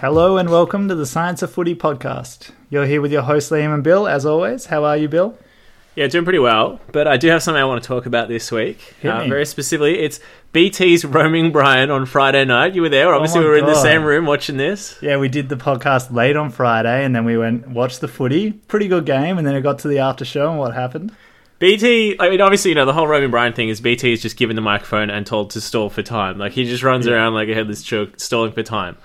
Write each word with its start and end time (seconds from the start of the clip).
Hello 0.00 0.38
and 0.38 0.48
welcome 0.48 0.88
to 0.88 0.94
the 0.94 1.04
Science 1.04 1.42
of 1.42 1.52
Footy 1.52 1.74
podcast. 1.74 2.50
You're 2.70 2.86
here 2.86 3.02
with 3.02 3.12
your 3.12 3.22
hosts 3.22 3.50
Liam 3.50 3.74
and 3.74 3.84
Bill, 3.84 4.08
as 4.08 4.24
always. 4.24 4.66
How 4.66 4.84
are 4.84 4.96
you, 4.96 5.08
Bill? 5.08 5.36
Yeah, 5.94 6.06
doing 6.06 6.24
pretty 6.24 6.38
well. 6.38 6.80
But 6.92 7.06
I 7.06 7.16
do 7.18 7.28
have 7.28 7.42
something 7.42 7.60
I 7.60 7.66
want 7.66 7.82
to 7.82 7.86
talk 7.86 8.06
about 8.06 8.28
this 8.28 8.50
week. 8.50 8.94
Uh, 9.04 9.26
very 9.26 9.44
specifically, 9.44 9.98
it's 9.98 10.20
BT's 10.52 11.04
roaming 11.04 11.52
Brian 11.52 11.90
on 11.90 12.06
Friday 12.06 12.44
night. 12.44 12.74
You 12.74 12.82
were 12.82 12.88
there. 12.88 13.12
Obviously, 13.14 13.40
Oh 13.40 13.42
we 13.42 13.48
were 13.48 13.56
in 13.58 13.66
the 13.66 13.74
same 13.82 14.04
room 14.04 14.24
watching 14.24 14.56
this. 14.56 14.96
Yeah, 15.02 15.18
we 15.18 15.28
did 15.28 15.48
the 15.48 15.56
podcast 15.56 16.12
late 16.12 16.36
on 16.36 16.50
Friday 16.50 17.04
and 17.04 17.14
then 17.14 17.24
we 17.24 17.36
went 17.36 17.68
watched 17.68 18.00
the 18.00 18.08
footy. 18.08 18.52
Pretty 18.52 18.88
good 18.88 19.04
game, 19.04 19.36
and 19.36 19.46
then 19.46 19.54
it 19.54 19.60
got 19.62 19.80
to 19.80 19.88
the 19.88 19.98
after 19.98 20.24
show 20.24 20.48
and 20.50 20.58
what 20.58 20.74
happened? 20.74 21.12
BT, 21.58 22.16
I 22.18 22.30
mean, 22.30 22.40
obviously, 22.40 22.70
you 22.70 22.74
know, 22.74 22.86
the 22.86 22.94
whole 22.94 23.06
roaming 23.06 23.30
Brian 23.30 23.52
thing 23.52 23.68
is 23.68 23.82
BT 23.82 24.14
is 24.14 24.22
just 24.22 24.38
given 24.38 24.56
the 24.56 24.62
microphone 24.62 25.10
and 25.10 25.26
told 25.26 25.50
to 25.50 25.60
stall 25.60 25.90
for 25.90 26.02
time. 26.02 26.38
Like, 26.38 26.52
he 26.52 26.64
just 26.64 26.82
runs 26.82 27.06
Yeah. 27.06 27.12
around 27.14 27.34
like 27.34 27.50
a 27.50 27.54
headless 27.54 27.82
chook, 27.82 28.18
stalling 28.18 28.52
for 28.52 28.62
time. 28.62 28.96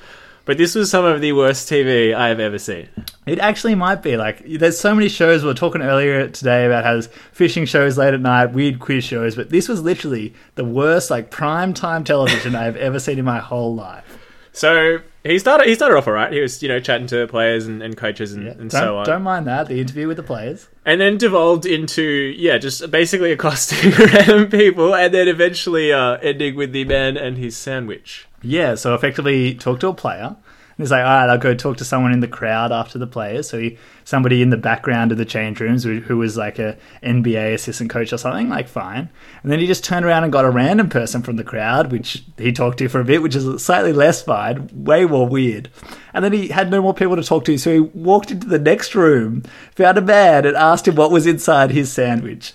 But 0.45 0.59
this 0.59 0.75
was 0.75 0.91
some 0.91 1.05
of 1.05 1.21
the 1.21 1.31
worst 1.33 1.67
TV 1.69 2.13
I 2.13 2.27
have 2.27 2.39
ever 2.39 2.59
seen. 2.59 2.87
It 3.25 3.39
actually 3.39 3.73
might 3.73 4.03
be. 4.03 4.15
Like, 4.15 4.43
there's 4.45 4.79
so 4.79 4.93
many 4.93 5.09
shows. 5.09 5.41
We 5.41 5.47
were 5.47 5.55
talking 5.55 5.81
earlier 5.81 6.27
today 6.27 6.67
about 6.67 6.83
how 6.83 6.93
there's 6.93 7.07
fishing 7.31 7.65
shows 7.65 7.97
late 7.97 8.13
at 8.13 8.21
night, 8.21 8.47
weird 8.53 8.79
quiz 8.79 9.03
shows, 9.03 9.35
but 9.35 9.49
this 9.49 9.67
was 9.67 9.81
literally 9.81 10.35
the 10.53 10.63
worst, 10.63 11.09
like, 11.09 11.31
prime 11.31 11.73
time 11.73 12.03
television 12.03 12.53
I've 12.55 12.77
ever 12.77 12.99
seen 12.99 13.17
in 13.17 13.25
my 13.25 13.39
whole 13.39 13.73
life. 13.73 14.19
So 14.51 14.99
he 15.23 15.39
started. 15.39 15.67
He 15.67 15.73
started 15.75 15.97
off 15.97 16.07
all 16.07 16.13
right. 16.13 16.31
He 16.31 16.39
was, 16.39 16.61
you 16.61 16.69
know, 16.69 16.79
chatting 16.79 17.07
to 17.07 17.27
players 17.27 17.65
and, 17.65 17.81
and 17.81 17.97
coaches 17.97 18.31
and, 18.33 18.45
Yeah. 18.45 18.51
and 18.51 18.71
so 18.71 18.97
on. 18.99 19.05
don't 19.05 19.23
mind 19.23 19.47
that, 19.47 19.67
the 19.67 19.81
interview 19.81 20.07
with 20.07 20.17
the 20.17 20.23
players. 20.23 20.67
And 20.85 21.01
then 21.01 21.17
devolved 21.17 21.65
into 21.65 22.03
yeah, 22.03 22.57
just 22.57 22.89
basically 22.91 23.31
accosting 23.31 23.91
random 23.99 24.49
people, 24.49 24.95
and 24.95 25.13
then 25.13 25.27
eventually 25.27 25.91
uh, 25.91 26.17
ending 26.17 26.55
with 26.55 26.71
the 26.71 26.85
man 26.85 27.17
and 27.17 27.37
his 27.37 27.57
sandwich. 27.57 28.27
Yeah, 28.41 28.75
so 28.75 28.93
effectively 28.93 29.55
talk 29.55 29.79
to 29.79 29.87
a 29.87 29.93
player. 29.93 30.35
He's 30.77 30.91
like, 30.91 31.05
all 31.05 31.05
right, 31.05 31.29
I'll 31.29 31.37
go 31.37 31.55
talk 31.55 31.77
to 31.77 31.85
someone 31.85 32.11
in 32.11 32.19
the 32.19 32.27
crowd 32.27 32.73
after 32.73 32.99
the 32.99 33.07
players. 33.07 33.47
So 33.47 33.59
he, 33.59 33.77
somebody 34.03 34.41
in 34.41 34.49
the 34.49 34.57
background 34.57 35.13
of 35.13 35.17
the 35.17 35.23
change 35.23 35.61
rooms 35.61 35.85
who, 35.85 36.01
who 36.01 36.17
was 36.17 36.35
like 36.35 36.59
a 36.59 36.77
NBA 37.01 37.53
assistant 37.53 37.89
coach 37.89 38.11
or 38.11 38.17
something, 38.17 38.49
like 38.49 38.67
fine. 38.67 39.09
And 39.41 39.51
then 39.51 39.59
he 39.59 39.67
just 39.67 39.85
turned 39.85 40.05
around 40.05 40.23
and 40.23 40.33
got 40.33 40.43
a 40.43 40.49
random 40.49 40.89
person 40.89 41.23
from 41.23 41.37
the 41.37 41.45
crowd, 41.45 41.93
which 41.93 42.23
he 42.37 42.51
talked 42.51 42.79
to 42.79 42.89
for 42.89 42.99
a 42.99 43.05
bit, 43.05 43.21
which 43.21 43.37
is 43.37 43.63
slightly 43.63 43.93
less 43.93 44.21
fine, 44.21 44.69
way 44.73 45.05
more 45.05 45.27
weird. 45.27 45.69
And 46.13 46.25
then 46.25 46.33
he 46.33 46.49
had 46.49 46.69
no 46.69 46.81
more 46.81 46.93
people 46.93 47.15
to 47.15 47.23
talk 47.23 47.45
to, 47.45 47.57
so 47.57 47.71
he 47.71 47.79
walked 47.79 48.31
into 48.31 48.47
the 48.47 48.59
next 48.59 48.95
room, 48.95 49.43
found 49.75 49.97
a 49.97 50.01
man, 50.01 50.45
and 50.45 50.57
asked 50.57 50.89
him 50.89 50.95
what 50.95 51.11
was 51.11 51.25
inside 51.25 51.71
his 51.71 51.91
sandwich. 51.91 52.53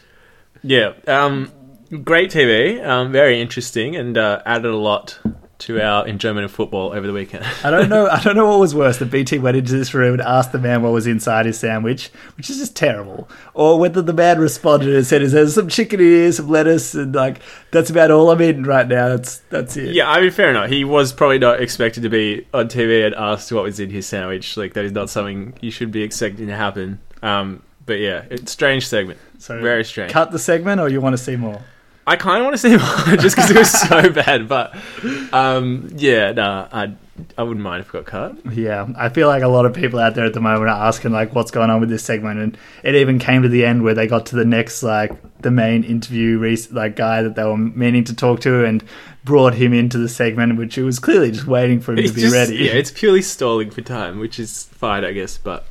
Yeah, 0.63 0.93
um, 1.07 1.51
great 2.05 2.31
TV, 2.31 2.87
um, 2.87 3.13
very 3.13 3.41
interesting, 3.41 3.97
and 3.97 4.19
uh, 4.19 4.43
added 4.45 4.71
a 4.71 4.77
lot 4.77 5.19
to 5.61 5.81
our 5.81 6.07
enjoyment 6.07 6.45
of 6.45 6.51
football 6.51 6.93
over 6.93 7.07
the 7.07 7.13
weekend. 7.13 7.45
I 7.65 7.71
don't 7.71 7.89
know. 7.89 8.07
I 8.11 8.21
don't 8.23 8.37
know 8.37 8.49
what 8.49 8.61
was 8.61 8.75
worse: 8.75 8.99
that 8.99 9.11
BT 9.11 9.39
went 9.39 9.57
into 9.57 9.73
this 9.73 9.95
room 9.95 10.15
and 10.15 10.23
asked 10.23 10.53
the 10.53 10.59
man 10.59 10.83
what 10.83 10.93
was 10.93 11.07
inside 11.07 11.47
his 11.47 11.59
sandwich, 11.59 12.11
which 12.37 12.51
is 12.51 12.59
just 12.59 12.77
terrible, 12.77 13.29
or 13.55 13.79
whether 13.79 14.03
the 14.03 14.13
man 14.13 14.39
responded 14.39 14.95
and 14.95 15.07
said, 15.07 15.23
"Is 15.23 15.33
there 15.33 15.47
some 15.49 15.69
chicken 15.69 16.01
in 16.01 16.07
here, 16.07 16.33
some 16.33 16.49
lettuce, 16.49 16.95
and 16.95 17.15
like 17.15 17.41
that's 17.71 17.91
about 17.91 18.11
all 18.11 18.31
I'm 18.31 18.43
eating 18.43 18.65
right 18.65 18.89
now. 18.89 19.09
That's 19.09 19.39
that's 19.51 19.77
it." 19.77 19.95
yeah, 19.95 20.11
I 20.11 20.21
mean, 20.21 20.31
fair 20.31 20.51
enough. 20.51 20.71
He 20.71 20.85
was 20.85 21.13
probably 21.13 21.39
not 21.39 21.63
expected 21.63 22.03
to 22.03 22.09
be 22.09 22.47
on 22.53 22.69
TV 22.69 23.07
and 23.07 23.15
asked 23.15 23.53
what 23.53 23.65
was 23.65 23.81
in 23.81 23.91
his 23.91 24.07
sandwich. 24.07 24.57
Like 24.57 24.75
that 24.75 24.85
is 24.85 24.93
not 24.93 25.11
something 25.11 25.55
you 25.61 25.71
should 25.71 25.91
be 25.91 26.03
expecting 26.03 26.47
to 26.47 26.57
happen. 26.57 27.01
Um, 27.23 27.63
but 27.87 27.99
yeah, 27.99 28.25
it's 28.31 28.53
strange 28.53 28.87
segment. 28.87 29.19
So 29.39 29.61
Very 29.61 29.85
strange. 29.85 30.13
Cut 30.13 30.31
the 30.31 30.39
segment, 30.39 30.81
or 30.81 30.89
you 30.89 31.01
want 31.01 31.15
to 31.15 31.19
see 31.19 31.37
more? 31.37 31.63
I 32.07 32.17
kind 32.17 32.39
of 32.39 32.45
want 32.45 32.55
to 32.55 32.59
see 32.59 32.71
more 33.09 33.17
just 33.17 33.37
because 33.37 33.51
it 33.51 33.57
was 33.57 33.71
so 33.71 34.11
bad. 34.11 34.49
But 34.49 34.75
um, 35.33 35.89
yeah, 35.97 36.33
no, 36.33 36.69
I 36.73 36.95
I 37.37 37.43
wouldn't 37.43 37.63
mind 37.63 37.83
if 37.83 37.89
it 37.89 37.93
got 37.93 38.07
cut. 38.07 38.53
Yeah, 38.55 38.89
I 38.97 39.11
feel 39.11 39.29
like 39.29 39.43
a 39.43 39.49
lot 39.49 39.67
of 39.67 39.75
people 39.75 39.99
out 40.01 40.15
there 40.15 40.25
at 40.25 40.33
the 40.33 40.41
moment 40.41 40.65
are 40.71 40.87
asking 40.89 41.13
like, 41.13 41.35
what's 41.35 41.51
going 41.51 41.69
on 41.71 41.79
with 41.81 41.91
this 41.91 42.03
segment, 42.03 42.41
and 42.41 42.59
it 42.83 42.95
even 42.95 43.19
came 43.19 43.43
to 43.43 43.49
the 43.49 43.65
end 43.65 43.83
where 43.85 43.95
they 43.95 44.07
got 44.07 44.27
to 44.27 44.37
the 44.37 44.45
next 44.45 44.83
like 44.83 45.13
the 45.43 45.51
main 45.51 45.85
interview 45.85 46.39
re- 46.39 46.57
like 46.71 46.97
guy 46.97 47.23
that 47.23 47.35
they 47.37 47.45
were 47.45 47.57
meaning 47.57 48.05
to 48.05 48.15
talk 48.17 48.41
to 48.41 48.65
and 48.65 48.83
brought 49.25 49.55
him 49.55 49.73
into 49.75 49.99
the 49.99 50.09
segment, 50.09 50.57
which 50.57 50.75
he 50.75 50.83
was 50.83 50.99
clearly 50.99 51.31
just 51.31 51.47
waiting 51.47 51.79
for 51.81 51.93
him 51.93 51.99
It's 51.99 52.11
to 52.11 52.15
be 52.17 52.21
just- 52.23 52.35
ready. 52.35 52.57
Yeah, 52.57 52.73
it's 52.73 52.91
purely 52.91 53.23
stalling 53.23 53.71
for 53.71 53.83
time, 53.83 54.19
which 54.19 54.39
is 54.41 54.65
fine, 54.73 55.05
I 55.05 55.13
guess. 55.13 55.37
But 55.39 55.67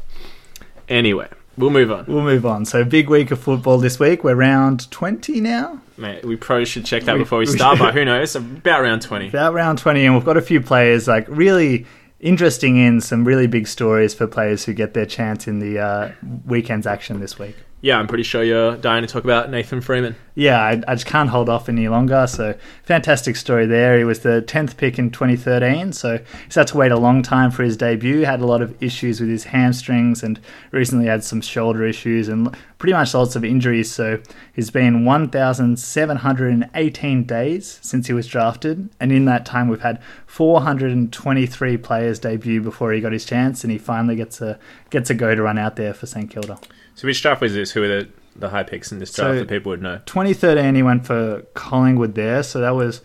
anyway, 0.88 1.28
we'll 1.58 1.70
move 1.72 1.92
on. 1.92 2.06
We'll 2.08 2.24
move 2.24 2.46
on. 2.46 2.66
So, 2.66 2.84
big 2.84 3.10
week 3.10 3.32
of 3.32 3.40
football 3.40 3.78
this 3.80 4.00
week. 4.00 4.24
We're 4.24 4.36
round 4.36 4.90
20 4.92 5.42
now. 5.42 5.82
Mate, 6.00 6.24
we 6.26 6.36
probably 6.38 6.66
should 6.66 6.86
check 6.86 7.04
that 7.04 7.14
We- 7.16 7.20
before 7.24 7.40
we 7.40 7.46
we 7.46 7.52
start, 7.52 7.78
should. 7.78 7.84
but 7.84 7.94
who 7.94 8.06
knows? 8.06 8.36
About 8.36 8.82
round 8.82 9.02
20. 9.02 9.28
About 9.30 9.54
round 9.54 9.78
20, 9.80 10.06
and 10.06 10.16
we've 10.16 10.26
got 10.26 10.38
a 10.38 10.42
few 10.42 10.62
players 10.62 11.08
like 11.08 11.26
really 11.28 11.86
interesting 12.20 12.78
in 12.78 13.00
some 13.02 13.24
really 13.26 13.48
big 13.48 13.68
stories 13.68 14.14
for 14.14 14.28
players 14.28 14.66
who 14.66 14.74
get 14.74 14.94
their 14.94 15.06
chance 15.06 15.48
in 15.48 15.60
the 15.60 15.80
uh, 15.80 16.12
weekend's 16.46 16.86
action 16.88 17.20
this 17.20 17.38
week. 17.40 17.56
Yeah, 17.82 17.98
I'm 17.98 18.08
pretty 18.08 18.24
sure 18.24 18.44
you're 18.44 18.76
dying 18.76 19.04
to 19.04 19.08
talk 19.08 19.24
about 19.24 19.50
Nathan 19.50 19.80
Freeman. 19.80 20.18
Yeah, 20.36 20.62
I, 20.62 20.84
I 20.86 20.96
just 20.96 21.06
can't 21.06 21.30
hold 21.30 21.48
off 21.48 21.70
any 21.70 21.88
longer. 21.88 22.28
So, 22.28 22.56
fantastic 22.84 23.38
story 23.38 23.66
there. 23.66 23.98
He 23.98 24.04
was 24.04 24.20
the 24.20 24.44
10th 24.46 24.76
pick 24.76 25.00
in 25.00 25.12
2013. 25.12 25.94
So, 25.94 26.20
he's 26.44 26.56
had 26.56 26.68
to 26.68 26.78
wait 26.78 26.92
a 26.92 27.00
long 27.00 27.24
time 27.24 27.52
for 27.52 27.64
his 27.64 27.78
debut. 27.78 28.26
Had 28.26 28.42
a 28.42 28.46
lot 28.46 28.62
of 28.62 28.76
issues 28.84 29.22
with 29.22 29.30
his 29.30 29.46
hamstrings 29.46 30.24
and 30.24 30.42
recently 30.72 31.06
had 31.06 31.24
some 31.24 31.40
shoulder 31.40 31.86
issues 31.86 32.28
and 32.28 32.54
pretty 32.80 32.92
much 32.92 33.14
lots 33.14 33.38
of 33.38 33.46
injuries. 33.46 33.90
So, 33.90 34.20
he's 34.52 34.72
been 34.72 35.06
1,718 35.06 37.24
days 37.24 37.80
since 37.82 38.08
he 38.08 38.14
was 38.14 38.28
drafted. 38.28 38.90
And 39.00 39.14
in 39.14 39.24
that 39.26 39.46
time, 39.46 39.70
we've 39.70 39.80
had 39.80 40.02
423 40.26 41.78
players 41.78 42.20
debut 42.20 42.62
before 42.62 42.92
he 42.92 43.00
got 43.00 43.14
his 43.14 43.24
chance. 43.24 43.64
And 43.64 43.72
he 43.72 43.78
finally 43.78 44.18
gets 44.18 44.42
a, 44.42 44.60
gets 44.90 45.10
a 45.10 45.14
go 45.14 45.34
to 45.34 45.42
run 45.42 45.58
out 45.58 45.78
there 45.78 45.94
for 45.94 46.08
St 46.08 46.30
Kilda. 46.30 46.60
So 47.00 47.08
which 47.08 47.22
draft 47.22 47.40
was 47.40 47.54
this? 47.54 47.72
Who 47.72 47.80
were 47.80 47.88
the, 47.88 48.10
the 48.36 48.50
high 48.50 48.64
picks 48.64 48.92
in 48.92 49.00
this 49.00 49.14
draft 49.14 49.30
So- 49.32 49.40
that 49.40 49.48
people 49.48 49.70
would 49.70 49.82
know? 49.82 50.02
2013 50.06 50.76
he 50.76 50.84
went 50.84 51.06
for 51.06 51.44
Collingwood 51.54 52.14
there, 52.14 52.44
so 52.44 52.60
that 52.60 52.72
was 52.76 53.00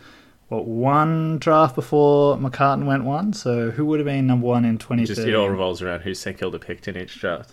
what 0.49 0.67
one 0.67 1.39
draft 1.39 1.77
before 1.77 2.37
McCartin 2.37 2.87
went 2.87 3.05
one. 3.05 3.33
So 3.33 3.71
who 3.71 3.87
would 3.87 4.01
have 4.01 4.07
been 4.07 4.27
number 4.27 4.49
one 4.49 4.65
in 4.65 4.79
Just 4.79 5.21
it 5.21 5.35
all 5.37 5.49
revolves 5.49 5.81
around 5.81 6.01
who 6.01 6.13
St 6.13 6.37
Kilda 6.37 6.59
picked 6.59 6.89
in 6.89 6.97
each 6.97 7.21
draft. 7.21 7.53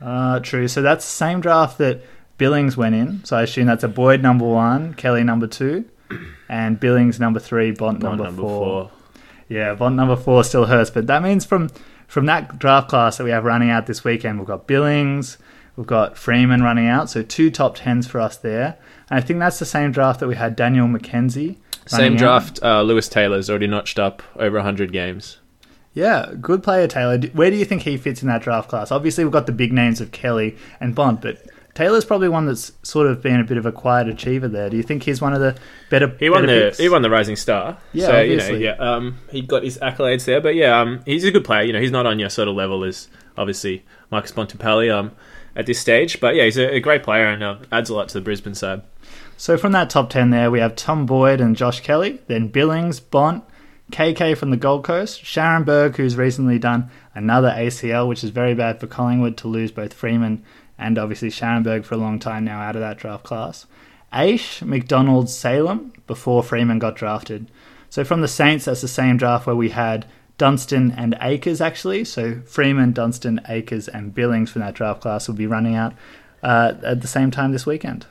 Uh, 0.00 0.40
true. 0.40 0.68
So 0.68 0.80
that's 0.80 1.04
the 1.04 1.10
same 1.10 1.42
draft 1.42 1.76
that 1.76 2.00
Billings 2.38 2.78
went 2.78 2.94
in. 2.94 3.22
So 3.26 3.36
I 3.36 3.42
assume 3.42 3.66
that's 3.66 3.84
a 3.84 3.88
Boyd 3.88 4.22
number 4.22 4.46
one, 4.46 4.94
Kelly 4.94 5.22
number 5.22 5.46
two, 5.46 5.84
and 6.48 6.80
Billings 6.80 7.20
number 7.20 7.40
three, 7.40 7.72
Bont 7.72 8.00
Not 8.00 8.16
number, 8.16 8.40
four. 8.40 8.90
Yeah, 9.50 9.74
Bont 9.74 9.96
number 9.96 10.16
four 10.16 10.44
still 10.44 10.64
hurts, 10.64 10.88
but 10.88 11.08
that 11.08 11.22
means 11.22 11.44
from 11.44 11.68
from 12.08 12.24
that 12.24 12.58
draft 12.58 12.88
class 12.88 13.18
that 13.18 13.24
we 13.24 13.30
have 13.32 13.44
running 13.44 13.68
out 13.68 13.86
this 13.86 14.02
weekend, 14.02 14.38
we've 14.38 14.48
got 14.48 14.66
Billings, 14.66 15.36
we've 15.76 15.86
got 15.86 16.16
Freeman 16.16 16.62
running 16.62 16.86
out, 16.86 17.10
so 17.10 17.22
two 17.22 17.50
top 17.50 17.76
tens 17.76 18.06
for 18.06 18.20
us 18.20 18.36
there. 18.36 18.76
And 19.10 19.18
I 19.18 19.20
think 19.20 19.38
that's 19.38 19.58
the 19.58 19.66
same 19.66 19.92
draft 19.92 20.20
that 20.20 20.28
we 20.28 20.36
had 20.36 20.56
Daniel 20.56 20.86
McKenzie. 20.86 21.56
Same 21.86 22.16
draft. 22.16 22.62
Uh, 22.62 22.82
Lewis 22.82 23.08
Taylor's 23.08 23.50
already 23.50 23.66
notched 23.66 23.98
up 23.98 24.22
over 24.36 24.56
100 24.56 24.92
games. 24.92 25.38
Yeah, 25.92 26.32
good 26.40 26.62
player 26.62 26.88
Taylor. 26.88 27.18
Where 27.34 27.50
do 27.50 27.56
you 27.56 27.64
think 27.64 27.82
he 27.82 27.96
fits 27.96 28.22
in 28.22 28.28
that 28.28 28.42
draft 28.42 28.68
class? 28.68 28.90
Obviously, 28.90 29.22
we've 29.22 29.32
got 29.32 29.46
the 29.46 29.52
big 29.52 29.72
names 29.72 30.00
of 30.00 30.10
Kelly 30.10 30.56
and 30.80 30.94
Bont, 30.94 31.20
but 31.20 31.46
Taylor's 31.74 32.04
probably 32.04 32.28
one 32.28 32.46
that's 32.46 32.72
sort 32.82 33.06
of 33.06 33.22
been 33.22 33.38
a 33.38 33.44
bit 33.44 33.58
of 33.58 33.66
a 33.66 33.70
quiet 33.70 34.08
achiever 34.08 34.48
there. 34.48 34.70
Do 34.70 34.76
you 34.76 34.82
think 34.82 35.04
he's 35.04 35.20
one 35.20 35.34
of 35.34 35.40
the 35.40 35.56
better? 35.90 36.08
He 36.18 36.30
won 36.30 36.42
better 36.42 36.54
the 36.54 36.66
picks? 36.66 36.78
he 36.78 36.88
won 36.88 37.02
the 37.02 37.10
Rising 37.10 37.36
Star. 37.36 37.78
Yeah, 37.92 38.06
so, 38.06 38.20
you 38.20 38.36
know, 38.36 38.42
obviously. 38.42 38.64
yeah. 38.64 38.72
Um, 38.72 39.18
he 39.30 39.42
got 39.42 39.62
his 39.62 39.78
accolades 39.78 40.24
there, 40.24 40.40
but 40.40 40.56
yeah, 40.56 40.80
um, 40.80 41.00
he's 41.06 41.24
a 41.24 41.30
good 41.30 41.44
player. 41.44 41.62
You 41.62 41.72
know, 41.72 41.80
he's 41.80 41.92
not 41.92 42.06
on 42.06 42.18
your 42.18 42.30
sort 42.30 42.48
of 42.48 42.56
level 42.56 42.82
as 42.82 43.08
obviously 43.36 43.84
Marcus 44.10 44.32
Bontempelli 44.32 44.92
um 44.92 45.12
at 45.56 45.66
this 45.66 45.78
stage, 45.78 46.20
but 46.20 46.34
yeah, 46.34 46.44
he's 46.44 46.56
a, 46.56 46.74
a 46.76 46.80
great 46.80 47.02
player 47.02 47.26
and 47.26 47.42
uh, 47.42 47.58
adds 47.70 47.90
a 47.90 47.94
lot 47.94 48.08
to 48.08 48.14
the 48.14 48.20
Brisbane 48.20 48.54
side. 48.54 48.82
So 49.36 49.56
from 49.56 49.72
that 49.72 49.90
top 49.90 50.10
10 50.10 50.30
there, 50.30 50.50
we 50.50 50.60
have 50.60 50.76
Tom 50.76 51.06
Boyd 51.06 51.40
and 51.40 51.56
Josh 51.56 51.80
Kelly, 51.80 52.20
then 52.28 52.48
Billings, 52.48 53.00
Bont, 53.00 53.44
KK 53.92 54.36
from 54.36 54.50
the 54.50 54.56
Gold 54.56 54.84
Coast, 54.84 55.22
Scharenberg, 55.22 55.96
who's 55.96 56.16
recently 56.16 56.58
done 56.58 56.90
another 57.14 57.50
ACL, 57.50 58.08
which 58.08 58.24
is 58.24 58.30
very 58.30 58.54
bad 58.54 58.80
for 58.80 58.86
Collingwood 58.86 59.36
to 59.38 59.48
lose 59.48 59.70
both 59.70 59.92
Freeman 59.92 60.42
and 60.78 60.98
obviously 60.98 61.28
Scharenberg 61.28 61.84
for 61.84 61.94
a 61.94 61.98
long 61.98 62.18
time 62.18 62.44
now 62.44 62.60
out 62.60 62.76
of 62.76 62.80
that 62.80 62.98
draft 62.98 63.24
class. 63.24 63.66
Aish, 64.12 64.62
McDonald, 64.62 65.28
Salem, 65.28 65.92
before 66.06 66.42
Freeman 66.42 66.78
got 66.78 66.96
drafted. 66.96 67.50
So 67.90 68.04
from 68.04 68.20
the 68.20 68.28
Saints, 68.28 68.64
that's 68.64 68.80
the 68.80 68.88
same 68.88 69.16
draft 69.16 69.46
where 69.46 69.56
we 69.56 69.70
had 69.70 70.06
Dunstan 70.38 70.92
and 70.96 71.16
Akers 71.20 71.60
actually. 71.60 72.04
So 72.04 72.40
Freeman, 72.46 72.92
Dunstan, 72.92 73.40
Akers, 73.48 73.88
and 73.88 74.14
Billings 74.14 74.50
from 74.50 74.62
that 74.62 74.74
draft 74.74 75.00
class 75.00 75.28
will 75.28 75.34
be 75.34 75.46
running 75.46 75.74
out 75.74 75.94
uh, 76.42 76.74
at 76.82 77.00
the 77.00 77.08
same 77.08 77.30
time 77.30 77.52
this 77.52 77.66
weekend. 77.66 78.06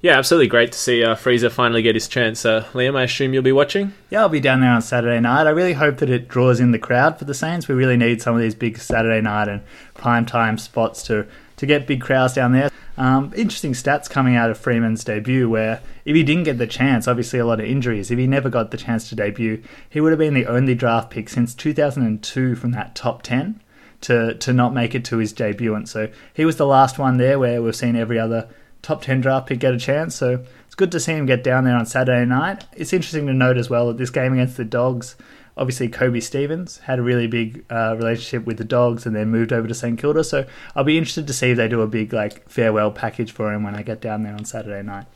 Yeah, 0.00 0.18
absolutely 0.18 0.48
great 0.48 0.72
to 0.72 0.78
see 0.78 1.04
uh, 1.04 1.14
Freezer 1.14 1.48
finally 1.48 1.80
get 1.80 1.94
his 1.94 2.08
chance. 2.08 2.44
Uh, 2.44 2.64
Liam, 2.72 2.96
I 2.96 3.04
assume 3.04 3.32
you'll 3.32 3.44
be 3.44 3.52
watching. 3.52 3.92
Yeah, 4.10 4.22
I'll 4.22 4.28
be 4.28 4.40
down 4.40 4.60
there 4.60 4.72
on 4.72 4.82
Saturday 4.82 5.20
night. 5.20 5.46
I 5.46 5.50
really 5.50 5.74
hope 5.74 5.98
that 5.98 6.10
it 6.10 6.26
draws 6.26 6.58
in 6.58 6.72
the 6.72 6.78
crowd 6.80 7.20
for 7.20 7.24
the 7.24 7.34
Saints. 7.34 7.68
We 7.68 7.76
really 7.76 7.96
need 7.96 8.20
some 8.20 8.34
of 8.34 8.40
these 8.40 8.56
big 8.56 8.78
Saturday 8.78 9.20
night 9.20 9.46
and 9.46 9.62
prime 9.94 10.26
time 10.26 10.58
spots 10.58 11.04
to 11.04 11.28
to 11.62 11.66
get 11.66 11.86
big 11.86 12.00
crowds 12.00 12.34
down 12.34 12.50
there. 12.50 12.72
Um, 12.96 13.32
interesting 13.36 13.72
stats 13.72 14.10
coming 14.10 14.34
out 14.34 14.50
of 14.50 14.58
Freeman's 14.58 15.04
debut, 15.04 15.48
where 15.48 15.80
if 16.04 16.16
he 16.16 16.24
didn't 16.24 16.42
get 16.42 16.58
the 16.58 16.66
chance, 16.66 17.06
obviously 17.06 17.38
a 17.38 17.46
lot 17.46 17.60
of 17.60 17.66
injuries, 17.66 18.10
if 18.10 18.18
he 18.18 18.26
never 18.26 18.50
got 18.50 18.72
the 18.72 18.76
chance 18.76 19.08
to 19.08 19.14
debut, 19.14 19.62
he 19.88 20.00
would 20.00 20.10
have 20.10 20.18
been 20.18 20.34
the 20.34 20.46
only 20.46 20.74
draft 20.74 21.10
pick 21.10 21.28
since 21.28 21.54
2002 21.54 22.56
from 22.56 22.72
that 22.72 22.96
top 22.96 23.22
10 23.22 23.60
to, 24.00 24.34
to 24.34 24.52
not 24.52 24.74
make 24.74 24.96
it 24.96 25.04
to 25.04 25.18
his 25.18 25.32
debut. 25.32 25.72
And 25.76 25.88
so 25.88 26.08
he 26.34 26.44
was 26.44 26.56
the 26.56 26.66
last 26.66 26.98
one 26.98 27.16
there 27.16 27.38
where 27.38 27.62
we've 27.62 27.76
seen 27.76 27.94
every 27.94 28.18
other 28.18 28.48
top 28.82 29.02
10 29.02 29.20
draft 29.20 29.46
pick 29.46 29.60
get 29.60 29.72
a 29.72 29.78
chance. 29.78 30.16
So 30.16 30.44
it's 30.66 30.74
good 30.74 30.90
to 30.90 30.98
see 30.98 31.12
him 31.12 31.26
get 31.26 31.44
down 31.44 31.62
there 31.62 31.76
on 31.76 31.86
Saturday 31.86 32.24
night. 32.24 32.64
It's 32.72 32.92
interesting 32.92 33.28
to 33.28 33.32
note 33.32 33.56
as 33.56 33.70
well 33.70 33.86
that 33.86 33.98
this 33.98 34.10
game 34.10 34.32
against 34.32 34.56
the 34.56 34.64
Dogs, 34.64 35.14
obviously 35.56 35.88
Koby 35.88 36.22
Stevens 36.22 36.78
had 36.78 36.98
a 36.98 37.02
really 37.02 37.26
big 37.26 37.64
uh, 37.70 37.94
relationship 37.96 38.46
with 38.46 38.58
the 38.58 38.64
Dogs 38.64 39.06
and 39.06 39.14
then 39.14 39.28
moved 39.28 39.52
over 39.52 39.68
to 39.68 39.74
St 39.74 39.98
Kilda. 39.98 40.24
So 40.24 40.46
I'll 40.74 40.84
be 40.84 40.98
interested 40.98 41.26
to 41.26 41.32
see 41.32 41.50
if 41.50 41.56
they 41.56 41.68
do 41.68 41.82
a 41.82 41.86
big 41.86 42.12
like 42.12 42.48
farewell 42.48 42.90
package 42.90 43.32
for 43.32 43.52
him 43.52 43.62
when 43.62 43.74
I 43.74 43.82
get 43.82 44.00
down 44.00 44.22
there 44.22 44.34
on 44.34 44.44
Saturday 44.44 44.82
night. 44.82 45.06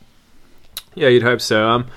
Yeah, 0.95 1.09
you'd 1.09 1.23
hope 1.23 1.41
so. 1.41 1.67
Um, 1.67 1.87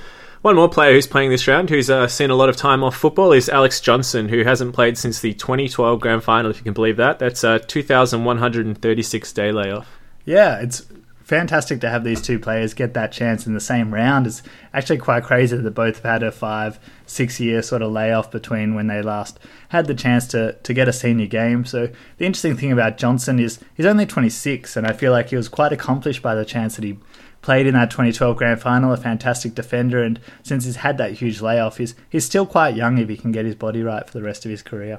one 0.42 0.56
more 0.56 0.68
player 0.70 0.94
who's 0.94 1.06
playing 1.06 1.30
this 1.30 1.46
round, 1.46 1.68
who's 1.68 1.90
uh, 1.90 2.08
seen 2.08 2.30
a 2.30 2.34
lot 2.34 2.48
of 2.48 2.56
time 2.56 2.82
off 2.82 2.96
football, 2.96 3.32
is 3.32 3.50
Alex 3.50 3.80
Johnson, 3.80 4.28
who 4.28 4.42
hasn't 4.42 4.74
played 4.74 4.96
since 4.96 5.20
the 5.20 5.34
2012 5.34 6.00
Grand 6.00 6.24
Final, 6.24 6.50
if 6.50 6.56
you 6.56 6.64
can 6.64 6.72
believe 6.72 6.96
that. 6.96 7.18
That's 7.18 7.44
a 7.44 7.58
2,136 7.58 9.32
day 9.32 9.52
layoff. 9.52 9.86
Yeah, 10.24 10.60
it's 10.60 10.86
fantastic 11.30 11.80
to 11.80 11.88
have 11.88 12.02
these 12.02 12.20
two 12.20 12.40
players 12.40 12.74
get 12.74 12.92
that 12.94 13.12
chance 13.12 13.46
in 13.46 13.54
the 13.54 13.60
same 13.60 13.94
round. 13.94 14.26
It's 14.26 14.42
actually 14.74 14.98
quite 14.98 15.22
crazy 15.22 15.56
that 15.56 15.70
both 15.70 15.96
have 15.96 16.04
had 16.04 16.22
a 16.24 16.32
five, 16.32 16.80
six 17.06 17.38
year 17.38 17.62
sort 17.62 17.82
of 17.82 17.92
layoff 17.92 18.32
between 18.32 18.74
when 18.74 18.88
they 18.88 19.00
last 19.00 19.38
had 19.68 19.86
the 19.86 19.94
chance 19.94 20.26
to, 20.28 20.54
to 20.54 20.74
get 20.74 20.88
a 20.88 20.92
senior 20.92 21.28
game. 21.28 21.64
So 21.64 21.88
the 22.18 22.26
interesting 22.26 22.56
thing 22.56 22.72
about 22.72 22.98
Johnson 22.98 23.38
is 23.38 23.60
he's 23.74 23.86
only 23.86 24.06
26, 24.06 24.76
and 24.76 24.88
I 24.88 24.92
feel 24.92 25.12
like 25.12 25.30
he 25.30 25.36
was 25.36 25.48
quite 25.48 25.72
accomplished 25.72 26.20
by 26.20 26.34
the 26.34 26.44
chance 26.44 26.74
that 26.74 26.84
he 26.84 26.98
played 27.42 27.68
in 27.68 27.74
that 27.74 27.92
2012 27.92 28.36
grand 28.36 28.60
final, 28.60 28.92
a 28.92 28.96
fantastic 28.96 29.54
defender, 29.54 30.02
and 30.02 30.18
since 30.42 30.64
he's 30.64 30.76
had 30.76 30.98
that 30.98 31.12
huge 31.12 31.40
layoff, 31.40 31.76
he's, 31.76 31.94
he's 32.08 32.24
still 32.24 32.44
quite 32.44 32.74
young 32.74 32.98
if 32.98 33.08
he 33.08 33.16
can 33.16 33.30
get 33.30 33.46
his 33.46 33.54
body 33.54 33.84
right 33.84 34.04
for 34.04 34.12
the 34.12 34.24
rest 34.24 34.44
of 34.44 34.50
his 34.50 34.62
career. 34.62 34.98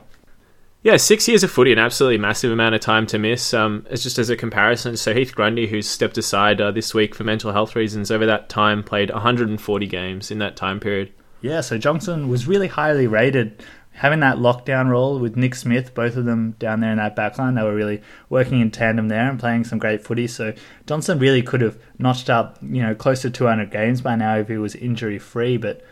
Yeah, 0.83 0.97
six 0.97 1.27
years 1.27 1.43
of 1.43 1.51
footy, 1.51 1.71
an 1.71 1.77
absolutely 1.77 2.17
massive 2.17 2.51
amount 2.51 2.73
of 2.73 2.81
time 2.81 3.05
to 3.07 3.19
miss. 3.19 3.53
Um, 3.53 3.85
it's 3.91 4.01
just 4.01 4.17
as 4.17 4.31
a 4.31 4.35
comparison. 4.35 4.97
So 4.97 5.13
Heath 5.13 5.35
Grundy, 5.35 5.67
who's 5.67 5.87
stepped 5.87 6.17
aside 6.17 6.59
uh, 6.59 6.71
this 6.71 6.91
week 6.91 7.13
for 7.13 7.23
mental 7.23 7.51
health 7.51 7.75
reasons, 7.75 8.09
over 8.09 8.25
that 8.25 8.49
time 8.49 8.81
played 8.81 9.11
140 9.11 9.85
games 9.85 10.31
in 10.31 10.39
that 10.39 10.55
time 10.55 10.79
period. 10.79 11.13
Yeah, 11.41 11.61
so 11.61 11.77
Johnson 11.77 12.29
was 12.29 12.47
really 12.47 12.67
highly 12.67 13.05
rated. 13.05 13.63
Having 13.91 14.21
that 14.21 14.37
lockdown 14.37 14.89
role 14.89 15.19
with 15.19 15.35
Nick 15.35 15.53
Smith, 15.53 15.93
both 15.93 16.15
of 16.15 16.25
them 16.25 16.55
down 16.57 16.79
there 16.79 16.91
in 16.91 16.97
that 16.97 17.15
backline, 17.15 17.55
they 17.55 17.63
were 17.63 17.75
really 17.75 18.01
working 18.29 18.59
in 18.59 18.71
tandem 18.71 19.07
there 19.07 19.29
and 19.29 19.39
playing 19.39 19.65
some 19.65 19.77
great 19.77 20.03
footy. 20.03 20.25
So 20.25 20.53
Johnson 20.87 21.19
really 21.19 21.43
could 21.43 21.61
have 21.61 21.77
notched 21.99 22.29
up, 22.29 22.57
you 22.63 22.81
know, 22.81 22.95
close 22.95 23.21
to 23.21 23.29
200 23.29 23.69
games 23.69 24.01
by 24.01 24.15
now 24.15 24.37
if 24.37 24.47
he 24.47 24.57
was 24.57 24.73
injury 24.75 25.19
free. 25.19 25.57
But 25.57 25.83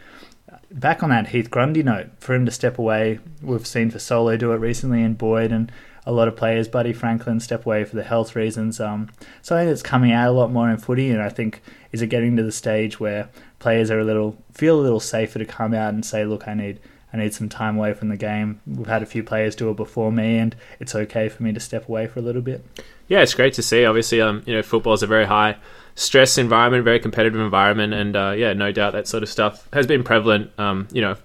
back 0.71 1.04
on 1.04 1.10
that 1.10 1.27
Heath 1.27 1.50
Grundy 1.50 1.83
note, 1.83 2.07
for 2.19 2.33
him 2.33 2.45
to 2.45 2.51
step 2.51 2.77
away, 2.77 3.19
we've 3.42 3.68
seen 3.68 3.92
Fasolo 3.92 4.38
do 4.38 4.51
it 4.51 4.57
recently 4.57 5.04
in 5.04 5.13
Boyd 5.16 5.51
and 5.51 5.71
a 6.06 6.12
lot 6.12 6.27
of 6.27 6.36
players, 6.36 6.68
Buddy 6.68 6.94
Franklin, 6.94 7.39
step 7.39 7.66
away 7.66 7.83
for 7.83 7.95
the 7.95 8.04
health 8.04 8.36
reasons. 8.36 8.80
Um, 8.80 9.10
something 9.42 9.68
that's 9.68 9.83
coming 9.83 10.12
out 10.12 10.30
a 10.30 10.31
lot 10.31 10.51
more 10.51 10.69
in 10.69 10.77
footy, 10.77 11.10
and 11.12 11.21
I 11.21 11.30
think 11.30 11.62
is 11.92 12.01
it 12.01 12.07
getting 12.07 12.36
to 12.38 12.44
the 12.44 12.51
stage 12.51 13.00
where 13.00 13.30
players 13.60 13.92
are 13.92 14.00
a 14.00 14.04
little 14.04 14.38
feel 14.51 14.80
a 14.80 14.81
little 14.81 15.00
safer 15.00 15.38
to 15.39 15.45
come 15.45 15.74
out 15.74 15.94
and 15.94 16.06
say, 16.06 16.25
"Look, 16.25 16.48
I 16.48 16.54
need 16.54 16.80
I 17.13 17.18
need 17.18 17.33
some 17.33 17.50
time 17.50 17.77
away 17.77 17.94
from 17.94 18.10
the 18.10 18.18
game." 18.18 18.60
We've 18.66 18.88
had 18.88 19.04
a 19.04 19.06
few 19.06 19.24
players 19.24 19.56
do 19.56 19.69
it 19.69 19.77
before 19.77 20.12
me, 20.12 20.38
and 20.38 20.56
it's 20.80 20.95
okay 20.95 21.30
for 21.30 21.44
me 21.44 21.54
to 21.54 21.60
step 21.60 21.88
away 21.88 22.07
for 22.07 22.19
a 22.19 22.24
little 22.24 22.42
bit. 22.42 22.66
Yeah, 23.07 23.21
it's 23.21 23.36
great 23.36 23.54
to 23.54 23.62
see. 23.62 23.86
Obviously, 23.86 24.21
um, 24.21 24.42
you 24.45 24.56
know, 24.56 24.63
football 24.63 24.94
is 24.94 25.04
a 25.04 25.07
very 25.07 25.25
high 25.25 25.57
stress 25.99 26.37
environment, 26.37 26.85
very 26.85 26.99
competitive 26.99 27.41
environment, 27.41 27.93
and 27.93 28.15
uh, 28.15 28.33
yeah, 28.35 28.53
no 28.53 28.71
doubt 28.71 28.93
that 28.93 29.07
sort 29.07 29.21
of 29.21 29.27
stuff 29.27 29.67
has 29.73 29.85
been 29.85 30.03
prevalent. 30.03 30.49
Um, 30.57 30.87
you 30.91 31.01
know, 31.01 31.17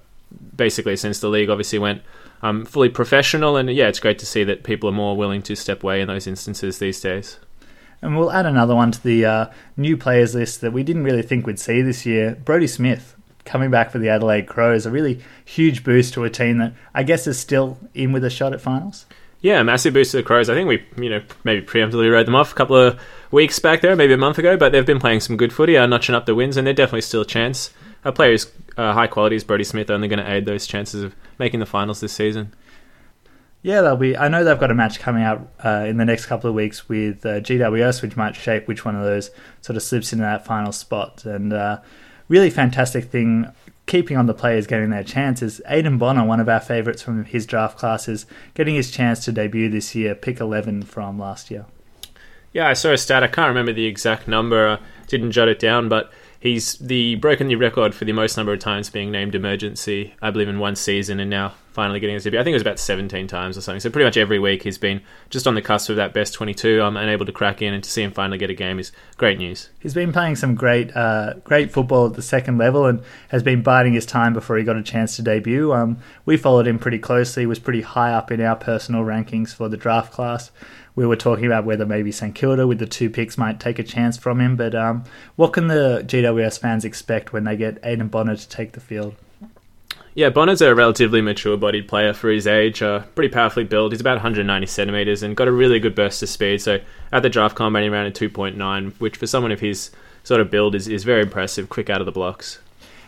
basically 0.56 0.96
since 0.96 1.20
the 1.20 1.28
league 1.28 1.48
obviously 1.48 1.78
went 1.78 2.02
um, 2.42 2.64
fully 2.64 2.88
professional, 2.88 3.56
and 3.56 3.70
yeah, 3.70 3.86
it's 3.86 4.00
great 4.00 4.18
to 4.18 4.26
see 4.26 4.42
that 4.44 4.64
people 4.64 4.88
are 4.88 4.92
more 4.92 5.16
willing 5.16 5.42
to 5.42 5.54
step 5.54 5.84
away 5.84 6.00
in 6.00 6.08
those 6.08 6.26
instances 6.26 6.80
these 6.80 7.00
days. 7.00 7.38
And 8.02 8.18
we'll 8.18 8.32
add 8.32 8.46
another 8.46 8.74
one 8.74 8.90
to 8.90 9.02
the 9.02 9.24
uh, 9.24 9.46
new 9.76 9.96
players 9.96 10.34
list 10.34 10.60
that 10.60 10.72
we 10.72 10.82
didn't 10.82 11.04
really 11.04 11.22
think 11.22 11.46
we'd 11.46 11.60
see 11.60 11.80
this 11.80 12.04
year. 12.04 12.36
Brodie 12.44 12.66
Smith 12.66 13.16
coming 13.44 13.70
back 13.70 13.92
for 13.92 13.98
the 13.98 14.08
Adelaide 14.08 14.46
Crows, 14.46 14.86
a 14.86 14.90
really 14.90 15.20
huge 15.44 15.84
boost 15.84 16.14
to 16.14 16.24
a 16.24 16.30
team 16.30 16.58
that 16.58 16.74
I 16.92 17.04
guess 17.04 17.26
is 17.26 17.38
still 17.38 17.78
in 17.94 18.12
with 18.12 18.24
a 18.24 18.30
shot 18.30 18.52
at 18.52 18.60
finals. 18.60 19.06
Yeah, 19.40 19.62
massive 19.62 19.92
boost 19.92 20.12
to 20.12 20.16
the 20.16 20.22
Crows. 20.22 20.48
I 20.48 20.54
think 20.54 20.68
we, 20.68 20.82
you 20.96 21.10
know, 21.10 21.22
maybe 21.44 21.64
preemptively 21.64 22.10
wrote 22.10 22.24
them 22.24 22.34
off 22.34 22.52
a 22.52 22.54
couple 22.54 22.76
of 22.76 22.98
weeks 23.34 23.58
back 23.58 23.82
there, 23.82 23.94
maybe 23.94 24.14
a 24.14 24.19
month 24.19 24.38
ago, 24.38 24.56
but 24.56 24.72
they've 24.72 24.86
been 24.86 25.00
playing 25.00 25.20
some 25.20 25.36
good 25.36 25.52
footy, 25.52 25.76
uh, 25.76 25.86
notching 25.86 26.14
up 26.14 26.25
the 26.25 26.34
wins, 26.34 26.56
and 26.56 26.66
they're 26.66 26.75
definitely 26.75 27.02
still 27.02 27.22
a 27.22 27.26
chance. 27.26 27.70
A 28.04 28.12
player 28.12 28.32
who's 28.32 28.50
uh, 28.76 28.92
high 28.92 29.06
quality 29.06 29.36
as 29.36 29.44
Brodie 29.44 29.64
Smith 29.64 29.90
only 29.90 30.08
going 30.08 30.19
to 30.19 30.31
aid 30.31 30.46
those 30.46 30.66
chances 30.66 31.02
of 31.02 31.14
making 31.38 31.60
the 31.60 31.66
finals 31.66 32.00
this 32.00 32.12
season. 32.12 32.54
Yeah, 33.62 33.81
they'll 33.81 33.96
be. 33.96 34.16
I 34.16 34.28
know 34.28 34.44
they've 34.44 34.60
got 34.60 34.70
a 34.70 34.75
match 34.75 35.00
coming 35.00 35.22
out 35.22 35.48
uh, 35.64 35.86
in 35.88 35.96
the 35.96 36.04
next 36.04 36.26
couple 36.26 36.50
of 36.50 36.54
weeks 36.54 36.88
with 36.88 37.25
uh, 37.25 37.40
GWS, 37.40 38.02
which 38.02 38.16
might 38.16 38.36
shape 38.36 38.69
which 38.69 38.84
one 38.84 38.94
of 38.94 39.02
those 39.02 39.31
sort 39.62 39.76
of 39.76 39.82
slips 39.82 40.12
into 40.12 40.22
that 40.22 40.44
final 40.44 40.70
spot. 40.70 41.25
And 41.25 41.52
uh, 41.52 41.81
really 42.28 42.50
fantastic 42.50 43.04
thing 43.04 43.50
keeping 43.86 44.16
on 44.16 44.26
the 44.26 44.34
players 44.34 44.66
getting 44.66 44.90
their 44.90 45.04
chances. 45.04 45.60
Aiden 45.69 45.98
Bonar, 45.98 46.26
one 46.26 46.40
of 46.40 46.48
our 46.48 46.60
favourites 46.60 47.02
from 47.02 47.25
his 47.25 47.46
draft 47.46 47.78
classes, 47.78 48.26
getting 48.54 48.75
his 48.75 48.90
chance 48.90 49.25
to 49.25 49.32
debut 49.32 49.69
this 49.69 49.94
year, 49.94 50.14
pick 50.14 50.40
11 50.40 50.82
from 50.82 51.19
last 51.19 51.50
year. 51.50 51.66
Yeah, 52.54 52.68
I 52.68 52.72
saw 52.72 52.92
a 52.92 52.96
stat. 52.96 53.24
I 53.24 53.26
can't 53.26 53.48
remember 53.48 53.72
the 53.72 53.86
exact 53.86 54.28
number. 54.28 54.68
I 54.68 54.78
didn't 55.08 55.32
jot 55.32 55.48
it 55.48 55.58
down, 55.58 55.88
but 55.88 56.12
he's 56.38 56.74
the 56.78 57.16
broken 57.16 57.48
the 57.48 57.56
record 57.56 57.94
for 57.96 58.04
the 58.04 58.12
most 58.12 58.36
number 58.36 58.52
of 58.52 58.60
times 58.60 58.88
being 58.88 59.10
named 59.10 59.34
emergency. 59.34 60.14
I 60.22 60.30
believe 60.30 60.48
in 60.48 60.60
one 60.60 60.76
season, 60.76 61.18
and 61.18 61.28
now 61.28 61.54
finally 61.74 62.00
getting 62.00 62.14
his 62.14 62.24
debut. 62.24 62.38
I 62.38 62.44
think 62.44 62.52
it 62.52 62.56
was 62.56 62.62
about 62.62 62.78
17 62.78 63.26
times 63.26 63.58
or 63.58 63.60
something. 63.60 63.80
So 63.80 63.90
pretty 63.90 64.04
much 64.04 64.16
every 64.16 64.38
week 64.38 64.62
he's 64.62 64.78
been 64.78 65.02
just 65.28 65.46
on 65.46 65.54
the 65.54 65.60
cusp 65.60 65.90
of 65.90 65.96
that 65.96 66.14
best 66.14 66.32
22 66.32 66.80
um, 66.80 66.96
and 66.96 67.10
able 67.10 67.26
to 67.26 67.32
crack 67.32 67.60
in, 67.60 67.74
and 67.74 67.82
to 67.82 67.90
see 67.90 68.02
him 68.02 68.12
finally 68.12 68.38
get 68.38 68.48
a 68.48 68.54
game 68.54 68.78
is 68.78 68.92
great 69.16 69.38
news. 69.38 69.70
He's 69.80 69.94
been 69.94 70.12
playing 70.12 70.36
some 70.36 70.54
great, 70.54 70.96
uh, 70.96 71.34
great 71.44 71.72
football 71.72 72.06
at 72.06 72.14
the 72.14 72.22
second 72.22 72.58
level, 72.58 72.86
and 72.86 73.02
has 73.28 73.42
been 73.42 73.62
biding 73.62 73.92
his 73.92 74.06
time 74.06 74.32
before 74.32 74.56
he 74.56 74.64
got 74.64 74.76
a 74.76 74.82
chance 74.82 75.16
to 75.16 75.22
debut. 75.22 75.72
Um, 75.72 75.98
we 76.24 76.36
followed 76.36 76.66
him 76.66 76.78
pretty 76.78 76.98
closely. 76.98 77.44
Was 77.44 77.58
pretty 77.58 77.82
high 77.82 78.12
up 78.12 78.30
in 78.30 78.40
our 78.40 78.56
personal 78.56 79.02
rankings 79.02 79.54
for 79.54 79.69
the 79.69 79.76
draft 79.76 80.12
class 80.12 80.50
we 80.96 81.06
were 81.06 81.16
talking 81.16 81.46
about 81.46 81.64
whether 81.64 81.84
maybe 81.84 82.12
St 82.12 82.34
Kilda 82.34 82.66
with 82.66 82.78
the 82.78 82.86
two 82.86 83.10
picks 83.10 83.36
might 83.36 83.58
take 83.58 83.78
a 83.78 83.82
chance 83.82 84.16
from 84.16 84.40
him. 84.40 84.56
But 84.56 84.74
um, 84.74 85.04
what 85.36 85.52
can 85.52 85.66
the 85.66 86.04
GWS 86.06 86.60
fans 86.60 86.84
expect 86.84 87.32
when 87.32 87.44
they 87.44 87.56
get 87.56 87.82
Aiden 87.82 88.10
Bonar 88.10 88.36
to 88.36 88.48
take 88.48 88.72
the 88.72 88.81
field? 88.81 89.14
Yeah, 90.16 90.30
Bonar's 90.30 90.62
a 90.62 90.72
relatively 90.74 91.20
mature 91.20 91.56
bodied 91.56 91.88
player 91.88 92.12
for 92.12 92.30
his 92.30 92.46
age, 92.46 92.82
uh, 92.82 93.00
pretty 93.16 93.32
powerfully 93.32 93.64
built. 93.64 93.90
He's 93.90 94.00
about 94.00 94.14
190 94.14 94.64
centimetres 94.66 95.24
and 95.24 95.36
got 95.36 95.48
a 95.48 95.52
really 95.52 95.80
good 95.80 95.96
burst 95.96 96.22
of 96.22 96.28
speed. 96.28 96.62
So 96.62 96.78
at 97.10 97.24
the 97.24 97.28
draft 97.28 97.56
combine, 97.56 97.82
he 97.82 97.88
ran 97.88 98.06
a 98.06 98.12
2.9, 98.12 98.92
which 99.00 99.16
for 99.16 99.26
someone 99.26 99.50
of 99.50 99.58
his 99.58 99.90
sort 100.22 100.40
of 100.40 100.52
build 100.52 100.76
is, 100.76 100.86
is 100.86 101.02
very 101.02 101.22
impressive, 101.22 101.68
quick 101.68 101.90
out 101.90 102.00
of 102.00 102.06
the 102.06 102.12
blocks 102.12 102.60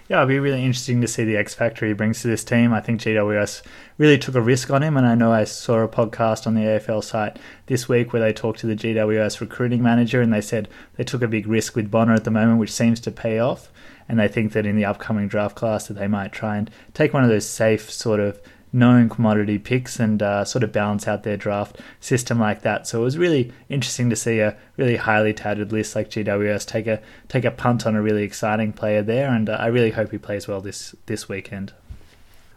yeah, 0.09 0.19
it'll 0.19 0.29
be 0.29 0.39
really 0.39 0.63
interesting 0.63 1.01
to 1.01 1.09
see 1.09 1.25
the 1.25 1.37
X 1.37 1.55
factor 1.55 1.85
he 1.85 1.93
brings 1.93 2.23
to 2.23 2.29
this 2.29 2.45
team. 2.45 2.73
I 2.73 2.81
think 2.81 3.01
GWS 3.01 3.63
really 3.99 4.19
took 4.19 4.37
a 4.37 4.41
risk 4.41 4.71
on 4.71 4.83
him, 4.83 4.97
and 4.97 5.05
I 5.05 5.17
know 5.17 5.33
I 5.33 5.45
saw 5.45 5.81
a 5.81 5.89
podcast 5.89 6.47
on 6.47 6.55
the 6.55 6.61
AFL 6.61 7.03
site 7.03 7.39
this 7.67 7.89
week 7.89 8.13
where 8.13 8.23
they 8.23 8.33
talked 8.33 8.61
to 8.61 8.69
the 8.69 8.77
GWS 8.77 9.41
recruiting 9.41 9.83
manager, 9.83 10.21
and 10.21 10.33
they 10.33 10.41
said 10.41 10.69
they 10.97 11.03
took 11.03 11.23
a 11.23 11.29
big 11.29 11.49
risk 11.49 11.75
with 11.75 11.91
Bonner 11.91 12.15
at 12.15 12.23
the 12.23 12.31
moment, 12.31 12.61
which 12.61 12.73
seems 12.73 13.01
to 13.01 13.11
pay 13.11 13.41
off. 13.41 13.69
And 14.09 14.19
they 14.19 14.29
think 14.29 14.53
that 14.53 14.67
in 14.67 14.77
the 14.77 14.85
upcoming 14.85 15.29
draft 15.29 15.57
class 15.57 15.89
that 15.89 15.95
they 15.95 16.07
might 16.07 16.33
try 16.33 16.57
and 16.57 16.71
take 16.95 17.13
one 17.13 17.25
of 17.25 17.29
those 17.29 17.47
safe 17.47 17.91
sort 17.91 18.21
of 18.21 18.41
known 18.73 19.09
commodity 19.09 19.59
picks 19.59 19.99
and 19.99 20.23
uh, 20.23 20.45
sort 20.45 20.63
of 20.63 20.71
balance 20.71 21.09
out 21.09 21.23
their 21.23 21.37
draft 21.37 21.81
system 22.01 22.39
like 22.39 22.63
that. 22.63 22.87
So 22.87 23.01
it 23.01 23.05
was 23.05 23.19
really 23.19 23.53
interesting 23.69 24.11
to 24.11 24.17
see 24.17 24.41
a 24.41 24.57
really 24.77 24.97
highly 24.97 25.33
touted 25.33 25.73
list 25.73 25.97
like 25.97 26.11
GWS 26.11 26.67
take 26.67 26.87
a 26.87 27.01
take 27.29 27.45
a 27.45 27.51
punt 27.51 27.87
on 27.87 27.97
a 27.97 28.03
really 28.03 28.23
exciting 28.23 28.73
player 28.73 29.03
there, 29.03 29.29
and 29.29 29.49
uh, 29.49 29.55
I 29.55 29.67
really 29.67 29.91
hope 29.91 30.11
he 30.11 30.19
plays 30.19 30.47
well 30.47 30.61
this 30.61 30.95
this 31.07 31.29
weekend. 31.29 31.73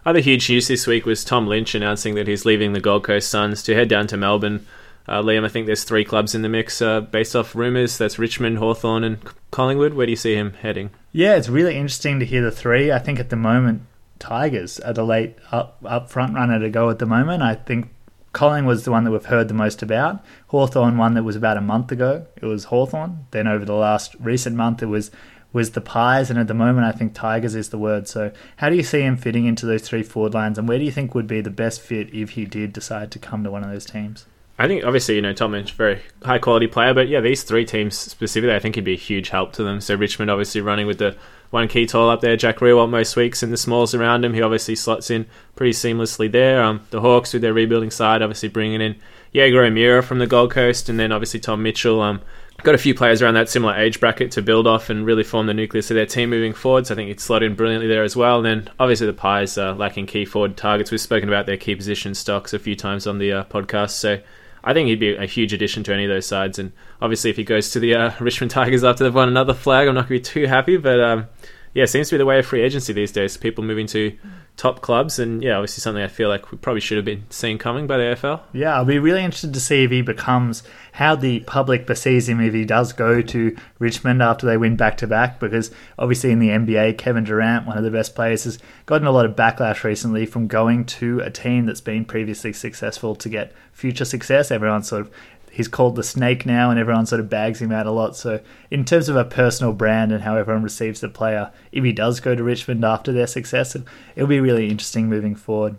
Other 0.05 0.19
huge 0.19 0.49
news 0.49 0.67
this 0.67 0.87
week 0.87 1.05
was 1.05 1.23
Tom 1.23 1.47
Lynch 1.47 1.75
announcing 1.75 2.15
that 2.15 2.27
he's 2.27 2.45
leaving 2.45 2.73
the 2.73 2.79
Gold 2.79 3.03
Coast 3.03 3.29
Suns 3.29 3.61
to 3.63 3.75
head 3.75 3.89
down 3.89 4.07
to 4.07 4.17
Melbourne. 4.17 4.65
Uh, 5.07 5.21
Liam, 5.21 5.43
I 5.43 5.49
think 5.49 5.65
there's 5.65 5.83
three 5.83 6.05
clubs 6.05 6.35
in 6.35 6.43
the 6.43 6.49
mix 6.49 6.81
uh, 6.81 7.01
based 7.01 7.35
off 7.35 7.55
rumours. 7.55 7.97
That's 7.97 8.19
Richmond, 8.19 8.59
Hawthorn, 8.59 9.03
and 9.03 9.17
Collingwood. 9.51 9.93
Where 9.93 10.05
do 10.05 10.11
you 10.11 10.15
see 10.15 10.35
him 10.35 10.53
heading? 10.53 10.91
Yeah, 11.11 11.35
it's 11.35 11.49
really 11.49 11.75
interesting 11.75 12.19
to 12.19 12.25
hear 12.25 12.43
the 12.43 12.51
three. 12.51 12.91
I 12.91 12.99
think 12.99 13.19
at 13.19 13.29
the 13.29 13.35
moment 13.35 13.83
Tigers 14.19 14.79
are 14.79 14.93
the 14.93 15.05
late 15.05 15.35
up, 15.51 15.77
up 15.85 16.11
front 16.11 16.35
runner 16.35 16.59
to 16.59 16.69
go 16.69 16.89
at 16.89 16.99
the 16.99 17.05
moment. 17.05 17.41
I 17.41 17.55
think 17.55 17.89
Colling 18.33 18.65
was 18.65 18.83
the 18.83 18.91
one 18.91 19.05
that 19.05 19.11
we've 19.11 19.25
heard 19.25 19.47
the 19.47 19.53
most 19.53 19.81
about. 19.81 20.23
Hawthorn 20.47 20.97
one 20.97 21.15
that 21.15 21.23
was 21.23 21.35
about 21.35 21.57
a 21.57 21.61
month 21.61 21.91
ago. 21.91 22.27
It 22.35 22.45
was 22.45 22.65
Hawthorn. 22.65 23.25
Then 23.31 23.47
over 23.47 23.65
the 23.65 23.73
last 23.73 24.15
recent 24.19 24.55
month 24.55 24.83
it 24.83 24.87
was 24.87 25.09
was 25.51 25.71
the 25.71 25.81
Pies 25.81 26.29
and 26.29 26.37
at 26.37 26.47
the 26.47 26.53
moment 26.53 26.85
I 26.85 26.91
think 26.91 27.15
Tigers 27.15 27.55
is 27.55 27.69
the 27.69 27.79
word. 27.79 28.07
So 28.07 28.31
how 28.57 28.69
do 28.69 28.75
you 28.75 28.83
see 28.83 29.01
him 29.01 29.17
fitting 29.17 29.47
into 29.47 29.65
those 29.65 29.81
three 29.81 30.03
forward 30.03 30.35
lines 30.35 30.59
and 30.59 30.67
where 30.67 30.77
do 30.77 30.85
you 30.85 30.91
think 30.91 31.15
would 31.15 31.25
be 31.25 31.41
the 31.41 31.49
best 31.49 31.81
fit 31.81 32.13
if 32.13 32.31
he 32.31 32.45
did 32.45 32.71
decide 32.71 33.09
to 33.11 33.19
come 33.19 33.43
to 33.43 33.49
one 33.49 33.63
of 33.63 33.71
those 33.71 33.85
teams? 33.85 34.27
I 34.59 34.67
think 34.67 34.83
obviously 34.83 35.15
you 35.15 35.21
know 35.21 35.31
Tom 35.31 35.53
Lynch 35.53 35.71
very 35.71 36.01
high 36.21 36.37
quality 36.37 36.67
player, 36.67 36.93
but 36.93 37.07
yeah, 37.07 37.21
these 37.21 37.43
three 37.43 37.65
teams 37.65 37.97
specifically, 37.97 38.53
I 38.53 38.59
think 38.59 38.75
he'd 38.75 38.83
be 38.83 38.93
a 38.93 38.97
huge 38.97 39.29
help 39.29 39.53
to 39.53 39.63
them. 39.63 39.79
So 39.79 39.95
Richmond 39.95 40.29
obviously 40.29 40.59
running 40.59 40.85
with 40.85 40.97
the 40.97 41.15
one 41.49 41.69
key 41.69 41.85
tall 41.85 42.09
up 42.09 42.19
there, 42.19 42.35
Jack 42.35 42.57
Riewoldt 42.57 42.89
most 42.89 43.15
weeks, 43.15 43.41
and 43.41 43.53
the 43.53 43.57
smalls 43.57 43.95
around 43.95 44.25
him. 44.25 44.33
He 44.33 44.41
obviously 44.41 44.75
slots 44.75 45.09
in 45.09 45.25
pretty 45.55 45.71
seamlessly 45.71 46.29
there. 46.29 46.61
Um, 46.61 46.81
the 46.89 46.99
Hawks 46.99 47.31
with 47.31 47.41
their 47.41 47.53
rebuilding 47.53 47.89
side, 47.89 48.21
obviously 48.21 48.49
bringing 48.49 48.81
in 48.81 48.97
Jaeger 49.31 49.63
O'Meara 49.63 50.03
from 50.03 50.19
the 50.19 50.27
Gold 50.27 50.51
Coast, 50.51 50.89
and 50.89 50.99
then 50.99 51.13
obviously 51.13 51.39
Tom 51.39 51.63
Mitchell. 51.63 52.01
Um, 52.01 52.21
got 52.63 52.75
a 52.75 52.79
few 52.79 52.93
players 52.93 53.21
around 53.21 53.35
that 53.35 53.49
similar 53.49 53.73
age 53.75 54.01
bracket 54.01 54.31
to 54.31 54.41
build 54.41 54.67
off 54.67 54.89
and 54.89 55.05
really 55.05 55.23
form 55.23 55.47
the 55.47 55.53
nucleus 55.53 55.89
of 55.89 55.95
their 55.95 56.05
team 56.05 56.29
moving 56.29 56.53
forward. 56.53 56.85
So 56.85 56.93
I 56.93 56.97
think 56.97 57.07
he'd 57.07 57.21
slot 57.21 57.43
in 57.43 57.55
brilliantly 57.55 57.87
there 57.87 58.03
as 58.03 58.17
well. 58.17 58.37
And 58.37 58.45
then 58.45 58.73
obviously 58.77 59.07
the 59.07 59.13
Pies 59.13 59.57
are 59.57 59.73
lacking 59.73 60.07
key 60.07 60.25
forward 60.25 60.57
targets. 60.57 60.91
We've 60.91 60.99
spoken 60.99 61.29
about 61.29 61.45
their 61.45 61.55
key 61.55 61.75
position 61.75 62.13
stocks 62.13 62.53
a 62.53 62.59
few 62.59 62.75
times 62.75 63.07
on 63.07 63.17
the 63.17 63.31
uh, 63.31 63.43
podcast. 63.45 63.91
So 63.91 64.19
I 64.63 64.73
think 64.73 64.87
he'd 64.87 64.99
be 64.99 65.15
a 65.15 65.25
huge 65.25 65.53
addition 65.53 65.83
to 65.83 65.93
any 65.93 66.05
of 66.05 66.09
those 66.09 66.25
sides. 66.25 66.59
And 66.59 66.71
obviously 67.01 67.29
if 67.29 67.37
he 67.37 67.43
goes 67.43 67.71
to 67.71 67.79
the 67.79 67.95
uh, 67.95 68.11
Richmond 68.19 68.51
Tigers 68.51 68.83
after 68.83 69.03
they've 69.03 69.13
won 69.15 69.27
another 69.27 69.53
flag, 69.53 69.87
I'm 69.87 69.95
not 69.95 70.09
going 70.09 70.21
to 70.21 70.29
be 70.29 70.41
too 70.41 70.47
happy. 70.47 70.77
But 70.77 70.99
um, 70.99 71.27
yeah, 71.73 71.85
seems 71.85 72.09
to 72.09 72.15
be 72.15 72.17
the 72.17 72.25
way 72.25 72.39
of 72.39 72.45
free 72.45 72.61
agency 72.61 72.93
these 72.93 73.11
days. 73.11 73.37
People 73.37 73.63
moving 73.63 73.87
to 73.87 74.17
top 74.59 74.81
clubs, 74.81 75.19
and 75.19 75.41
yeah, 75.41 75.55
obviously 75.55 75.79
something 75.79 76.03
I 76.03 76.09
feel 76.09 76.27
like 76.27 76.51
we 76.51 76.57
probably 76.57 76.81
should 76.81 76.97
have 76.97 77.05
been 77.05 77.23
seeing 77.29 77.57
coming 77.57 77.87
by 77.87 77.95
the 77.95 78.03
AFL. 78.03 78.41
Yeah, 78.51 78.75
I'll 78.75 78.83
be 78.83 78.99
really 78.99 79.23
interested 79.23 79.53
to 79.53 79.59
see 79.59 79.85
if 79.85 79.91
he 79.91 80.01
becomes 80.01 80.63
how 80.91 81.15
the 81.15 81.39
public 81.41 81.87
perceives 81.87 82.27
him 82.27 82.41
if 82.41 82.53
he 82.53 82.65
does 82.65 82.91
go 82.91 83.21
to 83.21 83.55
Richmond 83.79 84.21
after 84.21 84.45
they 84.45 84.57
win 84.57 84.75
back 84.75 84.97
to 84.97 85.07
back. 85.07 85.39
Because 85.39 85.71
obviously 85.97 86.31
in 86.31 86.39
the 86.39 86.49
NBA, 86.49 86.97
Kevin 86.97 87.23
Durant, 87.23 87.67
one 87.67 87.77
of 87.77 87.85
the 87.85 87.89
best 87.89 88.15
players, 88.15 88.43
has 88.43 88.59
gotten 88.85 89.07
a 89.07 89.11
lot 89.11 89.25
of 89.25 89.33
backlash 89.33 89.85
recently 89.85 90.25
from 90.25 90.47
going 90.47 90.83
to 90.85 91.21
a 91.21 91.29
team 91.29 91.65
that's 91.65 91.79
been 91.79 92.03
previously 92.03 92.51
successful 92.51 93.15
to 93.15 93.29
get 93.29 93.53
future 93.71 94.03
success. 94.03 94.51
Everyone's 94.51 94.89
sort 94.89 95.03
of 95.03 95.11
he's 95.51 95.67
called 95.67 95.95
the 95.95 96.03
snake 96.03 96.45
now, 96.45 96.69
and 96.69 96.79
everyone 96.79 97.05
sort 97.05 97.19
of 97.19 97.29
bags 97.29 97.61
him 97.61 97.71
out 97.71 97.85
a 97.85 97.91
lot. 97.91 98.15
So, 98.15 98.39
in 98.71 98.85
terms 98.85 99.09
of 99.09 99.15
a 99.15 99.25
personal 99.25 99.73
brand 99.73 100.11
and 100.11 100.23
how 100.23 100.35
everyone 100.35 100.63
receives 100.63 101.01
the 101.01 101.09
player, 101.09 101.51
if 101.71 101.83
he 101.83 101.91
does 101.91 102.19
go 102.19 102.35
to 102.35 102.43
Richmond 102.43 102.83
after 102.83 103.11
their 103.11 103.27
success, 103.27 103.75
it'll 104.15 104.27
be 104.27 104.39
really 104.39 104.69
interesting 104.69 105.07
moving 105.09 105.35
forward. 105.35 105.77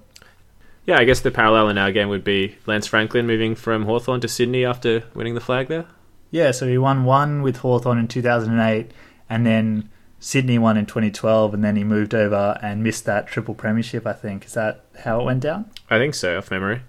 Yeah, 0.87 0.99
I 0.99 1.05
guess 1.05 1.21
the 1.21 1.31
parallel 1.31 1.69
in 1.69 1.79
our 1.79 1.93
game 1.93 2.09
would 2.09 2.25
be 2.25 2.57
Lance 2.67 2.87
Franklin 2.87 3.27
moving 3.27 3.55
from 3.55 3.85
Hawthorn 3.85 4.21
to 4.23 4.29
Sydney 4.29 4.65
after 4.65 5.05
winning 5.15 5.35
the 5.35 5.41
flag 5.41 5.69
there. 5.69 5.87
Yeah, 6.31 6.53
so 6.53 6.67
he 6.67 6.79
won 6.79 7.05
one 7.05 7.43
with 7.43 7.59
Hawthorn 7.59 7.99
in 7.99 8.09
2008, 8.09 8.91
and 9.29 9.47
then 9.47 9.89
Sydney 10.21 10.59
won 10.59 10.77
in 10.77 10.87
2012, 10.87 11.55
and 11.55 11.65
then 11.65 11.77
he 11.77 11.85
moved 11.85 12.15
over 12.15 12.59
and 12.63 12.83
missed 12.83 13.05
that 13.07 13.27
triple 13.27 13.55
premiership, 13.55 14.07
I 14.07 14.13
think. 14.13 14.45
Is 14.47 14.55
that 14.55 14.85
how 15.05 15.21
it 15.21 15.25
went 15.25 15.41
down? 15.41 15.71
I 15.89 15.99
think 15.99 16.15
so, 16.15 16.39
off 16.39 16.51
memory. 16.51 16.83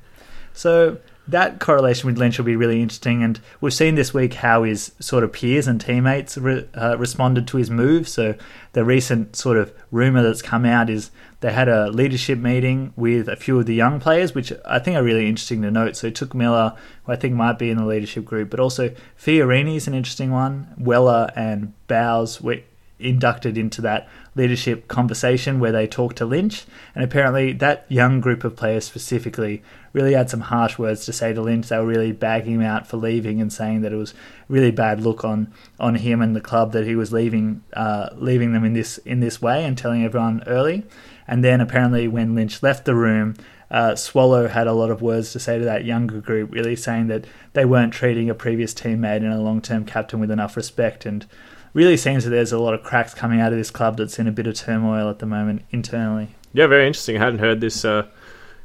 So 0.53 0.97
that 1.31 1.59
correlation 1.59 2.07
with 2.07 2.17
Lynch 2.17 2.37
will 2.37 2.45
be 2.45 2.55
really 2.55 2.81
interesting. 2.81 3.23
And 3.23 3.39
we've 3.59 3.73
seen 3.73 3.95
this 3.95 4.13
week 4.13 4.35
how 4.35 4.63
his 4.63 4.91
sort 4.99 5.23
of 5.23 5.33
peers 5.33 5.67
and 5.67 5.79
teammates 5.79 6.37
re- 6.37 6.67
uh, 6.73 6.97
responded 6.97 7.47
to 7.47 7.57
his 7.57 7.69
move. 7.69 8.07
So 8.07 8.35
the 8.73 8.85
recent 8.85 9.35
sort 9.35 9.57
of 9.57 9.73
rumor 9.91 10.21
that's 10.21 10.41
come 10.41 10.65
out 10.65 10.89
is 10.89 11.11
they 11.39 11.51
had 11.51 11.67
a 11.67 11.89
leadership 11.89 12.37
meeting 12.37 12.93
with 12.95 13.27
a 13.27 13.35
few 13.35 13.59
of 13.59 13.65
the 13.65 13.73
young 13.73 13.99
players, 13.99 14.35
which 14.35 14.53
I 14.65 14.79
think 14.79 14.97
are 14.97 15.03
really 15.03 15.27
interesting 15.27 15.61
to 15.63 15.71
note. 15.71 15.95
So 15.95 16.09
Touk 16.11 16.33
Miller, 16.33 16.75
who 17.05 17.11
I 17.11 17.15
think 17.15 17.33
might 17.33 17.57
be 17.57 17.69
in 17.69 17.77
the 17.77 17.85
leadership 17.85 18.25
group, 18.25 18.49
but 18.49 18.59
also 18.59 18.93
Fiorini 19.19 19.75
is 19.75 19.87
an 19.87 19.93
interesting 19.93 20.31
one. 20.31 20.73
Weller 20.77 21.31
and 21.35 21.73
Bowes 21.87 22.41
were 22.41 22.59
inducted 23.01 23.57
into 23.57 23.81
that 23.81 24.07
leadership 24.35 24.87
conversation 24.87 25.59
where 25.59 25.71
they 25.71 25.87
talked 25.87 26.17
to 26.17 26.25
Lynch. 26.25 26.65
And 26.95 27.03
apparently, 27.03 27.53
that 27.53 27.85
young 27.89 28.21
group 28.21 28.43
of 28.43 28.55
players 28.55 28.85
specifically 28.85 29.61
really 29.93 30.13
had 30.13 30.29
some 30.29 30.41
harsh 30.41 30.77
words 30.77 31.05
to 31.05 31.13
say 31.13 31.33
to 31.33 31.41
Lynch. 31.41 31.67
They 31.67 31.77
were 31.77 31.85
really 31.85 32.11
bagging 32.11 32.55
him 32.55 32.61
out 32.61 32.87
for 32.87 32.97
leaving 32.97 33.41
and 33.41 33.51
saying 33.51 33.81
that 33.81 33.91
it 33.91 33.97
was 33.97 34.13
really 34.47 34.71
bad 34.71 35.01
look 35.01 35.25
on, 35.25 35.53
on 35.79 35.95
him 35.95 36.21
and 36.21 36.35
the 36.35 36.41
club 36.41 36.71
that 36.71 36.85
he 36.85 36.95
was 36.95 37.11
leaving 37.11 37.63
uh, 37.73 38.09
leaving 38.15 38.53
them 38.53 38.63
in 38.63 38.73
this 38.73 38.97
in 38.99 39.19
this 39.19 39.41
way 39.41 39.65
and 39.65 39.77
telling 39.77 40.03
everyone 40.03 40.43
early. 40.47 40.85
And 41.27 41.43
then 41.43 41.61
apparently, 41.61 42.07
when 42.07 42.35
Lynch 42.35 42.63
left 42.63 42.85
the 42.85 42.95
room. 42.95 43.35
Uh, 43.69 43.95
Swallow 43.95 44.49
had 44.49 44.67
a 44.67 44.73
lot 44.73 44.91
of 44.91 45.01
words 45.01 45.31
to 45.31 45.39
say 45.39 45.57
to 45.57 45.63
that 45.63 45.85
younger 45.85 46.19
group, 46.19 46.51
really 46.51 46.75
saying 46.75 47.07
that 47.07 47.23
they 47.53 47.63
weren't 47.63 47.93
treating 47.93 48.29
a 48.29 48.35
previous 48.35 48.73
teammate 48.73 49.23
and 49.23 49.31
a 49.31 49.39
long 49.39 49.61
term 49.61 49.85
captain 49.85 50.19
with 50.19 50.29
enough 50.29 50.57
respect. 50.57 51.05
And 51.05 51.25
really 51.73 51.97
seems 51.97 52.23
that 52.23 52.29
there's 52.29 52.51
a 52.51 52.59
lot 52.59 52.73
of 52.73 52.83
cracks 52.83 53.13
coming 53.13 53.39
out 53.39 53.51
of 53.51 53.57
this 53.57 53.71
club 53.71 53.97
that's 53.97 54.19
in 54.19 54.27
a 54.27 54.31
bit 54.31 54.47
of 54.47 54.55
turmoil 54.55 55.09
at 55.09 55.19
the 55.19 55.25
moment 55.25 55.63
internally. 55.71 56.29
Yeah, 56.53 56.67
very 56.67 56.85
interesting. 56.87 57.17
I 57.17 57.19
hadn't 57.19 57.39
heard 57.39 57.61
this 57.61 57.85
uh, 57.85 58.07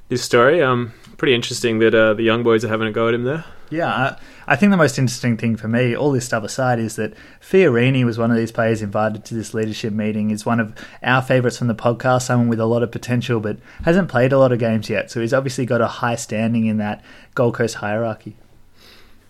this 0.09 0.23
story. 0.23 0.63
Um, 0.63 0.93
pretty 1.17 1.35
interesting 1.35 1.79
that 1.79 1.95
uh, 1.95 2.15
the 2.15 2.23
young 2.23 2.43
boys 2.43 2.65
are 2.65 2.69
having 2.69 2.89
a 2.89 2.93
go 2.93 3.09
at 3.09 3.15
him 3.15 3.25
there. 3.25 3.45
Yeah, 3.69 3.89
I, 3.89 4.17
I, 4.47 4.57
think 4.57 4.71
the 4.71 4.77
most 4.77 4.97
interesting 4.97 5.37
thing 5.37 5.57
for 5.57 5.67
me, 5.67 5.97
all 5.97 6.13
this 6.13 6.25
stuff 6.25 6.45
aside, 6.45 6.79
is 6.79 6.95
that 6.97 7.15
Fiorini 7.41 8.05
was 8.05 8.17
one 8.17 8.31
of 8.31 8.37
these 8.37 8.53
players 8.53 8.81
invited 8.81 9.25
to 9.25 9.35
this 9.35 9.55
leadership 9.55 9.93
meeting. 9.93 10.31
Is 10.31 10.47
one 10.47 10.61
of 10.61 10.75
our 11.03 11.23
favourites 11.23 11.59
from 11.59 11.67
the 11.67 11.75
podcast, 11.75 12.23
someone 12.23 12.49
with 12.49 12.61
a 12.61 12.67
lot 12.67 12.83
of 12.83 12.93
potential, 12.93 13.41
but 13.41 13.59
hasn't 13.85 14.09
played 14.09 14.33
a 14.33 14.39
lot 14.39 14.53
of 14.53 14.59
games 14.59 14.89
yet. 14.89 15.11
So 15.11 15.21
he's 15.21 15.35
obviously 15.35 15.67
got 15.67 15.81
a 15.81 15.89
high 15.89 16.17
standing 16.17 16.67
in 16.67 16.77
that 16.79 17.05
Gold 17.35 17.55
Coast 17.55 17.77
hierarchy 17.77 18.37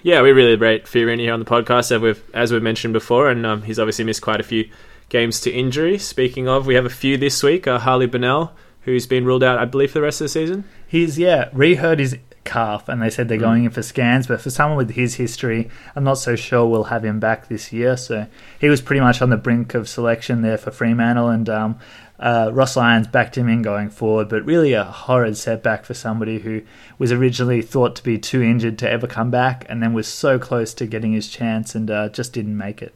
yeah, 0.07 0.23
we 0.23 0.31
really 0.31 0.55
rate 0.55 0.85
Fiorini 0.85 1.23
here 1.23 1.33
on 1.33 1.41
the 1.41 1.45
podcast, 1.45 1.91
as 1.91 2.01
we've, 2.01 2.23
as 2.33 2.53
we've 2.53 2.63
mentioned 2.63 2.93
before, 2.93 3.29
and 3.29 3.45
um, 3.45 3.63
he's 3.63 3.81
obviously 3.81 4.05
missed 4.05 4.23
quite 4.23 4.39
a 4.39 4.45
few 4.45 4.71
games 5.09 5.41
to 5.41 5.51
injury. 5.51 5.99
Speaking 5.99 6.47
of, 6.47 6.65
we 6.65 6.77
have 6.77 6.87
a 6.87 6.91
few 6.91 7.17
this 7.17 7.43
week. 7.43 7.67
Uh, 7.67 7.81
Harley 7.81 8.07
Bennell, 8.07 8.53
who's 8.83 9.05
been 9.05 9.25
ruled 9.25 9.43
out, 9.43 9.59
I 9.59 9.65
believe, 9.65 9.91
for 9.91 9.99
the 9.99 10.03
rest 10.03 10.21
of 10.21 10.27
the 10.27 10.29
season. 10.29 10.63
He's, 10.87 11.19
yeah, 11.19 11.51
rehurt 11.51 11.99
his 11.99 12.19
calf, 12.47 12.89
and 12.89 13.03
they 13.03 13.11
said 13.11 13.29
they're 13.29 13.37
mm. 13.37 13.43
going 13.43 13.65
in 13.65 13.71
for 13.71 13.83
scans, 13.83 14.27
but 14.27 14.41
for 14.41 14.51
someone 14.51 14.79
with 14.79 14.91
his 14.93 15.17
history, 15.17 15.69
I'm 15.95 16.05
not 16.05 16.19
so 16.19 16.37
sure 16.37 16.67
we'll 16.67 16.85
have 16.85 17.05
him 17.05 17.21
back 17.21 17.49
this 17.49 17.73
year. 17.73 17.97
So 17.97 18.27
he 18.61 18.69
was 18.69 18.81
pretty 18.81 19.01
much 19.01 19.21
on 19.21 19.31
the 19.31 19.37
brink 19.37 19.75
of 19.75 19.89
selection 19.89 20.43
there 20.43 20.57
for 20.57 20.71
Fremantle, 20.71 21.29
and 21.29 21.49
um, 21.49 21.79
uh, 22.19 22.51
Ross 22.53 22.77
Lyons 22.77 23.07
backed 23.07 23.37
him 23.37 23.49
in 23.49 23.63
going 23.63 23.91
forward, 23.91 24.29
but 24.29 24.45
really 24.45 24.73
a 24.73 24.85
horrid 24.85 25.37
setback 25.37 25.85
for 25.85 25.95
somebody 25.95 26.39
who 26.39 26.63
was 26.99 27.13
originally 27.13 27.61
thought 27.61 27.95
to 27.97 28.03
be 28.03 28.19
too 28.19 28.43
injured 28.43 28.79
to 28.79 28.91
ever 28.91 29.07
come 29.07 29.31
back, 29.31 29.67
and 29.69 29.83
then 29.83 29.93
was 29.93 30.09
so 30.09 30.39
close 30.39 30.73
to 30.75 30.87
getting 30.87 31.13
his 31.13 31.29
chance 31.29 31.75
and 31.75 31.91
uh, 31.91 32.09
just 32.09 32.33
didn't 32.33 32.57
make 32.57 32.81
it. 32.81 32.95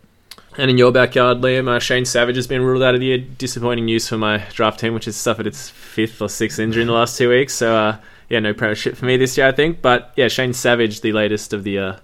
And 0.58 0.70
in 0.70 0.78
your 0.78 0.90
backyard, 0.90 1.38
Liam, 1.38 1.68
uh, 1.68 1.78
Shane 1.78 2.04
Savage 2.04 2.36
has 2.36 2.46
been 2.46 2.62
ruled 2.62 2.82
out 2.82 2.94
of 2.94 3.00
the 3.00 3.06
year. 3.06 3.18
Disappointing 3.18 3.84
news 3.84 4.08
for 4.08 4.18
my 4.18 4.38
draft 4.52 4.80
team, 4.80 4.94
which 4.94 5.04
has 5.04 5.16
suffered 5.16 5.46
its 5.46 5.70
fifth 5.70 6.20
or 6.20 6.28
sixth 6.28 6.58
injury 6.58 6.82
in 6.82 6.88
the 6.88 6.94
last 6.94 7.16
two 7.16 7.28
weeks. 7.30 7.54
So, 7.54 7.76
uh, 7.76 7.96
yeah, 8.30 8.38
no 8.38 8.54
premiership 8.54 8.96
for 8.96 9.04
me 9.04 9.16
this 9.16 9.36
year, 9.36 9.48
I 9.48 9.52
think. 9.52 9.82
But 9.82 10.12
yeah, 10.16 10.28
Shane 10.28 10.54
Savage, 10.54 11.00
the 11.00 11.12
latest 11.12 11.52
of 11.52 11.64
the 11.64 11.78
uh, 11.78 11.96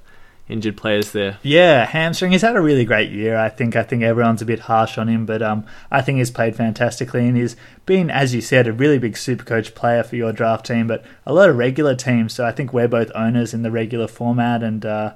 injured 0.49 0.77
players 0.77 1.13
there. 1.13 1.39
Yeah, 1.43 1.87
hamstring. 1.87 2.33
He's 2.33 2.43
had 2.43 2.57
a 2.57 2.61
really 2.61 2.85
great 2.85 3.11
year. 3.13 3.39
I 3.39 3.49
think. 3.49 3.77
I 3.77 3.85
think 3.85 4.03
everyone's 4.03 4.43
a 4.43 4.47
bit 4.47 4.61
harsh 4.61 4.99
on 4.99 5.09
him, 5.09 5.25
but 5.25 5.41
um, 5.41 5.65
I 5.91 6.03
think 6.03 6.19
he's 6.19 6.33
played 6.33 6.57
fantastically 6.57 7.27
and 7.27 7.37
he's 7.37 7.57
been, 7.87 8.11
as 8.11 8.35
you 8.35 8.41
said, 8.41 8.67
a 8.67 8.73
really 8.73 8.99
big 8.99 9.17
super 9.17 9.45
coach 9.45 9.75
player 9.75 10.03
for 10.03 10.17
your 10.17 10.33
draft 10.33 10.67
team, 10.67 10.89
but 10.89 11.05
a 11.25 11.33
lot 11.33 11.49
of 11.49 11.57
regular 11.57 11.95
teams. 11.95 12.35
So 12.35 12.45
I 12.45 12.51
think 12.51 12.73
we're 12.73 12.89
both 12.89 13.11
owners 13.15 13.55
in 13.55 13.63
the 13.63 13.71
regular 13.71 14.09
format, 14.09 14.65
and 14.65 14.85
uh, 14.85 15.15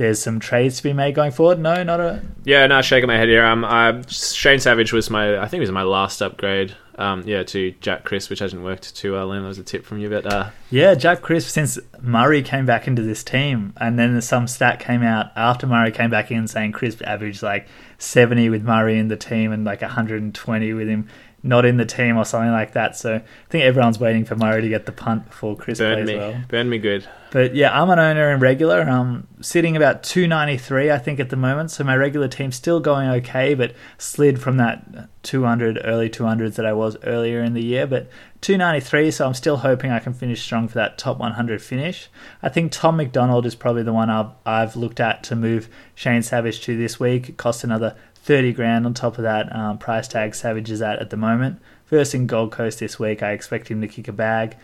there's 0.00 0.18
some 0.18 0.40
trades 0.40 0.78
to 0.78 0.82
be 0.82 0.94
made 0.94 1.14
going 1.14 1.30
forward. 1.30 1.58
No, 1.58 1.82
not 1.82 2.00
a. 2.00 2.22
Yeah, 2.44 2.66
no, 2.66 2.80
shaking 2.80 3.06
my 3.06 3.18
head 3.18 3.28
here. 3.28 3.44
Um, 3.44 3.66
I, 3.66 4.00
Shane 4.08 4.58
Savage 4.58 4.94
was 4.94 5.10
my, 5.10 5.38
I 5.38 5.46
think 5.46 5.58
it 5.58 5.60
was 5.60 5.70
my 5.70 5.82
last 5.82 6.22
upgrade 6.22 6.74
um, 6.96 7.22
yeah, 7.26 7.42
to 7.42 7.72
Jack 7.82 8.04
Crisp, 8.04 8.30
which 8.30 8.38
hasn't 8.38 8.62
worked 8.62 8.96
too 8.96 9.12
well. 9.12 9.30
And 9.30 9.44
that 9.44 9.48
was 9.48 9.58
a 9.58 9.62
tip 9.62 9.84
from 9.84 9.98
you, 9.98 10.08
but 10.08 10.24
uh... 10.24 10.50
yeah, 10.70 10.94
Jack 10.94 11.20
Crisp. 11.20 11.50
since 11.50 11.78
Murray 12.00 12.42
came 12.42 12.64
back 12.64 12.86
into 12.86 13.02
this 13.02 13.22
team, 13.22 13.74
and 13.76 13.98
then 13.98 14.18
some 14.22 14.48
stat 14.48 14.80
came 14.80 15.02
out 15.02 15.32
after 15.36 15.66
Murray 15.66 15.92
came 15.92 16.08
back 16.08 16.30
in 16.30 16.48
saying 16.48 16.72
Crisp 16.72 17.02
averaged 17.02 17.42
like 17.42 17.68
seventy 17.98 18.48
with 18.48 18.62
Murray 18.62 18.98
in 18.98 19.08
the 19.08 19.18
team 19.18 19.52
and 19.52 19.66
like 19.66 19.82
hundred 19.82 20.22
and 20.22 20.34
twenty 20.34 20.72
with 20.72 20.88
him 20.88 21.08
not 21.42 21.64
in 21.64 21.76
the 21.76 21.86
team 21.86 22.16
or 22.16 22.24
something 22.24 22.50
like 22.50 22.72
that. 22.72 22.96
So 22.96 23.16
I 23.16 23.22
think 23.48 23.64
everyone's 23.64 23.98
waiting 23.98 24.24
for 24.24 24.36
Murray 24.36 24.62
to 24.62 24.68
get 24.68 24.86
the 24.86 24.92
punt 24.92 25.26
before 25.26 25.56
Chris 25.56 25.78
Burn 25.78 26.04
plays 26.04 26.08
me. 26.08 26.16
well. 26.16 26.42
Burn 26.48 26.68
me 26.68 26.78
good. 26.78 27.08
But 27.30 27.54
yeah, 27.54 27.80
I'm 27.80 27.88
an 27.90 27.98
owner 27.98 28.32
in 28.32 28.40
regular. 28.40 28.80
I'm 28.80 29.26
sitting 29.40 29.76
about 29.76 30.02
293, 30.02 30.90
I 30.90 30.98
think, 30.98 31.20
at 31.20 31.30
the 31.30 31.36
moment. 31.36 31.70
So 31.70 31.84
my 31.84 31.96
regular 31.96 32.26
team's 32.28 32.56
still 32.56 32.80
going 32.80 33.08
okay, 33.08 33.54
but 33.54 33.72
slid 33.98 34.40
from 34.40 34.56
that 34.56 35.08
200, 35.22 35.80
early 35.84 36.10
200s 36.10 36.56
that 36.56 36.66
I 36.66 36.72
was 36.72 36.96
earlier 37.04 37.40
in 37.40 37.54
the 37.54 37.62
year. 37.62 37.86
But 37.86 38.10
293, 38.40 39.12
so 39.12 39.26
I'm 39.26 39.34
still 39.34 39.58
hoping 39.58 39.92
I 39.92 40.00
can 40.00 40.12
finish 40.12 40.42
strong 40.42 40.66
for 40.66 40.74
that 40.74 40.98
top 40.98 41.18
100 41.18 41.62
finish. 41.62 42.08
I 42.42 42.48
think 42.48 42.72
Tom 42.72 42.96
McDonald 42.96 43.46
is 43.46 43.54
probably 43.54 43.84
the 43.84 43.92
one 43.92 44.10
I've, 44.10 44.30
I've 44.44 44.74
looked 44.74 44.98
at 44.98 45.22
to 45.24 45.36
move 45.36 45.68
Shane 45.94 46.22
Savage 46.22 46.60
to 46.62 46.76
this 46.76 46.98
week. 46.98 47.28
It 47.28 47.36
cost 47.36 47.62
another 47.62 47.96
30 48.30 48.52
grand 48.52 48.86
on 48.86 48.94
top 48.94 49.18
of 49.18 49.24
that 49.24 49.52
um, 49.52 49.76
price 49.76 50.06
tag 50.06 50.36
Savage 50.36 50.70
is 50.70 50.80
at 50.80 51.00
at 51.00 51.10
the 51.10 51.16
moment. 51.16 51.60
First 51.84 52.14
in 52.14 52.28
Gold 52.28 52.52
Coast 52.52 52.78
this 52.78 52.96
week, 52.96 53.24
I 53.24 53.32
expect 53.32 53.66
him 53.66 53.80
to 53.80 53.88
kick 53.88 54.06
a 54.06 54.12
bag. 54.12 54.56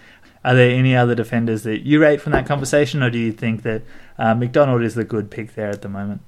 Are 0.44 0.54
there 0.54 0.70
any 0.70 0.94
other 0.94 1.16
defenders 1.16 1.64
that 1.64 1.80
you 1.80 2.00
rate 2.00 2.20
from 2.20 2.30
that 2.30 2.46
conversation, 2.46 3.02
or 3.02 3.10
do 3.10 3.18
you 3.18 3.32
think 3.32 3.64
that 3.64 3.82
uh, 4.18 4.36
McDonald 4.36 4.82
is 4.82 4.94
the 4.94 5.02
good 5.02 5.32
pick 5.32 5.56
there 5.56 5.68
at 5.68 5.82
the 5.82 5.88
moment? 5.88 6.20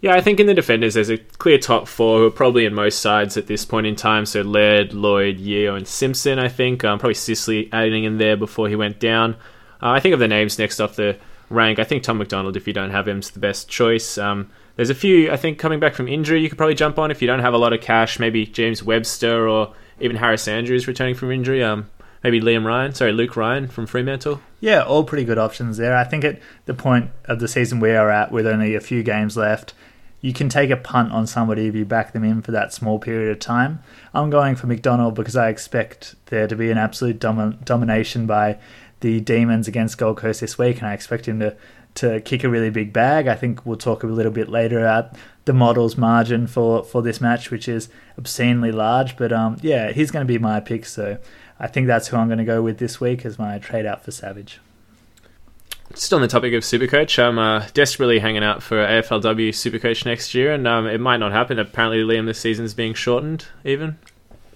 Yeah, 0.00 0.14
I 0.14 0.22
think 0.22 0.40
in 0.40 0.46
the 0.46 0.54
defenders 0.54 0.94
there's 0.94 1.10
a 1.10 1.18
clear 1.18 1.58
top 1.58 1.86
four 1.86 2.20
who 2.20 2.26
are 2.28 2.30
probably 2.30 2.64
in 2.64 2.72
most 2.72 3.00
sides 3.00 3.36
at 3.36 3.46
this 3.46 3.66
point 3.66 3.86
in 3.86 3.94
time. 3.94 4.24
So 4.24 4.40
Laird, 4.40 4.94
Lloyd, 4.94 5.38
Yeo, 5.38 5.74
and 5.74 5.86
Simpson. 5.86 6.38
I 6.38 6.48
think 6.48 6.84
um, 6.84 6.98
probably 6.98 7.12
Sicily 7.12 7.68
adding 7.70 8.04
in 8.04 8.16
there 8.16 8.38
before 8.38 8.70
he 8.70 8.76
went 8.76 8.98
down. 8.98 9.34
Uh, 9.82 9.90
I 9.90 10.00
think 10.00 10.14
of 10.14 10.20
the 10.20 10.28
names 10.28 10.58
next 10.58 10.80
off 10.80 10.96
the 10.96 11.18
rank. 11.50 11.78
I 11.78 11.84
think 11.84 12.02
Tom 12.02 12.18
McDonald, 12.18 12.56
if 12.56 12.66
you 12.66 12.72
don't 12.72 12.90
have 12.90 13.06
him, 13.06 13.18
is 13.18 13.30
the 13.30 13.40
best 13.40 13.68
choice. 13.68 14.16
Um, 14.16 14.50
there's 14.76 14.88
a 14.88 14.94
few, 14.94 15.30
I 15.30 15.36
think, 15.36 15.58
coming 15.58 15.78
back 15.80 15.94
from 15.94 16.08
injury 16.08 16.40
you 16.40 16.48
could 16.48 16.56
probably 16.56 16.74
jump 16.74 16.98
on 16.98 17.10
if 17.10 17.20
you 17.20 17.26
don't 17.26 17.40
have 17.40 17.52
a 17.52 17.58
lot 17.58 17.74
of 17.74 17.82
cash. 17.82 18.18
Maybe 18.18 18.46
James 18.46 18.82
Webster 18.82 19.46
or 19.46 19.74
even 20.00 20.16
Harris 20.16 20.48
Andrews 20.48 20.88
returning 20.88 21.14
from 21.14 21.30
injury. 21.30 21.62
Um, 21.62 21.90
maybe 22.24 22.40
Liam 22.40 22.64
Ryan, 22.64 22.94
sorry, 22.94 23.12
Luke 23.12 23.36
Ryan 23.36 23.68
from 23.68 23.86
Fremantle. 23.86 24.40
Yeah, 24.60 24.82
all 24.82 25.04
pretty 25.04 25.24
good 25.24 25.38
options 25.38 25.76
there. 25.76 25.96
I 25.96 26.04
think 26.04 26.24
at 26.24 26.40
the 26.64 26.74
point 26.74 27.10
of 27.26 27.40
the 27.40 27.48
season 27.48 27.80
we 27.80 27.90
are 27.90 28.10
at, 28.10 28.32
with 28.32 28.46
only 28.46 28.74
a 28.74 28.80
few 28.80 29.02
games 29.02 29.36
left, 29.36 29.74
you 30.20 30.32
can 30.32 30.48
take 30.48 30.70
a 30.70 30.76
punt 30.76 31.12
on 31.12 31.26
somebody 31.26 31.66
if 31.66 31.74
you 31.74 31.84
back 31.84 32.12
them 32.12 32.24
in 32.24 32.42
for 32.42 32.52
that 32.52 32.72
small 32.72 32.98
period 32.98 33.30
of 33.30 33.38
time. 33.38 33.82
I'm 34.12 34.28
going 34.28 34.54
for 34.54 34.66
McDonald 34.66 35.14
because 35.14 35.36
I 35.36 35.48
expect 35.48 36.14
there 36.26 36.46
to 36.46 36.56
be 36.56 36.70
an 36.70 36.78
absolute 36.78 37.18
dom- 37.18 37.58
domination 37.64 38.26
by 38.26 38.58
the 39.00 39.20
Demons 39.20 39.66
against 39.66 39.98
Gold 39.98 40.18
Coast 40.18 40.40
this 40.40 40.58
week, 40.58 40.78
and 40.78 40.86
I 40.86 40.94
expect 40.94 41.26
him 41.26 41.40
to 41.40 41.56
to 41.96 42.20
kick 42.20 42.44
a 42.44 42.48
really 42.48 42.70
big 42.70 42.92
bag. 42.92 43.26
I 43.26 43.34
think 43.34 43.66
we'll 43.66 43.76
talk 43.76 44.02
a 44.02 44.06
little 44.06 44.32
bit 44.32 44.48
later 44.48 44.78
about 44.78 45.16
the 45.44 45.52
model's 45.52 45.96
margin 45.96 46.46
for, 46.46 46.84
for 46.84 47.02
this 47.02 47.20
match, 47.20 47.50
which 47.50 47.68
is 47.68 47.88
obscenely 48.16 48.70
large. 48.70 49.16
But 49.16 49.32
um, 49.32 49.56
yeah, 49.60 49.90
he's 49.90 50.10
going 50.10 50.24
to 50.24 50.32
be 50.32 50.38
my 50.38 50.60
pick. 50.60 50.86
So 50.86 51.18
I 51.58 51.66
think 51.66 51.86
that's 51.86 52.08
who 52.08 52.16
I'm 52.16 52.28
going 52.28 52.38
to 52.38 52.44
go 52.44 52.62
with 52.62 52.78
this 52.78 53.00
week 53.00 53.26
as 53.26 53.38
my 53.38 53.58
trade 53.58 53.86
out 53.86 54.04
for 54.04 54.12
Savage. 54.12 54.60
Just 55.92 56.12
on 56.12 56.20
the 56.20 56.28
topic 56.28 56.54
of 56.54 56.62
Supercoach, 56.62 57.20
I'm 57.20 57.36
uh, 57.36 57.66
desperately 57.74 58.20
hanging 58.20 58.44
out 58.44 58.62
for 58.62 58.76
AFLW 58.76 59.48
Supercoach 59.48 60.06
next 60.06 60.34
year, 60.34 60.52
and 60.52 60.68
um, 60.68 60.86
it 60.86 61.00
might 61.00 61.16
not 61.16 61.32
happen. 61.32 61.58
Apparently, 61.58 61.98
Liam, 61.98 62.26
this 62.26 62.38
season's 62.38 62.74
being 62.74 62.94
shortened 62.94 63.46
even. 63.64 63.98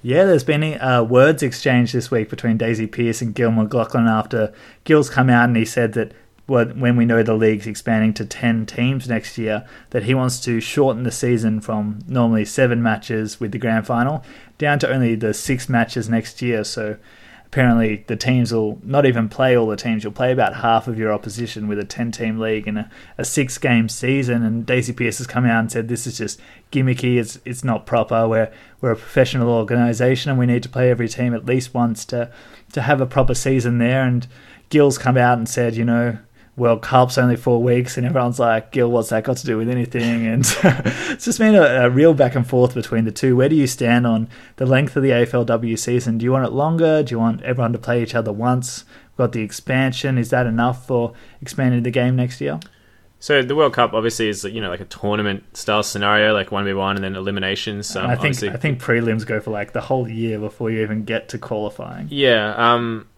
Yeah, 0.04 0.26
there's 0.26 0.44
been 0.44 0.78
uh, 0.82 1.02
words 1.02 1.42
exchanged 1.42 1.94
this 1.94 2.10
week 2.10 2.28
between 2.28 2.58
Daisy 2.58 2.86
Pearce 2.86 3.22
and 3.22 3.34
Gil 3.34 3.50
McLachlan 3.50 4.06
after 4.06 4.52
Gil's 4.84 5.08
come 5.08 5.30
out 5.30 5.48
and 5.48 5.56
he 5.56 5.64
said 5.64 5.94
that 5.94 6.12
when 6.44 6.98
we 6.98 7.06
know 7.06 7.22
the 7.22 7.32
league's 7.32 7.66
expanding 7.66 8.12
to 8.12 8.26
10 8.26 8.66
teams 8.66 9.08
next 9.08 9.38
year, 9.38 9.66
that 9.90 10.02
he 10.02 10.12
wants 10.12 10.40
to 10.40 10.60
shorten 10.60 11.04
the 11.04 11.10
season 11.10 11.58
from 11.62 12.00
normally 12.06 12.44
seven 12.44 12.82
matches 12.82 13.40
with 13.40 13.52
the 13.52 13.58
grand 13.58 13.86
final 13.86 14.22
down 14.58 14.78
to 14.80 14.92
only 14.92 15.14
the 15.14 15.32
six 15.32 15.70
matches 15.70 16.06
next 16.06 16.42
year. 16.42 16.64
So 16.64 16.98
apparently 17.54 18.02
the 18.08 18.16
teams 18.16 18.52
will 18.52 18.80
not 18.82 19.06
even 19.06 19.28
play 19.28 19.56
all 19.56 19.68
the 19.68 19.76
teams. 19.76 20.02
You'll 20.02 20.12
play 20.12 20.32
about 20.32 20.56
half 20.56 20.88
of 20.88 20.98
your 20.98 21.12
opposition 21.12 21.68
with 21.68 21.78
a 21.78 21.84
10 21.84 22.10
team 22.10 22.40
league 22.40 22.66
and 22.66 22.80
a, 22.80 22.90
a 23.16 23.24
six 23.24 23.58
game 23.58 23.88
season. 23.88 24.42
And 24.42 24.66
Daisy 24.66 24.92
Pearce 24.92 25.18
has 25.18 25.28
come 25.28 25.46
out 25.46 25.60
and 25.60 25.70
said 25.70 25.86
this 25.86 26.04
is 26.04 26.18
just 26.18 26.40
gimmicky. 26.72 27.16
It's, 27.16 27.38
it's 27.44 27.62
not 27.62 27.86
proper. 27.86 28.26
We're, 28.26 28.50
we're 28.80 28.90
a 28.90 28.96
professional 28.96 29.50
organisation 29.50 30.30
and 30.30 30.38
we 30.38 30.46
need 30.46 30.64
to 30.64 30.68
play 30.68 30.90
every 30.90 31.08
team 31.08 31.32
at 31.32 31.46
least 31.46 31.72
once 31.72 32.04
to, 32.06 32.28
to 32.72 32.82
have 32.82 33.00
a 33.00 33.06
proper 33.06 33.34
season 33.34 33.78
there. 33.78 34.02
And 34.02 34.26
Gil's 34.68 34.98
come 34.98 35.16
out 35.16 35.38
and 35.38 35.48
said, 35.48 35.76
you 35.76 35.84
know, 35.84 36.18
World 36.56 36.82
Cup's 36.82 37.18
only 37.18 37.34
four 37.34 37.62
weeks, 37.62 37.96
and 37.96 38.06
everyone's 38.06 38.38
like, 38.38 38.70
Gil, 38.70 38.90
what's 38.90 39.08
that 39.08 39.24
got 39.24 39.38
to 39.38 39.46
do 39.46 39.58
with 39.58 39.68
anything? 39.68 40.24
And 40.34 40.42
it's 41.12 41.24
just 41.24 41.38
been 41.38 41.54
a, 41.54 41.86
a, 41.86 41.90
real 41.90 42.14
back 42.14 42.34
and 42.34 42.46
forth 42.46 42.74
between 42.74 43.04
the 43.04 43.12
two. 43.12 43.36
Where 43.36 43.48
do 43.48 43.56
you 43.56 43.66
stand 43.66 44.06
on 44.06 44.28
the 44.56 44.66
length 44.66 44.96
of 44.96 45.02
the 45.02 45.10
AFLW 45.10 45.78
season? 45.78 46.18
Do 46.18 46.24
you 46.24 46.32
want 46.32 46.46
it 46.46 46.52
longer? 46.52 47.02
Do 47.02 47.12
you 47.12 47.18
want 47.18 47.42
everyone 47.42 47.72
to 47.72 47.78
play 47.78 48.02
each 48.02 48.14
other 48.14 48.32
once? 48.32 48.84
We've 49.12 49.18
got 49.18 49.32
the 49.32 49.42
expansion. 49.42 50.16
Is 50.16 50.30
that 50.30 50.46
enough 50.46 50.86
for 50.86 51.12
expanding 51.40 51.82
the 51.82 51.90
game 51.90 52.16
next 52.16 52.40
year? 52.40 52.60
So 53.24 53.42
the 53.42 53.56
World 53.56 53.72
Cup 53.72 53.94
obviously 53.94 54.28
is 54.28 54.44
you 54.44 54.60
know 54.60 54.68
like 54.68 54.80
a 54.80 54.84
tournament 54.84 55.56
style 55.56 55.82
scenario, 55.82 56.34
like 56.34 56.52
one 56.52 56.66
v 56.66 56.74
one, 56.74 56.96
and 56.96 57.04
then 57.04 57.16
eliminations. 57.16 57.96
Um, 57.96 58.10
I 58.10 58.16
think 58.16 58.42
I 58.42 58.56
think 58.58 58.82
prelims 58.82 59.24
go 59.24 59.40
for 59.40 59.50
like 59.50 59.72
the 59.72 59.80
whole 59.80 60.06
year 60.06 60.38
before 60.38 60.70
you 60.70 60.82
even 60.82 61.04
get 61.04 61.30
to 61.30 61.38
qualifying. 61.38 62.08
Yeah, 62.10 62.54
um, 62.54 63.08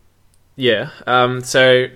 yeah. 0.55 0.91
Um, 1.09 1.43
so 1.43 1.87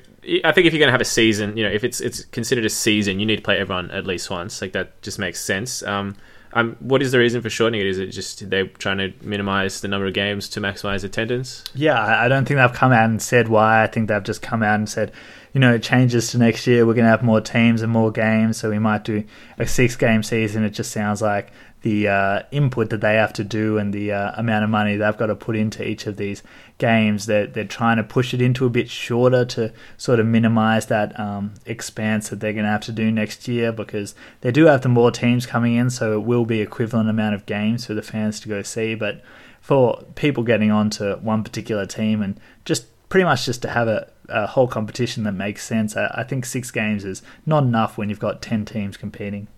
I 0.45 0.53
think 0.53 0.67
if 0.67 0.73
you're 0.73 0.79
going 0.81 0.89
to 0.89 0.93
have 0.93 1.01
a 1.01 1.05
season, 1.05 1.57
you 1.57 1.65
know, 1.65 1.71
if 1.71 1.83
it's 1.83 2.01
it's 2.01 2.25
considered 2.27 2.65
a 2.65 2.71
season, 2.71 3.21
you 3.21 3.27
need 3.27 3.37
to 3.37 3.43
play 3.43 3.59
everyone 3.59 3.91
at 3.91 4.07
least 4.07 4.31
once. 4.31 4.61
Like 4.61 4.73
that 4.73 5.01
just 5.03 5.19
makes 5.19 5.41
sense. 5.41 5.83
Um, 5.83 6.17
um, 6.53 6.77
what 6.81 7.01
is 7.01 7.13
the 7.13 7.19
reason 7.19 7.43
for 7.43 7.51
shortening 7.51 7.81
it? 7.81 7.87
Is 7.87 7.99
it 7.99 8.09
just 8.09 8.51
they're 8.51 8.67
trying 8.67 8.99
to 8.99 9.13
minimize 9.23 9.81
the 9.81 9.89
number 9.89 10.07
of 10.07 10.15
games 10.15 10.49
to 10.51 10.61
maximize 10.61 11.05
attendance? 11.05 11.65
Yeah, 11.75 12.01
I 12.01 12.29
don't 12.29 12.45
think 12.45 12.59
they've 12.59 12.73
come 12.73 12.93
out 12.93 13.09
and 13.09 13.23
said 13.23 13.49
why. 13.49 13.83
I 13.83 13.87
think 13.87 14.09
they've 14.09 14.23
just 14.23 14.43
come 14.43 14.63
out 14.63 14.75
and 14.75 14.89
said, 14.89 15.13
you 15.53 15.61
know, 15.61 15.79
changes 15.79 16.33
to 16.33 16.39
next 16.39 16.67
year. 16.67 16.87
We're 16.87 16.95
going 16.95 17.05
to 17.05 17.11
have 17.11 17.23
more 17.23 17.41
teams 17.41 17.83
and 17.83 17.93
more 17.93 18.11
games, 18.11 18.57
so 18.57 18.69
we 18.69 18.79
might 18.79 19.05
do 19.05 19.25
a 19.59 19.67
six 19.67 19.95
game 19.97 20.23
season. 20.23 20.65
It 20.65 20.71
just 20.71 20.91
sounds 20.91 21.23
like 21.23 21.53
the 21.83 22.09
uh, 22.09 22.43
input 22.51 22.91
that 22.91 23.01
they 23.01 23.15
have 23.15 23.33
to 23.33 23.45
do 23.45 23.79
and 23.79 23.93
the 23.93 24.13
uh, 24.13 24.33
amount 24.37 24.65
of 24.65 24.71
money 24.71 24.97
they've 24.97 25.17
got 25.17 25.27
to 25.27 25.35
put 25.35 25.57
into 25.57 25.87
each 25.87 26.07
of 26.07 26.17
these 26.17 26.43
games. 26.79 27.27
They're, 27.27 27.47
they're 27.47 27.65
trying 27.65 27.97
to 27.97 28.03
push 28.03 28.35
it 28.35 28.43
into 28.43 28.67
a 28.67 28.71
bit 28.71 28.91
shorter 28.91 29.45
to 29.47 29.73
sort 29.97 30.21
of 30.21 30.27
minimize 30.27 30.87
that 30.87 31.19
um, 31.19 31.55
expanse 31.65 32.29
that 32.29 32.41
they're 32.41 32.53
going 32.53 32.65
to 32.65 32.71
have 32.71 32.83
to 32.83 32.93
do 32.93 33.11
next 33.11 33.49
year 33.49 33.73
because 33.73 34.15
they 34.43 34.51
do 34.51 34.67
have 34.67 34.83
the 34.83 34.89
more 34.89 35.11
teams 35.11 35.47
coming 35.47 35.75
in, 35.75 35.89
so 35.89 36.13
it 36.13 36.23
will 36.23 36.45
be 36.45 36.61
equivalent 36.61 37.09
amount 37.09 37.35
of 37.35 37.47
games 37.47 37.87
for 37.87 37.95
the 37.95 38.03
fans 38.03 38.41
to 38.41 38.49
go 38.49 38.63
see. 38.63 38.95
But 38.95 39.23
for 39.61 40.03
people 40.15 40.43
getting 40.43 40.71
on 40.71 40.91
to 40.91 41.17
one 41.23 41.45
particular 41.45 41.87
team 41.87 42.23
and 42.23 42.39
just 42.65 42.87
pretty 43.09 43.25
much 43.25 43.47
just 43.47 43.63
to 43.63 43.69
have 43.69 43.89
a, 43.89 44.11
a 44.29 44.47
whole 44.47 44.69
competition 44.69 45.25
that 45.25 45.33
makes 45.33 45.65
sense, 45.65 45.97
I, 45.97 46.13
I 46.15 46.25
think 46.25 46.45
six 46.45 46.71
games 46.71 47.05
is 47.05 47.23
not 47.47 47.65
enough 47.65 47.97
when 47.97 48.11
you've 48.11 48.19
got 48.19 48.43
10 48.43 48.67
teams 48.67 48.97
competing. 48.97 49.49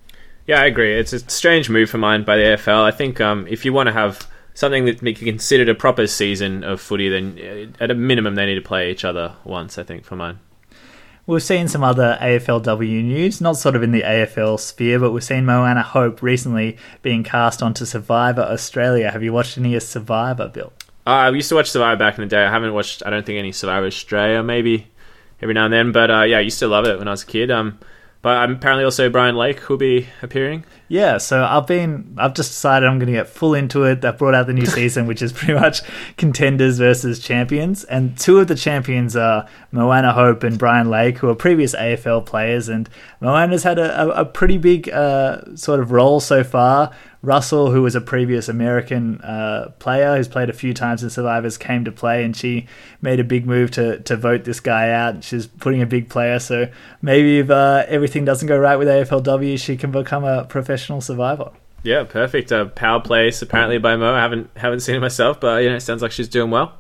Yeah, 0.47 0.61
I 0.61 0.67
agree. 0.67 0.95
It's 0.95 1.13
a 1.13 1.21
strange 1.31 1.71
move 1.71 1.89
for 1.91 1.99
mine 1.99 2.25
by 2.25 2.37
the 2.37 2.43
AFL. 2.43 2.83
I 2.83 2.91
think 2.91 3.21
um, 3.21 3.47
if 3.49 3.65
you 3.65 3.73
want 3.73 3.87
to 3.89 3.93
have 3.93 4.29
something 4.55 4.85
that 4.87 4.99
can 4.99 5.05
be 5.05 5.15
considered 5.15 5.69
a 5.69 5.75
proper 5.75 6.07
season 6.07 6.65
of 6.65 6.81
footy, 6.81 7.09
then 7.09 7.39
uh, 7.81 7.85
at 7.85 7.91
a 7.91 7.95
minimum 7.95 8.35
they 8.35 8.47
need 8.47 8.57
to 8.57 8.61
play 8.61 8.91
each 8.91 9.05
other 9.05 9.37
once. 9.45 9.79
I 9.79 9.83
think 9.85 10.05
for 10.05 10.17
mine. 10.17 10.39
We've 11.25 11.43
seen 11.43 11.69
some 11.69 11.85
other 11.85 12.19
AFLW 12.21 13.05
news, 13.05 13.41
not 13.41 13.57
sort 13.57 13.77
of 13.77 13.85
in 13.85 13.93
the 13.93 14.03
AFL 14.03 14.59
sphere, 14.59 14.99
but 14.99 15.13
we've 15.13 15.23
seen 15.23 15.47
Moana 15.47 15.83
Hope 15.83 16.21
recently 16.21 16.77
being 17.03 17.23
cast 17.23 17.63
onto 17.63 17.85
Survivor 17.85 18.43
Australia. 18.43 19.13
Have 19.13 19.23
you 19.23 19.33
watched 19.33 19.57
any 19.57 19.77
of 19.77 19.85
Survivor, 19.85 20.49
Bill? 20.49 20.73
Uh, 21.07 21.11
I 21.11 21.31
used 21.31 21.49
to 21.51 21.55
watch 21.55 21.71
Survivor 21.71 21.97
back 21.97 22.19
in 22.19 22.23
the 22.23 22.29
day. 22.29 22.45
I 22.45 22.51
haven't 22.51 22.75
watched, 22.75 23.05
I 23.07 23.11
don't 23.11 23.25
think, 23.25 23.39
any 23.39 23.53
Survivor 23.53 23.87
Australia, 23.87 24.43
maybe 24.43 24.89
every 25.41 25.55
now 25.55 25.67
and 25.67 25.73
then. 25.73 25.93
But 25.93 26.11
uh, 26.11 26.23
yeah, 26.23 26.39
I 26.39 26.41
used 26.41 26.59
to 26.59 26.67
love 26.67 26.87
it 26.87 26.99
when 26.99 27.07
I 27.07 27.13
was 27.13 27.23
a 27.23 27.27
kid. 27.27 27.53
Um, 27.53 27.79
but 28.23 28.51
apparently 28.51 28.85
also 28.85 29.11
Brian 29.11 29.37
Lake 29.37 29.69
will 29.69 29.77
be 29.77 30.09
appearing. 30.23 30.65
Yeah, 30.93 31.17
so 31.17 31.43
I've 31.43 31.67
been 31.67 32.17
I've 32.19 32.35
just 32.35 32.51
decided 32.51 32.87
I'm 32.87 32.99
going 32.99 33.07
to 33.07 33.15
get 33.15 33.27
full 33.27 33.55
into 33.55 33.85
it. 33.85 34.03
They've 34.03 34.17
brought 34.19 34.35
out 34.35 34.47
the 34.47 34.53
new 34.53 34.67
season, 34.79 35.07
which 35.07 35.23
is 35.23 35.33
pretty 35.33 35.55
much 35.55 35.81
contenders 36.19 36.77
versus 36.77 37.19
champions, 37.19 37.85
and 37.85 38.19
two 38.19 38.39
of 38.39 38.47
the 38.47 38.55
champions 38.55 39.17
are 39.17 39.49
Moana 39.71 40.13
Hope 40.13 40.43
and 40.43 40.59
Brian 40.59 40.91
Lake, 40.91 41.17
who 41.17 41.31
are 41.31 41.35
previous 41.35 41.75
AFL 41.75 42.27
players, 42.27 42.69
and 42.69 42.91
Moana's 43.23 43.63
had 43.63 43.79
a, 43.79 44.03
a, 44.03 44.09
a 44.21 44.25
pretty 44.27 44.59
big 44.59 44.91
uh, 44.91 45.57
sort 45.57 45.81
of 45.81 45.93
role 45.93 46.21
so 46.21 46.45
far. 46.45 46.93
Russell, 47.23 47.71
who 47.71 47.83
was 47.83 47.95
a 47.95 48.01
previous 48.01 48.49
American 48.49 49.21
uh, 49.21 49.71
player 49.79 50.17
who's 50.17 50.27
played 50.27 50.51
a 50.51 50.53
few 50.53 50.75
times 50.75 51.05
in 51.05 51.11
Survivors, 51.11 51.57
came 51.57 51.85
to 51.85 51.93
play, 51.93 52.25
and 52.25 52.37
she 52.37 52.67
made 53.01 53.21
a 53.21 53.25
big 53.25 53.47
move 53.47 53.71
to, 53.73 54.01
to 54.01 54.17
vote 54.17 54.43
this 54.43 54.59
guy 54.59 54.91
out. 54.91 55.23
She's 55.23 55.47
putting 55.47 55.81
a 55.81 55.87
big 55.87 56.09
player, 56.09 56.41
so 56.41 56.69
maybe 57.01 57.39
if 57.39 57.49
uh, 57.49 57.85
everything 57.87 58.25
doesn't 58.25 58.49
go 58.49 58.59
right 58.59 58.75
with 58.75 58.89
AFLW, 58.89 59.57
she 59.59 59.77
can 59.77 59.93
become 59.93 60.25
a 60.25 60.45
professional 60.45 60.82
survivor. 61.01 61.51
Yeah, 61.83 62.05
perfect. 62.05 62.53
Uh, 62.53 62.67
power 62.67 63.01
plays 63.01 63.43
apparently 63.43 63.79
by 63.79 63.97
Mo. 63.97 64.15
I 64.15 64.21
haven't 64.21 64.51
haven't 64.57 64.81
seen 64.81 64.95
it 64.97 65.01
myself, 65.01 65.41
but 65.41 65.63
you 65.63 65.71
know, 65.71 65.77
it 65.77 65.81
sounds 65.81 66.03
like 66.03 66.13
she's 66.13 66.29
doing 66.29 66.51
well 66.51 66.73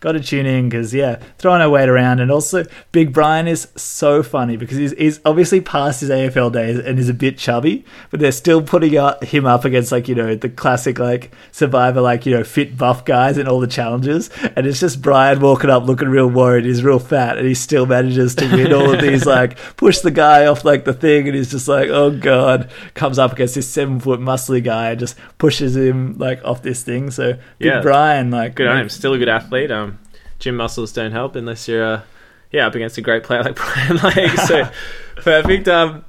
got 0.00 0.12
to 0.12 0.20
tune 0.20 0.46
in 0.46 0.68
because 0.68 0.92
yeah, 0.92 1.22
throwing 1.38 1.60
her 1.60 1.70
weight 1.70 1.88
around, 1.88 2.20
and 2.20 2.30
also 2.30 2.64
Big 2.90 3.12
Brian 3.12 3.46
is 3.46 3.68
so 3.76 4.22
funny 4.22 4.56
because 4.56 4.78
he's, 4.78 4.92
he's 4.92 5.20
obviously 5.24 5.60
past 5.60 6.00
his 6.00 6.10
AFL 6.10 6.52
days 6.52 6.78
and 6.78 6.98
is 6.98 7.08
a 7.08 7.14
bit 7.14 7.38
chubby, 7.38 7.84
but 8.10 8.18
they're 8.18 8.32
still 8.32 8.62
putting 8.62 8.92
him 9.22 9.46
up 9.46 9.64
against 9.64 9.92
like 9.92 10.08
you 10.08 10.14
know 10.14 10.34
the 10.34 10.48
classic 10.48 10.98
like 10.98 11.32
Survivor 11.52 12.00
like 12.00 12.26
you 12.26 12.34
know 12.34 12.42
fit 12.42 12.76
buff 12.76 13.04
guys 13.04 13.38
in 13.38 13.46
all 13.46 13.60
the 13.60 13.66
challenges, 13.66 14.30
and 14.56 14.66
it's 14.66 14.80
just 14.80 15.02
Brian 15.02 15.40
walking 15.40 15.70
up 15.70 15.84
looking 15.84 16.08
real 16.08 16.28
worried. 16.28 16.64
He's 16.64 16.82
real 16.82 16.98
fat, 16.98 17.36
and 17.36 17.46
he 17.46 17.54
still 17.54 17.86
manages 17.86 18.34
to 18.36 18.50
win 18.50 18.72
all 18.72 18.92
of 18.92 19.00
these 19.00 19.26
like 19.30 19.58
push 19.76 19.98
the 19.98 20.10
guy 20.10 20.46
off 20.46 20.64
like 20.64 20.84
the 20.84 20.94
thing, 20.94 21.28
and 21.28 21.36
he's 21.36 21.50
just 21.50 21.68
like 21.68 21.90
oh 21.90 22.10
god, 22.10 22.70
comes 22.94 23.18
up 23.18 23.32
against 23.32 23.54
this 23.54 23.68
seven 23.68 24.00
foot 24.00 24.20
muscly 24.20 24.64
guy 24.64 24.90
and 24.90 25.00
just 25.00 25.16
pushes 25.36 25.76
him 25.76 26.16
like 26.16 26.42
off 26.44 26.62
this 26.62 26.82
thing. 26.82 27.10
So 27.10 27.32
Big 27.32 27.42
yeah, 27.66 27.80
Brian 27.82 28.30
like 28.30 28.54
good 28.54 28.66
on 28.66 28.80
him, 28.80 28.88
still 28.88 29.12
a 29.12 29.18
good 29.18 29.28
athlete. 29.28 29.70
Um, 29.70 29.89
gym 30.40 30.56
muscles 30.56 30.92
don't 30.92 31.12
help 31.12 31.36
unless 31.36 31.68
you're, 31.68 31.84
uh, 31.84 32.02
yeah, 32.50 32.66
up 32.66 32.74
against 32.74 32.98
a 32.98 33.02
great 33.02 33.22
player 33.22 33.44
like 33.44 33.54
Brian 33.56 33.96
Lake. 33.98 34.38
So 34.38 34.68
perfect. 35.16 35.68
Um, 35.68 36.04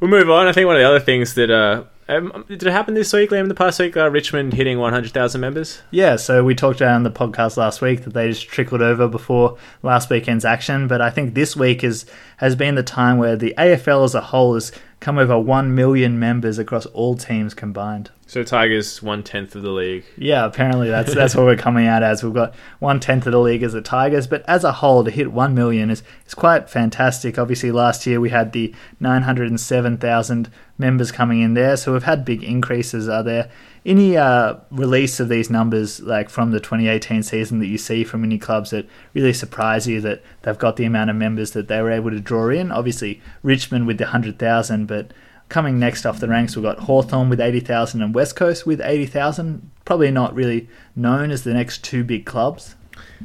we'll 0.00 0.10
move 0.10 0.28
on. 0.28 0.46
I 0.46 0.52
think 0.52 0.66
one 0.66 0.76
of 0.76 0.80
the 0.80 0.88
other 0.88 1.00
things 1.00 1.34
that 1.34 1.50
uh, 1.50 1.84
um, 2.08 2.44
did 2.48 2.62
it 2.62 2.70
happen 2.70 2.94
this 2.94 3.12
week, 3.12 3.30
Liam? 3.30 3.48
The 3.48 3.54
past 3.54 3.80
week, 3.80 3.96
uh, 3.96 4.08
Richmond 4.10 4.54
hitting 4.54 4.78
100,000 4.78 5.40
members? 5.40 5.82
Yeah, 5.90 6.16
so 6.16 6.44
we 6.44 6.54
talked 6.54 6.80
on 6.80 7.02
the 7.02 7.10
podcast 7.10 7.56
last 7.56 7.80
week 7.80 8.04
that 8.04 8.14
they 8.14 8.28
just 8.28 8.46
trickled 8.46 8.80
over 8.80 9.08
before 9.08 9.58
last 9.82 10.08
weekend's 10.08 10.44
action. 10.44 10.86
But 10.86 11.00
I 11.00 11.10
think 11.10 11.34
this 11.34 11.56
week 11.56 11.82
is, 11.82 12.06
has 12.36 12.54
been 12.54 12.76
the 12.76 12.84
time 12.84 13.18
where 13.18 13.34
the 13.34 13.54
AFL 13.58 14.04
as 14.04 14.14
a 14.14 14.20
whole 14.20 14.54
has 14.54 14.70
come 15.00 15.18
over 15.18 15.36
1 15.38 15.74
million 15.74 16.18
members 16.18 16.58
across 16.58 16.86
all 16.86 17.16
teams 17.16 17.54
combined. 17.54 18.10
So 18.28 18.42
Tigers 18.42 19.00
one 19.00 19.22
tenth 19.22 19.54
of 19.54 19.62
the 19.62 19.70
league. 19.70 20.04
Yeah, 20.18 20.44
apparently 20.44 20.88
that's 20.88 21.14
that's 21.14 21.36
what 21.36 21.44
we're 21.44 21.56
coming 21.56 21.86
out 21.86 22.02
as. 22.02 22.24
We've 22.24 22.34
got 22.34 22.56
one 22.80 22.98
tenth 22.98 23.24
of 23.26 23.32
the 23.32 23.38
league 23.38 23.62
as 23.62 23.72
the 23.72 23.80
Tigers, 23.80 24.26
but 24.26 24.44
as 24.48 24.64
a 24.64 24.72
whole, 24.72 25.04
to 25.04 25.12
hit 25.12 25.30
one 25.30 25.54
million 25.54 25.90
is 25.90 26.02
is 26.26 26.34
quite 26.34 26.68
fantastic. 26.68 27.38
Obviously, 27.38 27.70
last 27.70 28.04
year 28.04 28.20
we 28.20 28.30
had 28.30 28.52
the 28.52 28.74
nine 28.98 29.22
hundred 29.22 29.48
and 29.48 29.60
seven 29.60 29.96
thousand 29.96 30.50
members 30.76 31.12
coming 31.12 31.40
in 31.40 31.54
there, 31.54 31.76
so 31.76 31.92
we've 31.92 32.02
had 32.02 32.24
big 32.24 32.42
increases. 32.42 33.08
Are 33.08 33.22
there 33.22 33.48
any 33.84 34.16
uh, 34.16 34.56
release 34.72 35.20
of 35.20 35.28
these 35.28 35.48
numbers, 35.48 36.00
like 36.00 36.28
from 36.28 36.50
the 36.50 36.58
2018 36.58 37.22
season, 37.22 37.60
that 37.60 37.68
you 37.68 37.78
see 37.78 38.02
from 38.02 38.24
any 38.24 38.38
clubs 38.38 38.70
that 38.70 38.88
really 39.14 39.32
surprise 39.32 39.86
you 39.86 40.00
that 40.00 40.20
they've 40.42 40.58
got 40.58 40.74
the 40.74 40.84
amount 40.84 41.10
of 41.10 41.16
members 41.16 41.52
that 41.52 41.68
they 41.68 41.80
were 41.80 41.92
able 41.92 42.10
to 42.10 42.18
draw 42.18 42.48
in? 42.48 42.72
Obviously, 42.72 43.22
Richmond 43.44 43.86
with 43.86 43.98
the 43.98 44.06
hundred 44.06 44.40
thousand, 44.40 44.86
but 44.86 45.12
Coming 45.48 45.78
next 45.78 46.04
off 46.04 46.18
the 46.18 46.28
ranks, 46.28 46.56
we've 46.56 46.64
got 46.64 46.80
Hawthorn 46.80 47.28
with 47.28 47.40
80,000 47.40 48.02
and 48.02 48.14
West 48.14 48.34
Coast 48.34 48.66
with 48.66 48.80
80,000. 48.80 49.70
Probably 49.84 50.10
not 50.10 50.34
really 50.34 50.68
known 50.96 51.30
as 51.30 51.44
the 51.44 51.54
next 51.54 51.84
two 51.84 52.02
big 52.02 52.26
clubs. 52.26 52.74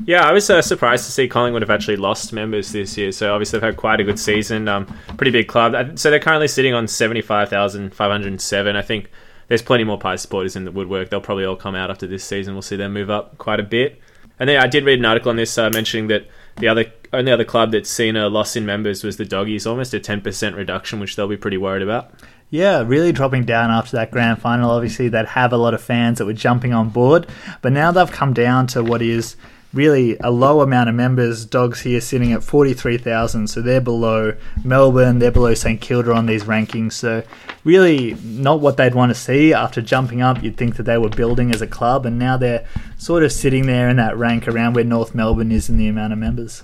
Yeah, 0.05 0.27
I 0.27 0.31
was 0.31 0.49
uh, 0.49 0.61
surprised 0.61 1.05
to 1.05 1.11
see 1.11 1.27
Collingwood 1.27 1.61
have 1.61 1.69
actually 1.69 1.97
lost 1.97 2.31
members 2.31 2.71
this 2.71 2.97
year. 2.97 3.11
So 3.11 3.33
obviously 3.33 3.59
they've 3.59 3.67
had 3.67 3.77
quite 3.77 3.99
a 3.99 4.03
good 4.03 4.19
season. 4.19 4.67
Um, 4.67 4.85
pretty 5.17 5.31
big 5.31 5.47
club. 5.47 5.97
So 5.97 6.09
they're 6.09 6.19
currently 6.19 6.47
sitting 6.47 6.73
on 6.73 6.87
75,507. 6.87 8.75
I 8.75 8.81
think 8.81 9.09
there's 9.47 9.61
plenty 9.61 9.83
more 9.83 9.97
Pies 9.97 10.21
supporters 10.21 10.55
in 10.55 10.65
the 10.65 10.71
woodwork. 10.71 11.09
They'll 11.09 11.21
probably 11.21 11.45
all 11.45 11.55
come 11.55 11.75
out 11.75 11.89
after 11.89 12.07
this 12.07 12.23
season. 12.23 12.53
We'll 12.53 12.61
see 12.61 12.77
them 12.77 12.93
move 12.93 13.09
up 13.09 13.37
quite 13.37 13.59
a 13.59 13.63
bit. 13.63 13.99
And 14.39 14.49
then 14.49 14.61
I 14.61 14.67
did 14.67 14.85
read 14.85 14.99
an 14.99 15.05
article 15.05 15.29
on 15.29 15.35
this 15.35 15.57
uh, 15.57 15.69
mentioning 15.69 16.07
that 16.07 16.27
the 16.57 16.67
other 16.67 16.85
only 17.13 17.31
other 17.31 17.45
club 17.45 17.71
that's 17.71 17.89
seen 17.89 18.15
a 18.15 18.29
loss 18.29 18.55
in 18.55 18.65
members 18.65 19.03
was 19.03 19.17
the 19.17 19.25
Doggies, 19.25 19.67
almost 19.67 19.93
a 19.93 19.99
10% 19.99 20.55
reduction, 20.55 20.99
which 20.99 21.15
they'll 21.15 21.27
be 21.27 21.37
pretty 21.37 21.57
worried 21.57 21.83
about. 21.83 22.11
Yeah, 22.49 22.83
really 22.85 23.11
dropping 23.11 23.45
down 23.45 23.71
after 23.71 23.95
that 23.97 24.11
grand 24.11 24.41
final. 24.41 24.71
Obviously, 24.71 25.07
they'd 25.07 25.25
have 25.25 25.53
a 25.53 25.57
lot 25.57 25.73
of 25.73 25.81
fans 25.81 26.17
that 26.17 26.25
were 26.25 26.33
jumping 26.33 26.73
on 26.73 26.89
board, 26.89 27.27
but 27.61 27.71
now 27.71 27.91
they've 27.91 28.11
come 28.11 28.33
down 28.33 28.67
to 28.67 28.83
what 28.83 29.01
is 29.01 29.37
really 29.73 30.17
a 30.19 30.29
low 30.29 30.59
amount 30.59 30.89
of 30.89 30.95
members. 30.95 31.45
Dogs 31.45 31.81
here 31.81 32.01
sitting 32.01 32.33
at 32.33 32.43
43,000, 32.43 33.47
so 33.47 33.61
they're 33.61 33.79
below 33.79 34.35
Melbourne, 34.65 35.19
they're 35.19 35.31
below 35.31 35.53
St 35.53 35.79
Kilda 35.79 36.11
on 36.13 36.25
these 36.25 36.43
rankings. 36.43 36.93
So, 36.93 37.23
really, 37.63 38.15
not 38.23 38.59
what 38.59 38.75
they'd 38.77 38.95
want 38.95 39.11
to 39.11 39.15
see. 39.15 39.53
After 39.53 39.81
jumping 39.81 40.21
up, 40.21 40.43
you'd 40.43 40.57
think 40.57 40.75
that 40.75 40.83
they 40.83 40.97
were 40.97 41.09
building 41.09 41.53
as 41.53 41.61
a 41.61 41.67
club, 41.67 42.05
and 42.05 42.19
now 42.19 42.35
they're 42.35 42.65
sort 42.97 43.23
of 43.23 43.31
sitting 43.31 43.65
there 43.65 43.87
in 43.89 43.97
that 43.97 44.17
rank 44.17 44.47
around 44.47 44.73
where 44.73 44.83
North 44.83 45.15
Melbourne 45.15 45.51
is 45.51 45.69
in 45.69 45.77
the 45.77 45.87
amount 45.87 46.13
of 46.13 46.19
members. 46.19 46.63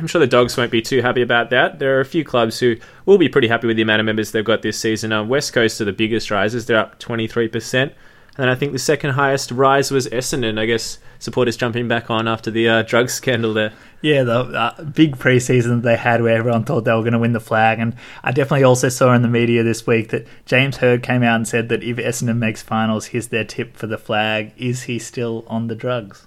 I'm 0.00 0.06
sure 0.06 0.18
the 0.18 0.26
Dogs 0.26 0.56
won't 0.56 0.70
be 0.70 0.80
too 0.80 1.02
happy 1.02 1.20
about 1.20 1.50
that. 1.50 1.78
There 1.78 1.98
are 1.98 2.00
a 2.00 2.06
few 2.06 2.24
clubs 2.24 2.58
who 2.58 2.76
will 3.04 3.18
be 3.18 3.28
pretty 3.28 3.48
happy 3.48 3.66
with 3.66 3.76
the 3.76 3.82
amount 3.82 4.00
of 4.00 4.06
members 4.06 4.32
they've 4.32 4.42
got 4.42 4.62
this 4.62 4.78
season. 4.78 5.12
Um, 5.12 5.28
West 5.28 5.52
Coast 5.52 5.78
are 5.80 5.84
the 5.84 5.92
biggest 5.92 6.30
risers; 6.30 6.64
they're 6.64 6.78
up 6.78 6.98
23%. 6.98 7.92
And 8.38 8.48
I 8.48 8.54
think 8.54 8.72
the 8.72 8.78
second 8.78 9.10
highest 9.10 9.50
rise 9.50 9.90
was 9.90 10.06
Essendon. 10.08 10.58
I 10.58 10.64
guess 10.64 10.98
supporters 11.18 11.58
jumping 11.58 11.86
back 11.86 12.10
on 12.10 12.26
after 12.26 12.50
the 12.50 12.66
uh, 12.66 12.82
drug 12.82 13.10
scandal 13.10 13.52
there. 13.52 13.74
Yeah, 14.00 14.22
the 14.22 14.38
uh, 14.38 14.82
big 14.84 15.18
preseason 15.18 15.82
they 15.82 15.96
had 15.96 16.22
where 16.22 16.38
everyone 16.38 16.64
thought 16.64 16.84
they 16.84 16.92
were 16.92 17.02
going 17.02 17.12
to 17.12 17.18
win 17.18 17.34
the 17.34 17.40
flag. 17.40 17.78
And 17.78 17.94
I 18.24 18.32
definitely 18.32 18.64
also 18.64 18.88
saw 18.88 19.12
in 19.12 19.20
the 19.20 19.28
media 19.28 19.62
this 19.62 19.86
week 19.86 20.08
that 20.08 20.26
James 20.46 20.78
Hird 20.78 21.02
came 21.02 21.22
out 21.22 21.36
and 21.36 21.46
said 21.46 21.68
that 21.68 21.82
if 21.82 21.98
Essendon 21.98 22.38
makes 22.38 22.62
finals, 22.62 23.06
here's 23.06 23.28
their 23.28 23.44
tip 23.44 23.76
for 23.76 23.86
the 23.86 23.98
flag. 23.98 24.52
Is 24.56 24.84
he 24.84 24.98
still 24.98 25.44
on 25.46 25.66
the 25.66 25.74
drugs? 25.74 26.26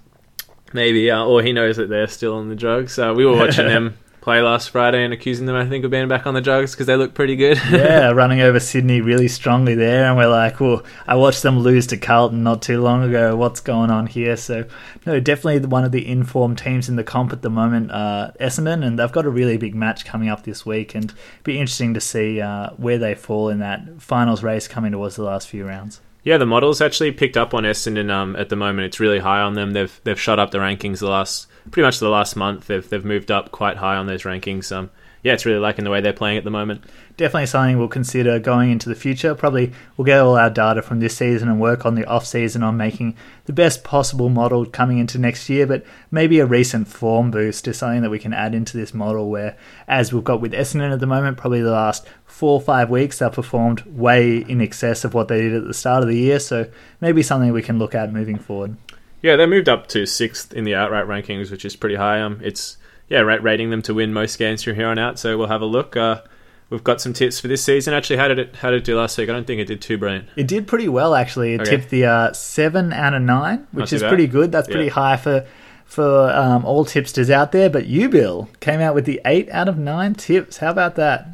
Maybe, 0.74 1.10
uh, 1.10 1.24
or 1.24 1.42
he 1.42 1.52
knows 1.52 1.76
that 1.76 1.88
they're 1.88 2.08
still 2.08 2.34
on 2.34 2.50
the 2.50 2.56
drugs. 2.56 2.98
Uh, 2.98 3.14
we 3.16 3.24
were 3.24 3.36
watching 3.36 3.66
them 3.68 3.96
play 4.24 4.40
last 4.40 4.70
Friday 4.70 5.04
and 5.04 5.12
accusing 5.12 5.46
them, 5.46 5.54
I 5.54 5.68
think, 5.68 5.84
of 5.84 5.90
being 5.90 6.08
back 6.08 6.26
on 6.26 6.34
the 6.34 6.40
drugs 6.40 6.72
because 6.72 6.86
they 6.86 6.96
look 6.96 7.14
pretty 7.14 7.36
good. 7.36 7.60
yeah, 7.70 8.08
running 8.08 8.40
over 8.40 8.58
Sydney 8.58 9.00
really 9.00 9.28
strongly 9.28 9.76
there, 9.76 10.06
and 10.06 10.16
we're 10.16 10.26
like, 10.28 10.58
well, 10.58 10.82
I 11.06 11.14
watched 11.14 11.42
them 11.42 11.60
lose 11.60 11.86
to 11.88 11.96
Carlton 11.96 12.42
not 12.42 12.60
too 12.60 12.82
long 12.82 13.04
ago. 13.04 13.36
What's 13.36 13.60
going 13.60 13.90
on 13.90 14.06
here? 14.06 14.36
So, 14.36 14.64
no, 15.06 15.20
definitely 15.20 15.68
one 15.68 15.84
of 15.84 15.92
the 15.92 16.08
informed 16.08 16.58
teams 16.58 16.88
in 16.88 16.96
the 16.96 17.04
comp 17.04 17.32
at 17.32 17.42
the 17.42 17.50
moment, 17.50 17.92
uh, 17.92 18.32
Essendon, 18.40 18.84
and 18.84 18.98
they've 18.98 19.12
got 19.12 19.26
a 19.26 19.30
really 19.30 19.58
big 19.58 19.76
match 19.76 20.04
coming 20.04 20.28
up 20.28 20.42
this 20.42 20.66
week, 20.66 20.96
and 20.96 21.04
it'd 21.04 21.44
be 21.44 21.60
interesting 21.60 21.94
to 21.94 22.00
see 22.00 22.40
uh, 22.40 22.70
where 22.70 22.98
they 22.98 23.14
fall 23.14 23.48
in 23.48 23.60
that 23.60 24.00
finals 24.00 24.42
race 24.42 24.66
coming 24.66 24.90
towards 24.90 25.14
the 25.14 25.22
last 25.22 25.48
few 25.48 25.66
rounds. 25.66 26.00
Yeah, 26.24 26.38
the 26.38 26.46
models 26.46 26.80
actually 26.80 27.12
picked 27.12 27.36
up 27.36 27.52
on 27.52 27.64
Essendon 27.64 28.10
um, 28.10 28.34
at 28.36 28.48
the 28.48 28.56
moment. 28.56 28.86
It's 28.86 28.98
really 28.98 29.18
high 29.18 29.40
on 29.40 29.54
them. 29.54 29.72
They've 29.72 30.00
they've 30.04 30.20
shot 30.20 30.38
up 30.38 30.50
the 30.50 30.58
rankings 30.58 31.00
the 31.00 31.08
last 31.08 31.46
pretty 31.70 31.86
much 31.86 31.98
the 31.98 32.08
last 32.08 32.34
month. 32.34 32.66
They've 32.66 32.88
they've 32.88 33.04
moved 33.04 33.30
up 33.30 33.52
quite 33.52 33.76
high 33.76 33.96
on 33.96 34.06
those 34.06 34.22
rankings. 34.22 34.74
Um, 34.74 34.90
yeah, 35.24 35.32
it's 35.32 35.46
really 35.46 35.58
liking 35.58 35.86
the 35.86 35.90
way 35.90 36.02
they're 36.02 36.12
playing 36.12 36.36
at 36.36 36.44
the 36.44 36.50
moment. 36.50 36.84
Definitely 37.16 37.46
something 37.46 37.78
we'll 37.78 37.88
consider 37.88 38.38
going 38.38 38.70
into 38.70 38.90
the 38.90 38.94
future. 38.94 39.34
Probably 39.34 39.72
we'll 39.96 40.04
get 40.04 40.20
all 40.20 40.36
our 40.36 40.50
data 40.50 40.82
from 40.82 41.00
this 41.00 41.16
season 41.16 41.48
and 41.48 41.58
work 41.58 41.86
on 41.86 41.94
the 41.94 42.04
off 42.04 42.26
season 42.26 42.62
on 42.62 42.76
making 42.76 43.16
the 43.46 43.54
best 43.54 43.84
possible 43.84 44.28
model 44.28 44.66
coming 44.66 44.98
into 44.98 45.16
next 45.16 45.48
year. 45.48 45.66
But 45.66 45.82
maybe 46.10 46.40
a 46.40 46.46
recent 46.46 46.88
form 46.88 47.30
boost 47.30 47.66
is 47.66 47.78
something 47.78 48.02
that 48.02 48.10
we 48.10 48.18
can 48.18 48.34
add 48.34 48.54
into 48.54 48.76
this 48.76 48.92
model. 48.92 49.30
Where, 49.30 49.56
as 49.88 50.12
we've 50.12 50.22
got 50.22 50.42
with 50.42 50.52
Essendon 50.52 50.92
at 50.92 51.00
the 51.00 51.06
moment, 51.06 51.38
probably 51.38 51.62
the 51.62 51.70
last 51.70 52.06
four 52.26 52.52
or 52.52 52.60
five 52.60 52.90
weeks 52.90 53.20
they've 53.20 53.32
performed 53.32 53.80
way 53.86 54.36
in 54.36 54.60
excess 54.60 55.06
of 55.06 55.14
what 55.14 55.28
they 55.28 55.40
did 55.40 55.54
at 55.54 55.66
the 55.66 55.72
start 55.72 56.02
of 56.02 56.10
the 56.10 56.18
year. 56.18 56.38
So 56.38 56.68
maybe 57.00 57.22
something 57.22 57.50
we 57.50 57.62
can 57.62 57.78
look 57.78 57.94
at 57.94 58.12
moving 58.12 58.38
forward. 58.38 58.76
Yeah, 59.22 59.36
they 59.36 59.46
moved 59.46 59.70
up 59.70 59.86
to 59.86 60.04
sixth 60.04 60.52
in 60.52 60.64
the 60.64 60.74
outright 60.74 61.06
rankings, 61.06 61.50
which 61.50 61.64
is 61.64 61.76
pretty 61.76 61.94
high. 61.94 62.20
Um, 62.20 62.40
it's 62.42 62.76
yeah, 63.14 63.20
rating 63.20 63.70
them 63.70 63.80
to 63.82 63.94
win 63.94 64.12
most 64.12 64.38
games 64.38 64.62
from 64.62 64.74
here 64.74 64.88
on 64.88 64.98
out. 64.98 65.18
So 65.18 65.38
we'll 65.38 65.46
have 65.46 65.62
a 65.62 65.66
look. 65.66 65.96
Uh, 65.96 66.22
we've 66.68 66.82
got 66.82 67.00
some 67.00 67.12
tips 67.12 67.38
for 67.38 67.48
this 67.48 67.62
season. 67.62 67.94
Actually, 67.94 68.16
how 68.16 68.28
did 68.28 68.38
it 68.38 68.56
how 68.56 68.70
did 68.70 68.78
it 68.78 68.84
do 68.84 68.96
last 68.96 69.16
week? 69.16 69.28
I 69.28 69.32
don't 69.32 69.46
think 69.46 69.60
it 69.60 69.66
did 69.66 69.80
too 69.80 69.96
brilliant. 69.96 70.28
It 70.36 70.48
did 70.48 70.66
pretty 70.66 70.88
well 70.88 71.14
actually. 71.14 71.54
It 71.54 71.60
okay. 71.60 71.70
tipped 71.70 71.90
the 71.90 72.06
uh, 72.06 72.32
seven 72.32 72.92
out 72.92 73.14
of 73.14 73.22
nine, 73.22 73.66
which 73.72 73.92
is 73.92 74.02
bad. 74.02 74.08
pretty 74.08 74.26
good. 74.26 74.50
That's 74.50 74.66
pretty 74.66 74.86
yeah. 74.86 74.92
high 74.92 75.16
for 75.16 75.46
for 75.84 76.30
um, 76.30 76.64
all 76.64 76.84
tipsters 76.84 77.30
out 77.30 77.52
there. 77.52 77.70
But 77.70 77.86
you, 77.86 78.08
Bill, 78.08 78.48
came 78.60 78.80
out 78.80 78.94
with 78.94 79.04
the 79.04 79.20
eight 79.24 79.48
out 79.50 79.68
of 79.68 79.78
nine 79.78 80.14
tips. 80.14 80.58
How 80.58 80.70
about 80.70 80.96
that? 80.96 81.28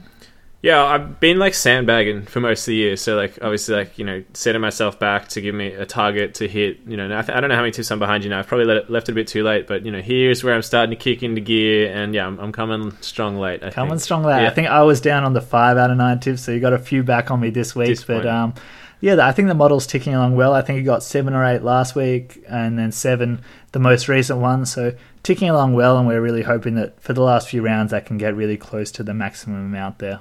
Yeah, 0.62 0.85
I've 0.85 1.20
been 1.20 1.38
like 1.38 1.55
sandbagging 1.55 2.27
for 2.27 2.40
most 2.40 2.62
of 2.62 2.66
the 2.66 2.75
year. 2.75 2.96
So 2.96 3.16
like 3.16 3.38
obviously 3.40 3.77
like 3.77 3.99
you 3.99 4.05
know 4.05 4.23
setting 4.35 4.61
myself 4.61 4.99
back 4.99 5.29
to 5.29 5.40
give 5.40 5.55
me 5.55 5.68
a 5.68 5.87
target 5.87 6.35
to 6.35 6.49
hit. 6.49 6.81
You 6.87 6.99
know, 6.99 7.07
I, 7.07 7.23
th- 7.23 7.35
I 7.35 7.40
don't 7.40 7.49
know 7.49 7.57
how 7.57 7.62
many 7.62 7.73
tips 7.73 7.90
I'm 7.90 7.99
behind 7.99 8.25
you 8.25 8.31
now. 8.31 8.40
I've 8.40 8.46
probably 8.46 8.70
it, 8.70 8.90
left 8.90 9.09
it 9.09 9.12
a 9.12 9.14
bit 9.14 9.27
too 9.27 9.42
late, 9.42 9.66
but 9.66 9.87
you 9.87 9.90
know 9.90 10.03
here's 10.03 10.44
where 10.44 10.55
I'm 10.55 10.62
starting 10.62 10.90
to 10.90 11.03
kick 11.03 11.23
into 11.23 11.40
gear, 11.40 11.90
and 11.94 12.14
yeah, 12.14 12.27
I'm, 12.27 12.38
I'm 12.38 12.53
coming 12.53 12.92
strong 13.01 13.38
late. 13.38 13.62
I 13.62 13.70
coming 13.70 13.92
think. 13.92 14.03
strong 14.03 14.23
late. 14.23 14.42
Yeah. 14.42 14.51
I 14.51 14.51
think 14.51 14.68
I 14.68 14.83
was 14.83 15.01
down 15.01 15.25
on 15.25 15.33
the 15.33 15.40
five 15.40 15.79
out 15.79 15.90
of 15.90 15.96
nine 15.96 16.20
tips, 16.20 16.42
so 16.42 16.53
you 16.53 16.61
got 16.61 16.75
a 16.75 16.79
few 16.79 17.03
back 17.03 17.31
on 17.31 17.40
me 17.40 17.49
this 17.49 17.75
week. 17.75 17.99
But 18.07 18.27
um, 18.27 18.53
yeah, 19.01 19.27
I 19.27 19.33
think 19.33 19.49
the 19.49 19.55
model's 19.55 19.87
ticking 19.87 20.14
along 20.14 20.37
well. 20.37 20.53
I 20.53 20.61
think 20.61 20.77
you 20.77 20.85
got 20.85 21.03
seven 21.03 21.33
or 21.33 21.42
eight 21.42 21.62
last 21.62 21.94
week, 21.94 22.44
and 22.46 22.79
then 22.79 22.92
seven 22.92 23.40
the 23.73 23.79
most 23.79 24.09
recent 24.09 24.40
one. 24.40 24.66
So 24.66 24.94
ticking 25.23 25.49
along 25.49 25.73
well, 25.73 25.96
and 25.96 26.07
we're 26.07 26.20
really 26.20 26.42
hoping 26.42 26.75
that 26.75 27.01
for 27.01 27.14
the 27.14 27.23
last 27.23 27.49
few 27.49 27.62
rounds, 27.62 27.94
I 27.94 28.01
can 28.01 28.18
get 28.18 28.37
really 28.37 28.59
close 28.59 28.92
to 28.92 29.03
the 29.03 29.14
maximum 29.14 29.64
amount 29.64 30.01
there. 30.01 30.20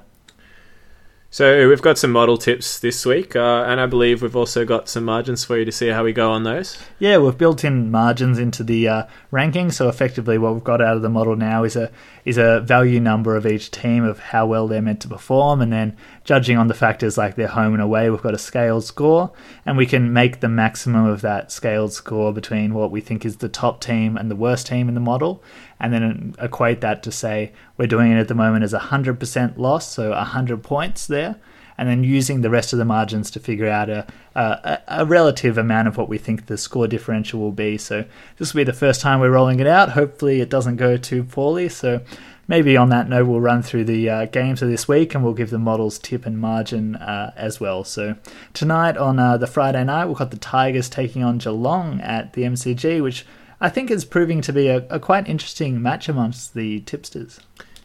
So 1.32 1.70
we've 1.70 1.82
got 1.82 2.00
some 2.00 2.12
model 2.12 2.40
tips 2.40 2.80
this 2.80 3.06
week, 3.06 3.36
uh, 3.36 3.64
and 3.68 3.80
I 3.80 3.86
believe 3.86 4.24
we've 4.24 4.36
also 4.36 4.66
got 4.66 4.90
some 4.90 5.06
margins 5.06 5.46
for 5.46 5.60
you 5.60 5.66
to 5.66 5.72
see 5.72 5.90
how 5.90 6.04
we 6.04 6.12
go 6.12 6.32
on 6.32 6.42
those. 6.42 6.76
Yeah, 6.98 7.20
we've 7.20 7.38
built 7.38 7.64
in 7.64 7.92
margins 7.92 8.40
into 8.40 8.64
the 8.64 8.88
uh, 8.88 9.04
ranking, 9.30 9.72
so 9.72 9.90
effectively 9.90 10.40
what 10.40 10.56
we've 10.56 10.64
got 10.64 10.82
out 10.82 10.96
of 10.96 11.04
the 11.04 11.10
model 11.10 11.36
now 11.36 11.64
is 11.64 11.76
a 11.76 11.92
is 12.30 12.38
a 12.38 12.60
value 12.60 13.00
number 13.00 13.36
of 13.36 13.48
each 13.48 13.72
team 13.72 14.04
of 14.04 14.20
how 14.20 14.46
well 14.46 14.68
they're 14.68 14.84
meant 14.84 15.02
to 15.02 15.08
perform, 15.08 15.62
and 15.62 15.74
then 15.74 15.98
judging 16.24 16.58
on 16.58 16.68
the 16.68 16.76
factors 16.76 17.18
like 17.18 17.34
their 17.34 17.48
home 17.48 17.74
and 17.74 17.82
away, 17.82 18.08
we've 18.08 18.22
got 18.22 18.36
a 18.36 18.38
scaled 18.38 18.84
score, 18.84 19.32
and 19.66 19.76
we 19.76 19.88
can 19.88 20.14
make 20.14 20.40
the 20.40 20.48
maximum 20.48 21.06
of 21.06 21.22
that 21.22 21.52
scaled 21.52 21.92
score 21.92 22.32
between 22.32 22.76
what 22.76 22.92
we 22.92 23.02
think 23.02 23.26
is 23.26 23.38
the 23.38 23.50
top 23.50 23.82
team 23.82 24.16
and 24.16 24.30
the 24.30 24.36
worst 24.36 24.68
team 24.68 24.88
in 24.88 24.94
the 24.94 25.02
model, 25.02 25.44
and 25.80 25.92
then 25.92 26.36
equate 26.38 26.82
that 26.82 27.02
to 27.02 27.12
say 27.12 27.52
we're 27.78 27.88
doing 27.88 28.12
it 28.12 28.20
at 28.20 28.28
the 28.28 28.36
moment 28.36 28.64
as 28.64 28.76
a 28.76 28.80
100% 28.80 29.58
loss, 29.58 29.92
so 29.92 30.12
100 30.12 30.62
points 30.62 31.08
there, 31.08 31.36
and 31.80 31.88
then 31.88 32.04
using 32.04 32.42
the 32.42 32.50
rest 32.50 32.74
of 32.74 32.80
the 32.80 32.84
margins 32.84 33.32
to 33.32 33.40
figure 33.40 33.70
out 33.70 33.90
a, 33.90 34.06
a, 34.36 34.80
a, 34.90 35.06
relative 35.06 35.58
amount 35.58 35.88
of 35.88 35.96
what 35.96 36.10
we 36.10 36.18
think 36.18 36.48
the 36.48 36.58
score 36.58 36.90
differential 36.90 37.40
will 37.40 37.54
be. 37.54 37.78
So 37.78 38.04
this 38.36 38.54
will 38.54 38.60
be 38.60 38.64
the 38.66 38.74
first 38.74 39.00
time 39.00 39.22
we're 39.22 39.32
rolling 39.32 39.62
it 39.62 39.66
out. 39.66 39.92
Hopefully, 39.92 40.42
it 40.42 40.50
doesn't 40.50 40.76
go 40.76 40.98
too 40.98 41.24
poorly. 41.24 41.70
So 41.70 42.02
maybe 42.50 42.76
on 42.76 42.90
that 42.90 43.08
note, 43.08 43.28
we'll 43.28 43.40
run 43.40 43.64
through 43.64 43.86
the 43.86 44.10
uh, 44.10 44.26
games 44.26 44.62
of 44.62 44.68
this 44.68 44.90
week 44.90 45.16
and 45.16 45.24
we'll 45.24 45.34
give 45.34 45.52
the 45.52 45.58
models 45.58 45.98
tip 46.00 46.26
and 46.26 46.38
margin 46.38 46.98
uh, 46.98 47.32
as 47.38 47.62
well. 47.62 47.86
So 47.86 48.18
tonight 48.54 48.98
on 48.98 49.18
uh, 49.18 49.38
the 49.38 49.48
Friday 49.48 49.86
night, 49.86 50.08
we've 50.08 50.18
got 50.18 50.32
the 50.32 50.38
Tigers 50.38 50.90
taking 50.90 51.24
on 51.24 51.38
Geelong 51.38 52.02
at 52.02 52.34
the 52.34 52.42
MCG, 52.42 53.02
which 53.02 53.26
I 53.62 53.70
think 53.70 53.90
is 53.90 54.04
proving 54.04 54.42
to 54.42 54.52
be 54.52 54.68
a, 54.68 54.86
a 54.90 55.00
quite 55.00 55.30
interesting 55.30 55.82
match 55.82 56.10
amongst 56.10 56.56
the 56.56 56.82
tipsters. 56.82 57.40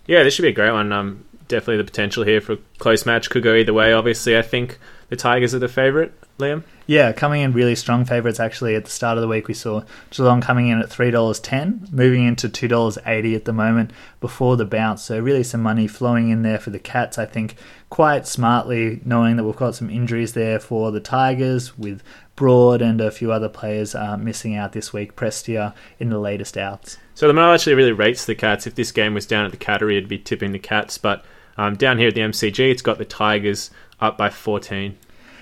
Yeah, 0.06 0.24
this 0.24 0.34
should 0.34 0.42
be 0.42 0.48
a 0.48 0.52
great 0.52 0.72
one. 0.72 0.90
Um, 0.90 1.24
definitely 1.48 1.78
the 1.78 1.84
potential 1.84 2.24
here 2.24 2.40
for 2.40 2.54
a 2.54 2.58
close 2.78 3.06
match 3.06 3.30
could 3.30 3.42
go 3.42 3.54
either 3.54 3.72
way. 3.72 3.92
Obviously, 3.92 4.36
I 4.36 4.42
think 4.42 4.78
the 5.08 5.16
Tigers 5.16 5.54
are 5.54 5.58
the 5.58 5.68
favourite. 5.68 6.12
Liam? 6.38 6.64
Yeah, 6.86 7.12
coming 7.12 7.42
in 7.42 7.52
really 7.52 7.76
strong 7.76 8.04
favourites 8.04 8.40
actually 8.40 8.74
at 8.74 8.84
the 8.84 8.90
start 8.90 9.16
of 9.16 9.22
the 9.22 9.28
week. 9.28 9.48
We 9.48 9.54
saw 9.54 9.84
Geelong 10.10 10.40
coming 10.40 10.68
in 10.68 10.80
at 10.80 10.90
$3.10, 10.90 11.92
moving 11.92 12.26
into 12.26 12.48
$2.80 12.48 13.36
at 13.36 13.44
the 13.44 13.52
moment 13.52 13.92
before 14.20 14.56
the 14.56 14.64
bounce. 14.64 15.02
So, 15.02 15.18
really, 15.18 15.44
some 15.44 15.62
money 15.62 15.86
flowing 15.86 16.30
in 16.30 16.42
there 16.42 16.58
for 16.58 16.70
the 16.70 16.78
Cats, 16.78 17.18
I 17.18 17.26
think, 17.26 17.56
quite 17.88 18.26
smartly, 18.26 19.00
knowing 19.04 19.36
that 19.36 19.44
we've 19.44 19.56
got 19.56 19.76
some 19.76 19.88
injuries 19.88 20.32
there 20.32 20.58
for 20.58 20.90
the 20.90 21.00
Tigers 21.00 21.78
with 21.78 22.02
Broad 22.36 22.82
and 22.82 23.00
a 23.00 23.12
few 23.12 23.30
other 23.30 23.48
players 23.48 23.94
uh, 23.94 24.16
missing 24.16 24.56
out 24.56 24.72
this 24.72 24.92
week. 24.92 25.14
Prestia 25.14 25.72
in 26.00 26.10
the 26.10 26.18
latest 26.18 26.58
outs. 26.58 26.98
So, 27.14 27.28
the 27.28 27.32
model 27.32 27.54
actually 27.54 27.74
really 27.74 27.92
rates 27.92 28.26
the 28.26 28.34
Cats. 28.34 28.66
If 28.66 28.74
this 28.74 28.92
game 28.92 29.14
was 29.14 29.24
down 29.24 29.46
at 29.46 29.52
the 29.52 29.56
Cattery, 29.56 29.96
it'd 29.96 30.08
be 30.08 30.18
tipping 30.18 30.52
the 30.52 30.58
Cats, 30.58 30.98
but 30.98 31.24
um, 31.56 31.76
down 31.76 31.98
here 31.98 32.08
at 32.08 32.14
the 32.14 32.20
MCG, 32.20 32.70
it's 32.70 32.82
got 32.82 32.98
the 32.98 33.04
Tigers 33.04 33.70
up 34.00 34.18
by 34.18 34.30
14. 34.30 34.96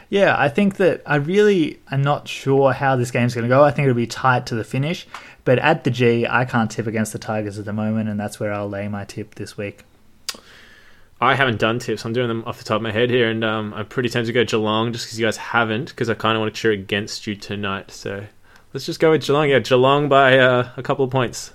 Yeah, 0.09 0.37
I 0.39 0.51
think 0.51 0.77
that 0.77 1.01
I 1.07 1.17
really 1.17 1.81
am 1.91 2.03
not 2.03 2.29
sure 2.29 2.73
how 2.73 2.97
this 2.97 3.11
game's 3.11 3.35
going 3.35 3.45
to 3.45 3.49
go. 3.49 3.65
I 3.65 3.71
think 3.71 3.87
it'll 3.87 3.97
be 3.97 4.07
tight 4.07 4.45
to 4.47 4.55
the 4.55 4.65
finish. 4.65 5.07
But 5.45 5.59
at 5.59 5.85
the 5.85 5.91
G, 5.91 6.27
I 6.27 6.45
can't 6.45 6.71
tip 6.71 6.87
against 6.87 7.13
the 7.13 7.19
Tigers 7.19 7.59
at 7.59 7.65
the 7.65 7.73
moment, 7.73 8.09
and 8.09 8.19
that's 8.21 8.39
where 8.39 8.53
I'll 8.53 8.69
lay 8.69 8.89
my 8.89 9.05
tip 9.05 9.35
this 9.35 9.57
week. 9.57 9.85
I 11.21 11.35
haven't 11.35 11.59
done 11.59 11.79
tips. 11.79 12.05
I'm 12.05 12.13
doing 12.13 12.29
them 12.29 12.45
off 12.47 12.59
the 12.59 12.65
top 12.65 12.77
of 12.77 12.83
my 12.83 12.93
head 12.93 13.11
here, 13.11 13.29
and 13.29 13.45
um, 13.45 13.73
I'm 13.75 13.87
pretty 13.87 14.09
tempted 14.09 14.27
to 14.27 14.33
go 14.33 14.45
Geelong 14.45 14.93
just 14.93 15.07
because 15.07 15.19
you 15.19 15.27
guys 15.27 15.37
haven't, 15.37 15.91
because 15.91 16.11
I 16.11 16.15
kind 16.15 16.37
of 16.37 16.41
want 16.41 16.55
to 16.55 16.61
cheer 16.61 16.73
against 16.73 17.27
you 17.27 17.35
tonight. 17.35 17.91
So 17.91 18.27
let's 18.73 18.87
just 18.87 19.01
go 19.01 19.13
with 19.13 19.25
Geelong. 19.25 19.49
Yeah, 19.49 19.61
Geelong 19.61 20.09
by 20.09 20.39
uh, 20.39 20.69
a 20.77 20.83
couple 20.83 21.05
of 21.05 21.11
points. 21.11 21.53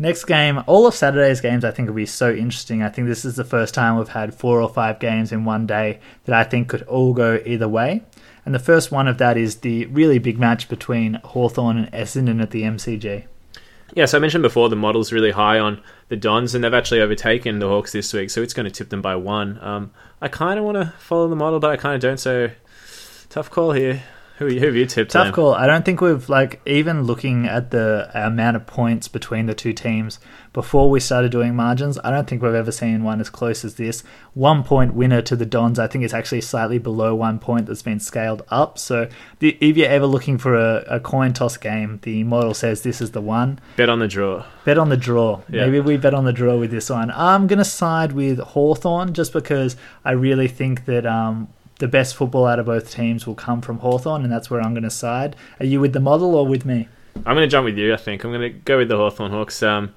Next 0.00 0.26
game, 0.26 0.62
all 0.68 0.86
of 0.86 0.94
Saturday's 0.94 1.40
games 1.40 1.64
I 1.64 1.72
think 1.72 1.88
will 1.88 1.96
be 1.96 2.06
so 2.06 2.30
interesting. 2.32 2.82
I 2.82 2.88
think 2.88 3.08
this 3.08 3.24
is 3.24 3.34
the 3.34 3.44
first 3.44 3.74
time 3.74 3.96
we've 3.96 4.08
had 4.08 4.32
four 4.32 4.60
or 4.60 4.68
five 4.68 5.00
games 5.00 5.32
in 5.32 5.44
one 5.44 5.66
day 5.66 5.98
that 6.24 6.34
I 6.36 6.44
think 6.44 6.68
could 6.68 6.82
all 6.82 7.12
go 7.12 7.40
either 7.44 7.68
way. 7.68 8.02
And 8.44 8.54
the 8.54 8.60
first 8.60 8.92
one 8.92 9.08
of 9.08 9.18
that 9.18 9.36
is 9.36 9.56
the 9.56 9.86
really 9.86 10.18
big 10.18 10.38
match 10.38 10.68
between 10.68 11.14
Hawthorn 11.24 11.76
and 11.76 11.92
Essendon 11.92 12.40
at 12.40 12.52
the 12.52 12.62
MCG. 12.62 13.26
Yeah, 13.94 14.04
so 14.04 14.18
I 14.18 14.20
mentioned 14.20 14.42
before 14.42 14.68
the 14.68 14.76
model's 14.76 15.12
really 15.12 15.32
high 15.32 15.58
on 15.58 15.82
the 16.08 16.16
Dons, 16.16 16.54
and 16.54 16.62
they've 16.62 16.72
actually 16.72 17.00
overtaken 17.00 17.58
the 17.58 17.68
Hawks 17.68 17.90
this 17.92 18.12
week, 18.12 18.30
so 18.30 18.40
it's 18.40 18.54
going 18.54 18.64
to 18.64 18.70
tip 18.70 18.90
them 18.90 19.02
by 19.02 19.16
one. 19.16 19.58
Um, 19.62 19.90
I 20.20 20.28
kind 20.28 20.58
of 20.58 20.64
want 20.64 20.76
to 20.76 20.94
follow 20.98 21.26
the 21.26 21.36
model, 21.36 21.58
but 21.58 21.70
I 21.70 21.76
kind 21.76 21.94
of 21.94 22.00
don't, 22.00 22.20
so 22.20 22.50
tough 23.30 23.50
call 23.50 23.72
here. 23.72 24.02
Who, 24.38 24.46
who 24.46 24.66
have 24.66 24.76
you 24.76 24.86
tipped? 24.86 25.10
Tough 25.10 25.32
call. 25.34 25.52
I 25.52 25.66
don't 25.66 25.84
think 25.84 26.00
we've 26.00 26.28
like 26.28 26.60
even 26.64 27.02
looking 27.02 27.46
at 27.46 27.72
the 27.72 28.08
amount 28.14 28.56
of 28.56 28.68
points 28.68 29.08
between 29.08 29.46
the 29.46 29.54
two 29.54 29.72
teams 29.72 30.20
before 30.52 30.88
we 30.90 31.00
started 31.00 31.32
doing 31.32 31.56
margins. 31.56 31.98
I 32.04 32.12
don't 32.12 32.28
think 32.28 32.42
we've 32.42 32.54
ever 32.54 32.70
seen 32.70 33.02
one 33.02 33.20
as 33.20 33.30
close 33.30 33.64
as 33.64 33.74
this. 33.74 34.04
One 34.34 34.62
point 34.62 34.94
winner 34.94 35.22
to 35.22 35.34
the 35.34 35.44
Dons. 35.44 35.80
I 35.80 35.88
think 35.88 36.04
it's 36.04 36.14
actually 36.14 36.42
slightly 36.42 36.78
below 36.78 37.16
one 37.16 37.40
point 37.40 37.66
that's 37.66 37.82
been 37.82 37.98
scaled 37.98 38.42
up. 38.48 38.78
So 38.78 39.08
the, 39.40 39.58
if 39.60 39.76
you're 39.76 39.88
ever 39.88 40.06
looking 40.06 40.38
for 40.38 40.54
a, 40.54 40.84
a, 40.86 41.00
coin 41.00 41.32
toss 41.32 41.56
game, 41.56 41.98
the 42.02 42.22
model 42.22 42.54
says 42.54 42.82
this 42.82 43.00
is 43.00 43.10
the 43.10 43.20
one. 43.20 43.58
Bet 43.74 43.88
on 43.88 43.98
the 43.98 44.06
draw. 44.06 44.44
Bet 44.64 44.78
on 44.78 44.88
the 44.88 44.96
draw. 44.96 45.40
Yeah. 45.48 45.64
Maybe 45.64 45.80
we 45.80 45.96
bet 45.96 46.14
on 46.14 46.24
the 46.24 46.32
draw 46.32 46.56
with 46.56 46.70
this 46.70 46.90
one. 46.90 47.10
I'm 47.10 47.48
gonna 47.48 47.64
side 47.64 48.12
with 48.12 48.38
Hawthorn 48.38 49.14
just 49.14 49.32
because 49.32 49.74
I 50.04 50.12
really 50.12 50.46
think 50.46 50.84
that 50.84 51.06
um, 51.06 51.48
the 51.78 51.88
best 51.88 52.14
football 52.14 52.46
out 52.46 52.58
of 52.58 52.66
both 52.66 52.90
teams 52.90 53.26
will 53.26 53.34
come 53.34 53.60
from 53.60 53.78
Hawthorn, 53.78 54.22
and 54.22 54.32
that's 54.32 54.50
where 54.50 54.60
I'm 54.60 54.74
going 54.74 54.82
to 54.82 54.90
side. 54.90 55.36
Are 55.60 55.66
you 55.66 55.80
with 55.80 55.92
the 55.92 56.00
model 56.00 56.34
or 56.34 56.46
with 56.46 56.64
me? 56.64 56.88
I'm 57.16 57.34
going 57.34 57.38
to 57.38 57.48
jump 57.48 57.64
with 57.64 57.78
you, 57.78 57.92
I 57.94 57.96
think. 57.96 58.24
I'm 58.24 58.32
going 58.32 58.52
to 58.52 58.58
go 58.58 58.78
with 58.78 58.88
the 58.88 58.96
Hawthorn 58.96 59.30
Hawks. 59.30 59.62
Um, 59.62 59.94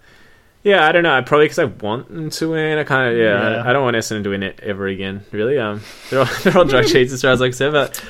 yeah, 0.64 0.88
I 0.88 0.92
don't 0.92 1.04
know. 1.04 1.22
Probably 1.24 1.46
because 1.46 1.60
I 1.60 1.66
want 1.66 2.08
them 2.10 2.30
to 2.30 2.52
win. 2.52 2.78
I 2.78 2.84
kind 2.84 3.12
of 3.12 3.18
yeah, 3.18 3.24
yeah. 3.24 3.64
I, 3.64 3.70
I, 3.70 3.74
don't 3.74 3.84
want 3.84 3.96
Essendon 3.96 4.24
to 4.26 4.30
win 4.30 4.44
it 4.44 4.60
ever 4.62 4.88
again. 4.88 5.26
Really, 5.32 5.58
um, 5.58 5.82
they're 6.10 6.20
all, 6.20 6.26
they're 6.44 6.58
all 6.58 6.66
drug 6.66 6.86
cheats 6.86 7.12
as 7.12 7.22
far 7.22 7.32
as 7.32 7.42
I 7.42 7.48
can 7.48 7.54
say. 7.54 7.72
But 7.72 8.04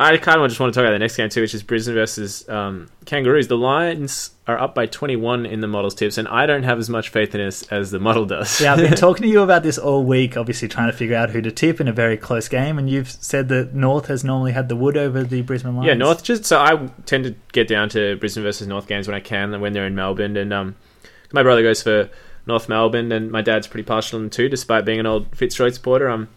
I 0.00 0.16
kind 0.16 0.40
of 0.40 0.48
just 0.48 0.58
want 0.58 0.72
to 0.72 0.78
talk 0.78 0.86
about 0.86 0.92
the 0.92 0.98
next 0.98 1.16
game 1.16 1.28
too, 1.28 1.42
which 1.42 1.54
is 1.54 1.62
Brisbane 1.62 1.94
versus 1.94 2.48
um, 2.48 2.88
Kangaroos. 3.04 3.48
The 3.48 3.58
Lions 3.58 4.30
are 4.46 4.58
up 4.58 4.74
by 4.74 4.86
21 4.86 5.44
in 5.44 5.60
the 5.60 5.68
models 5.68 5.94
tips, 5.94 6.16
and 6.16 6.26
I 6.28 6.46
don't 6.46 6.62
have 6.62 6.78
as 6.78 6.88
much 6.88 7.10
faith 7.10 7.34
in 7.34 7.44
this 7.44 7.62
as 7.64 7.90
the 7.90 8.00
model 8.00 8.24
does. 8.24 8.58
yeah, 8.58 8.72
I've 8.72 8.78
been 8.78 8.94
talking 8.96 9.24
to 9.24 9.28
you 9.28 9.42
about 9.42 9.62
this 9.62 9.76
all 9.76 10.02
week. 10.02 10.38
Obviously, 10.38 10.68
trying 10.68 10.90
to 10.90 10.96
figure 10.96 11.16
out 11.16 11.28
who 11.28 11.42
to 11.42 11.52
tip 11.52 11.78
in 11.78 11.88
a 11.88 11.92
very 11.92 12.16
close 12.16 12.48
game, 12.48 12.78
and 12.78 12.88
you've 12.88 13.10
said 13.10 13.48
that 13.48 13.74
North 13.74 14.06
has 14.06 14.24
normally 14.24 14.52
had 14.52 14.70
the 14.70 14.76
wood 14.76 14.96
over 14.96 15.24
the 15.24 15.42
Brisbane 15.42 15.76
Lions. 15.76 15.88
Yeah, 15.88 15.94
North 15.94 16.22
just 16.22 16.46
so 16.46 16.58
I 16.58 16.88
tend 17.04 17.24
to 17.24 17.34
get 17.52 17.68
down 17.68 17.90
to 17.90 18.16
Brisbane 18.16 18.44
versus 18.44 18.66
North 18.66 18.86
games 18.86 19.06
when 19.06 19.14
I 19.14 19.20
can, 19.20 19.60
when 19.60 19.74
they're 19.74 19.86
in 19.86 19.94
Melbourne, 19.94 20.38
and 20.38 20.54
um, 20.54 20.76
my 21.32 21.42
brother 21.42 21.62
goes 21.62 21.82
for 21.82 22.10
North 22.46 22.68
Melbourne, 22.68 23.12
and 23.12 23.30
my 23.30 23.42
dad's 23.42 23.66
pretty 23.66 23.84
partial 23.84 24.18
to 24.18 24.22
them 24.22 24.30
too, 24.30 24.48
despite 24.48 24.84
being 24.84 25.00
an 25.00 25.06
old 25.06 25.34
Fitzroy 25.36 25.70
supporter. 25.70 26.08
Um, 26.08 26.28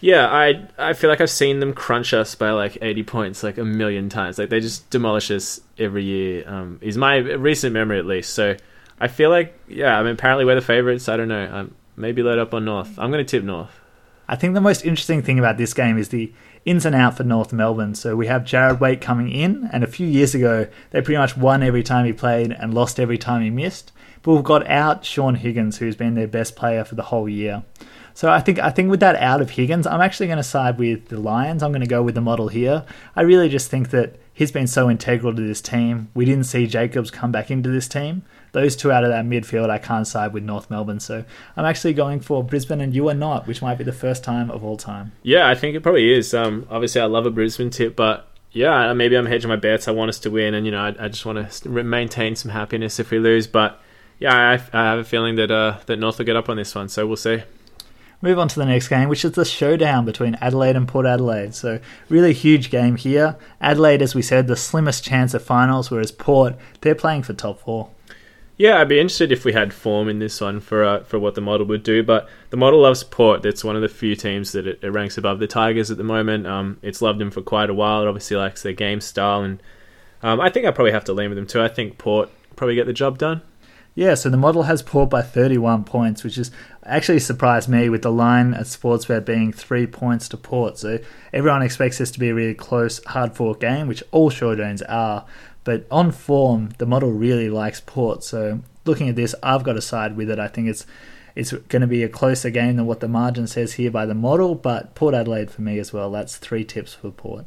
yeah, 0.00 0.26
I 0.28 0.66
I 0.78 0.92
feel 0.94 1.10
like 1.10 1.20
I've 1.20 1.30
seen 1.30 1.60
them 1.60 1.74
crunch 1.74 2.14
us 2.14 2.34
by 2.34 2.50
like 2.50 2.78
eighty 2.82 3.02
points 3.02 3.42
like 3.42 3.58
a 3.58 3.64
million 3.64 4.08
times. 4.08 4.38
Like 4.38 4.48
they 4.48 4.60
just 4.60 4.88
demolish 4.90 5.30
us 5.30 5.60
every 5.78 6.04
year. 6.04 6.48
Um, 6.48 6.78
is 6.80 6.96
my 6.96 7.16
recent 7.16 7.74
memory 7.74 7.98
at 7.98 8.06
least. 8.06 8.34
So 8.34 8.56
I 8.98 9.08
feel 9.08 9.30
like 9.30 9.58
yeah, 9.68 9.98
I 9.98 10.02
mean 10.02 10.12
apparently 10.12 10.44
we're 10.44 10.54
the 10.54 10.62
favourites. 10.62 11.08
I 11.08 11.16
don't 11.16 11.28
know. 11.28 11.48
Um, 11.52 11.74
maybe 11.96 12.22
let 12.22 12.38
up 12.38 12.54
on 12.54 12.64
North. 12.64 12.98
I'm 12.98 13.12
to 13.12 13.24
tip 13.24 13.44
North. 13.44 13.78
I 14.26 14.36
think 14.36 14.54
the 14.54 14.60
most 14.60 14.84
interesting 14.84 15.22
thing 15.22 15.38
about 15.38 15.58
this 15.58 15.74
game 15.74 15.98
is 15.98 16.08
the 16.08 16.32
ins 16.64 16.84
and 16.84 16.94
out 16.94 17.16
for 17.16 17.24
North 17.24 17.52
Melbourne. 17.52 17.94
So 17.94 18.16
we 18.16 18.26
have 18.26 18.42
Jarrad 18.42 18.80
Waite 18.80 19.00
coming 19.00 19.30
in, 19.30 19.68
and 19.72 19.82
a 19.82 19.88
few 19.88 20.06
years 20.06 20.34
ago 20.34 20.66
they 20.90 21.00
pretty 21.00 21.18
much 21.18 21.36
won 21.36 21.62
every 21.62 21.82
time 21.82 22.06
he 22.06 22.12
played 22.12 22.52
and 22.52 22.74
lost 22.74 23.00
every 23.00 23.18
time 23.18 23.42
he 23.42 23.50
missed. 23.50 23.92
But 24.22 24.34
we've 24.34 24.44
got 24.44 24.66
out 24.68 25.04
Shaun 25.04 25.36
Higgins, 25.36 25.78
who's 25.78 25.96
been 25.96 26.14
their 26.14 26.28
best 26.28 26.56
player 26.56 26.84
for 26.84 26.94
the 26.94 27.04
whole 27.04 27.28
year. 27.28 27.62
So 28.12 28.30
I 28.30 28.40
think 28.40 28.58
I 28.58 28.70
think 28.70 28.90
with 28.90 29.00
that 29.00 29.16
out 29.16 29.40
of 29.40 29.50
Higgins, 29.50 29.86
I'm 29.86 30.00
actually 30.02 30.26
going 30.26 30.36
to 30.36 30.42
side 30.42 30.78
with 30.78 31.08
the 31.08 31.18
Lions. 31.18 31.62
I'm 31.62 31.70
going 31.70 31.80
to 31.80 31.86
go 31.86 32.02
with 32.02 32.14
the 32.14 32.20
model 32.20 32.48
here. 32.48 32.84
I 33.16 33.22
really 33.22 33.48
just 33.48 33.70
think 33.70 33.90
that 33.90 34.16
he's 34.32 34.52
been 34.52 34.66
so 34.66 34.90
integral 34.90 35.34
to 35.34 35.42
this 35.42 35.62
team. 35.62 36.10
We 36.12 36.24
didn't 36.24 36.44
see 36.44 36.66
Jacobs 36.66 37.10
come 37.10 37.32
back 37.32 37.50
into 37.50 37.70
this 37.70 37.88
team. 37.88 38.22
Those 38.52 38.76
two 38.76 38.90
out 38.90 39.04
of 39.04 39.10
that 39.10 39.24
midfield, 39.24 39.70
I 39.70 39.78
can't 39.78 40.06
side 40.06 40.32
with 40.32 40.42
North 40.42 40.70
Melbourne. 40.70 41.00
So 41.00 41.24
I'm 41.56 41.64
actually 41.64 41.94
going 41.94 42.20
for 42.20 42.42
Brisbane, 42.42 42.80
and 42.80 42.94
you 42.94 43.08
are 43.08 43.14
not, 43.14 43.46
which 43.46 43.62
might 43.62 43.78
be 43.78 43.84
the 43.84 43.92
first 43.92 44.24
time 44.24 44.50
of 44.50 44.64
all 44.64 44.76
time. 44.76 45.12
Yeah, 45.22 45.48
I 45.48 45.54
think 45.54 45.76
it 45.76 45.82
probably 45.82 46.12
is. 46.12 46.34
Um, 46.34 46.66
obviously, 46.70 47.00
I 47.00 47.04
love 47.04 47.26
a 47.26 47.30
Brisbane 47.30 47.70
tip, 47.70 47.96
but 47.96 48.28
yeah, 48.52 48.92
maybe 48.92 49.16
I'm 49.16 49.26
hedging 49.26 49.48
my 49.48 49.56
bets. 49.56 49.86
I 49.86 49.92
want 49.92 50.08
us 50.08 50.18
to 50.20 50.30
win, 50.30 50.54
and 50.54 50.66
you 50.66 50.72
know, 50.72 50.80
I, 50.80 51.04
I 51.04 51.08
just 51.08 51.24
want 51.24 51.50
to 51.50 51.68
maintain 51.68 52.34
some 52.36 52.50
happiness 52.50 52.98
if 52.98 53.10
we 53.10 53.18
lose. 53.18 53.46
But 53.46 53.80
yeah, 54.18 54.34
I, 54.34 54.78
I 54.78 54.84
have 54.84 54.98
a 54.98 55.04
feeling 55.04 55.36
that 55.36 55.50
uh, 55.50 55.78
that 55.86 55.98
North 55.98 56.18
will 56.18 56.24
get 56.24 56.36
up 56.36 56.48
on 56.48 56.56
this 56.56 56.74
one, 56.74 56.88
so 56.88 57.06
we'll 57.06 57.16
see. 57.16 57.42
Move 58.22 58.38
on 58.38 58.48
to 58.48 58.58
the 58.58 58.66
next 58.66 58.88
game, 58.88 59.08
which 59.08 59.24
is 59.24 59.32
the 59.32 59.46
showdown 59.46 60.04
between 60.04 60.34
Adelaide 60.42 60.76
and 60.76 60.86
Port 60.86 61.06
Adelaide. 61.06 61.54
So, 61.54 61.80
really 62.10 62.34
huge 62.34 62.68
game 62.68 62.96
here. 62.96 63.36
Adelaide, 63.62 64.02
as 64.02 64.14
we 64.14 64.20
said, 64.20 64.46
the 64.46 64.56
slimmest 64.56 65.02
chance 65.02 65.32
of 65.32 65.42
finals, 65.42 65.90
whereas 65.90 66.12
Port, 66.12 66.54
they're 66.82 66.94
playing 66.94 67.22
for 67.22 67.32
top 67.32 67.60
four. 67.60 67.88
Yeah, 68.60 68.78
I'd 68.78 68.90
be 68.90 69.00
interested 69.00 69.32
if 69.32 69.46
we 69.46 69.54
had 69.54 69.72
form 69.72 70.06
in 70.10 70.18
this 70.18 70.38
one 70.38 70.60
for 70.60 70.84
uh, 70.84 71.02
for 71.04 71.18
what 71.18 71.34
the 71.34 71.40
model 71.40 71.66
would 71.68 71.82
do. 71.82 72.02
But 72.02 72.28
the 72.50 72.58
model 72.58 72.80
loves 72.80 73.02
Port. 73.02 73.40
That's 73.40 73.64
one 73.64 73.74
of 73.74 73.80
the 73.80 73.88
few 73.88 74.14
teams 74.14 74.52
that 74.52 74.66
it, 74.66 74.80
it 74.82 74.90
ranks 74.90 75.16
above 75.16 75.38
the 75.38 75.46
Tigers 75.46 75.90
at 75.90 75.96
the 75.96 76.04
moment. 76.04 76.46
Um, 76.46 76.76
it's 76.82 77.00
loved 77.00 77.20
them 77.20 77.30
for 77.30 77.40
quite 77.40 77.70
a 77.70 77.74
while. 77.74 78.02
It 78.02 78.08
obviously 78.08 78.36
likes 78.36 78.62
their 78.62 78.74
game 78.74 79.00
style, 79.00 79.40
and 79.40 79.62
um, 80.22 80.42
I 80.42 80.50
think 80.50 80.66
I 80.66 80.72
probably 80.72 80.92
have 80.92 81.04
to 81.04 81.14
lean 81.14 81.30
with 81.30 81.38
them 81.38 81.46
too. 81.46 81.62
I 81.62 81.68
think 81.68 81.96
Port 81.96 82.28
probably 82.54 82.74
get 82.74 82.84
the 82.84 82.92
job 82.92 83.16
done. 83.16 83.40
Yeah, 83.94 84.14
so 84.14 84.28
the 84.28 84.36
model 84.36 84.64
has 84.64 84.82
Port 84.82 85.08
by 85.08 85.22
31 85.22 85.84
points, 85.84 86.22
which 86.22 86.36
is 86.36 86.50
actually 86.84 87.18
surprised 87.18 87.68
me 87.68 87.88
with 87.88 88.02
the 88.02 88.12
line 88.12 88.54
at 88.54 88.66
Sportsbet 88.66 89.24
being 89.24 89.52
three 89.52 89.86
points 89.86 90.28
to 90.28 90.36
Port. 90.36 90.78
So 90.78 90.98
everyone 91.32 91.62
expects 91.62 91.98
this 91.98 92.10
to 92.12 92.20
be 92.20 92.28
a 92.28 92.34
really 92.34 92.54
close, 92.54 93.02
hard 93.04 93.34
fought 93.34 93.58
game, 93.58 93.88
which 93.88 94.04
all 94.12 94.30
showdowns 94.30 94.82
are. 94.88 95.24
But 95.64 95.86
on 95.90 96.10
form, 96.10 96.70
the 96.78 96.86
model 96.86 97.12
really 97.12 97.50
likes 97.50 97.80
Port. 97.80 98.24
So 98.24 98.60
looking 98.84 99.08
at 99.08 99.16
this, 99.16 99.34
I've 99.42 99.64
got 99.64 99.76
a 99.76 99.82
side 99.82 100.16
with 100.16 100.30
it. 100.30 100.38
I 100.38 100.48
think 100.48 100.68
it's 100.68 100.86
it's 101.36 101.52
going 101.52 101.82
to 101.82 101.86
be 101.86 102.02
a 102.02 102.08
closer 102.08 102.50
game 102.50 102.76
than 102.76 102.86
what 102.86 103.00
the 103.00 103.08
margin 103.08 103.46
says 103.46 103.74
here 103.74 103.90
by 103.90 104.04
the 104.04 104.14
model, 104.14 104.56
but 104.56 104.94
Port 104.96 105.14
Adelaide 105.14 105.50
for 105.50 105.62
me 105.62 105.78
as 105.78 105.92
well. 105.92 106.10
That's 106.10 106.36
three 106.36 106.64
tips 106.64 106.94
for 106.94 107.10
Port. 107.10 107.46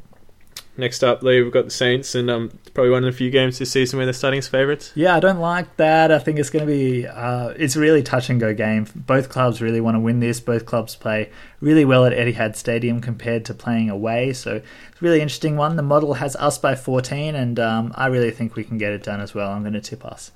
Next 0.76 1.04
up, 1.04 1.22
Lee, 1.22 1.40
we've 1.40 1.52
got 1.52 1.66
the 1.66 1.70
Saints, 1.70 2.16
and 2.16 2.28
um, 2.28 2.58
probably 2.74 2.90
one 2.90 3.04
of 3.04 3.12
the 3.12 3.16
few 3.16 3.30
games 3.30 3.60
this 3.60 3.70
season 3.70 3.96
where 3.96 4.06
they're 4.06 4.12
starting 4.12 4.38
as 4.38 4.48
favourites. 4.48 4.90
Yeah, 4.96 5.14
I 5.14 5.20
don't 5.20 5.38
like 5.38 5.76
that. 5.76 6.10
I 6.10 6.18
think 6.18 6.40
it's 6.40 6.50
going 6.50 6.66
to 6.66 6.72
be 6.72 7.06
uh, 7.06 7.50
it's 7.50 7.76
a 7.76 7.80
really 7.80 8.02
touch 8.02 8.28
and 8.28 8.40
go 8.40 8.52
game. 8.52 8.88
Both 8.96 9.28
clubs 9.28 9.62
really 9.62 9.80
want 9.80 9.94
to 9.94 10.00
win 10.00 10.18
this. 10.18 10.40
Both 10.40 10.66
clubs 10.66 10.96
play 10.96 11.30
really 11.60 11.84
well 11.84 12.04
at 12.04 12.12
Etihad 12.12 12.56
Stadium 12.56 13.00
compared 13.00 13.44
to 13.44 13.54
playing 13.54 13.88
away. 13.88 14.32
So 14.32 14.56
it's 14.56 15.00
a 15.00 15.04
really 15.04 15.20
interesting 15.20 15.56
one. 15.56 15.76
The 15.76 15.82
model 15.82 16.14
has 16.14 16.34
us 16.36 16.58
by 16.58 16.74
14, 16.74 17.36
and 17.36 17.60
um, 17.60 17.92
I 17.94 18.06
really 18.06 18.32
think 18.32 18.56
we 18.56 18.64
can 18.64 18.76
get 18.76 18.92
it 18.92 19.04
done 19.04 19.20
as 19.20 19.32
well. 19.32 19.52
I'm 19.52 19.62
going 19.62 19.74
to 19.74 19.80
tip 19.80 20.04
us. 20.04 20.32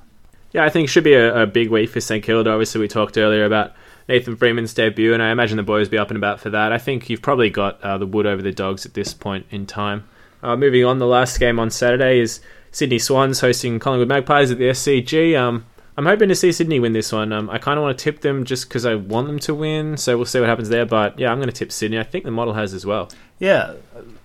Yeah, 0.53 0.65
I 0.65 0.71
think 0.71 0.85
it 0.85 0.91
should 0.91 1.05
be 1.05 1.15
a, 1.15 1.43
a 1.43 1.47
big 1.47 1.69
week 1.69 1.91
for 1.91 2.01
St 2.01 2.23
Kilda. 2.23 2.51
Obviously, 2.51 2.81
we 2.81 2.87
talked 2.87 3.19
earlier 3.19 3.45
about 3.45 3.73
Nathan 4.09 4.37
Freeman's 4.37 4.73
debut, 4.73 5.13
and 5.13 5.23
I 5.23 5.33
imagine 5.33 5.57
the 5.57 5.65
boys 5.65 5.89
will 5.89 5.93
be 5.93 5.99
up 5.99 6.11
and 6.11 6.17
about 6.17 6.39
for 6.39 6.51
that. 6.51 6.73
I 6.73 6.79
think 6.79 7.11
you've 7.11 7.23
probably 7.23 7.51
got 7.51 7.81
uh, 7.83 7.99
the 7.99 8.07
wood 8.07 8.25
over 8.25 8.41
the 8.41 8.53
dogs 8.53 8.87
at 8.87 8.95
this 8.95 9.13
point 9.13 9.45
in 9.51 9.67
time. 9.67 10.09
Uh, 10.43 10.57
moving 10.57 10.85
on, 10.85 10.99
the 10.99 11.07
last 11.07 11.39
game 11.41 11.59
on 11.59 11.71
Saturday 11.71 12.21
is 12.21 12.41
Sydney 12.71 12.99
Swans 12.99 13.41
hosting 13.41 13.79
Collingwood 13.79 14.09
Magpies 14.09 14.51
at 14.51 14.59
the 14.59 14.71
SCG. 14.71 15.39
Um, 15.39 15.67
I'm 15.97 16.07
hoping 16.07 16.29
to 16.29 16.37
see 16.37 16.53
Sydney 16.53 16.79
win 16.79 16.93
this 16.93 17.11
one. 17.11 17.33
Um, 17.33 17.51
I 17.51 17.59
kind 17.59 17.77
of 17.77 17.83
want 17.83 17.99
to 17.99 18.03
tip 18.03 18.21
them 18.21 18.45
just 18.45 18.69
because 18.69 18.87
I 18.87 18.95
want 18.95 19.27
them 19.27 19.41
to 19.41 19.55
win, 19.55 19.97
so 19.97 20.17
we'll 20.17 20.27
see 20.27 20.39
what 20.39 20.49
happens 20.49 20.69
there. 20.69 20.87
But 20.87 21.19
yeah, 21.19 21.33
I'm 21.33 21.39
going 21.39 21.49
to 21.49 21.53
tip 21.53 21.73
Sydney. 21.73 21.99
I 21.99 22.05
think 22.05 22.25
the 22.25 22.31
model 22.31 22.55
has 22.55 22.73
as 22.73 22.87
well. 22.87 23.11
Yeah, 23.41 23.75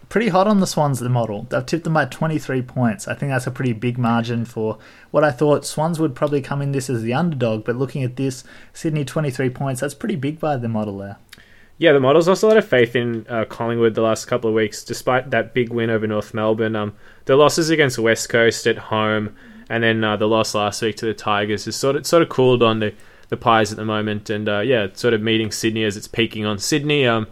pretty 0.08 0.28
hot 0.28 0.45
on 0.45 0.60
the 0.60 0.67
Swans 0.67 0.99
the 0.99 1.10
model. 1.10 1.47
They've 1.49 1.65
tipped 1.65 1.86
them 1.86 1.95
by 1.95 2.06
23 2.06 2.62
points. 2.62 3.08
I 3.08 3.15
think 3.15 3.32
that's 3.32 3.47
a 3.47 3.52
pretty 3.52 3.73
big 3.73 3.97
margin 3.97 4.45
for 4.45 4.78
what 5.10 5.23
I 5.23 5.32
thought 5.32 5.65
Swans 5.65 5.99
would 5.99 6.13
probably 6.13 6.43
come 6.43 6.62
in 6.62 6.73
this 6.73 6.91
as 6.91 7.02
the 7.02 7.15
underdog, 7.15 7.65
but 7.65 7.76
looking 7.76 8.04
at 8.04 8.17
this, 8.17 8.43
Sydney 8.71 9.04
23 9.04 9.49
points, 9.49 9.82
that's 9.82 9.95
pretty 9.95 10.15
big 10.15 10.39
by 10.39 10.58
the 10.58 10.69
model 10.69 10.99
there. 10.99 11.17
Yeah, 11.77 11.91
the 11.91 11.99
model's 11.99 12.27
lost 12.27 12.43
a 12.43 12.47
lot 12.47 12.57
of 12.57 12.67
faith 12.67 12.95
in 12.95 13.25
uh, 13.27 13.45
Collingwood 13.45 13.95
the 13.95 14.01
last 14.01 14.25
couple 14.25 14.49
of 14.49 14.55
weeks, 14.55 14.83
despite 14.83 15.31
that 15.31 15.53
big 15.53 15.69
win 15.69 15.89
over 15.89 16.05
North 16.05 16.33
Melbourne. 16.33 16.75
Um, 16.75 16.93
the 17.25 17.36
losses 17.36 17.69
against 17.69 17.97
West 17.97 18.29
Coast 18.29 18.67
at 18.67 18.77
home, 18.77 19.36
and 19.69 19.83
then 19.83 20.03
uh, 20.03 20.15
the 20.15 20.27
loss 20.27 20.53
last 20.53 20.81
week 20.81 20.97
to 20.97 21.05
the 21.05 21.13
Tigers 21.13 21.65
has 21.65 21.75
sort 21.75 21.95
of 21.95 22.05
sort 22.05 22.21
of 22.21 22.29
cooled 22.29 22.62
on 22.62 22.79
the, 22.79 22.93
the 23.29 23.38
Pies 23.38 23.71
at 23.71 23.77
the 23.77 23.86
moment, 23.86 24.29
and 24.29 24.47
uh, 24.47 24.59
yeah, 24.59 24.88
sort 24.93 25.13
of 25.13 25.21
meeting 25.21 25.51
Sydney 25.51 25.83
as 25.83 25.97
it's 25.97 26.07
peaking 26.07 26.45
on 26.45 26.59
Sydney. 26.59 27.07
Um, 27.07 27.27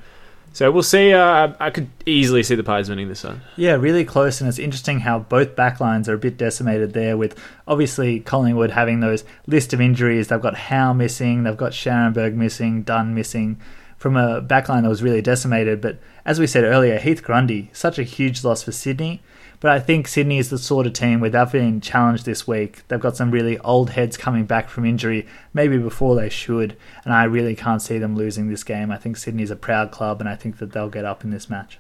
so 0.54 0.69
we'll 0.69 0.84
see. 0.84 1.13
Uh, 1.13 1.54
I 1.60 1.69
could 1.69 1.89
easily 2.06 2.43
see 2.43 2.56
the 2.56 2.63
Pies 2.63 2.89
winning 2.89 3.08
this 3.08 3.23
one. 3.23 3.41
Yeah, 3.56 3.75
really 3.75 4.04
close, 4.04 4.41
and 4.41 4.49
it's 4.49 4.60
interesting 4.60 5.01
how 5.01 5.19
both 5.19 5.56
backlines 5.56 6.10
are 6.10 6.13
a 6.13 6.17
bit 6.17 6.38
decimated 6.38 6.93
there. 6.93 7.15
With 7.15 7.39
obviously 7.67 8.19
Collingwood 8.19 8.71
having 8.71 8.99
those 8.99 9.23
list 9.45 9.71
of 9.71 9.80
injuries, 9.80 10.27
they've 10.27 10.41
got 10.41 10.56
Howe 10.56 10.93
missing, 10.93 11.43
they've 11.43 11.56
got 11.56 11.71
Scharenberg 11.71 12.34
missing, 12.34 12.82
Dunn 12.82 13.13
missing, 13.13 13.62
from 14.02 14.18
a 14.18 14.42
backline 14.42 14.82
that 14.82 14.90
was 14.90 15.04
really 15.04 15.22
decimated. 15.22 15.80
But 15.80 16.00
as 16.26 16.40
we 16.40 16.48
said 16.48 16.64
earlier, 16.64 16.98
Heath 16.98 17.22
Grundy, 17.22 17.70
such 17.72 18.00
a 18.00 18.04
huge 18.04 18.44
loss 18.44 18.64
for 18.64 18.72
Sydney. 18.72 19.22
But 19.60 19.70
I 19.70 19.80
think 19.80 20.08
Sydney 20.08 20.40
is 20.40 20.50
the 20.50 20.58
sort 20.58 20.88
of 20.88 20.94
team 20.94 21.20
where 21.20 21.30
they've 21.30 21.82
challenged 21.84 22.26
this 22.26 22.48
week. 22.48 22.82
They've 22.88 23.00
got 23.00 23.16
some 23.16 23.30
really 23.30 23.60
old 23.60 23.92
heads 23.92 24.18
coming 24.18 24.46
back 24.46 24.70
from 24.70 24.86
injury, 24.86 25.28
maybe 25.54 25.78
before 25.78 26.16
they 26.16 26.30
should. 26.30 26.76
And 27.06 27.14
I 27.14 27.26
really 27.26 27.56
can't 27.56 27.80
see 27.80 28.00
them 28.00 28.16
losing 28.16 28.50
this 28.50 28.64
game. 28.64 28.90
I 28.90 28.98
think 28.98 29.18
Sydney's 29.18 29.52
a 29.52 29.56
proud 29.56 29.92
club, 29.92 30.20
and 30.20 30.28
I 30.28 30.36
think 30.36 30.58
that 30.58 30.72
they'll 30.72 30.90
get 30.90 31.06
up 31.06 31.24
in 31.24 31.30
this 31.30 31.48
match. 31.48 31.78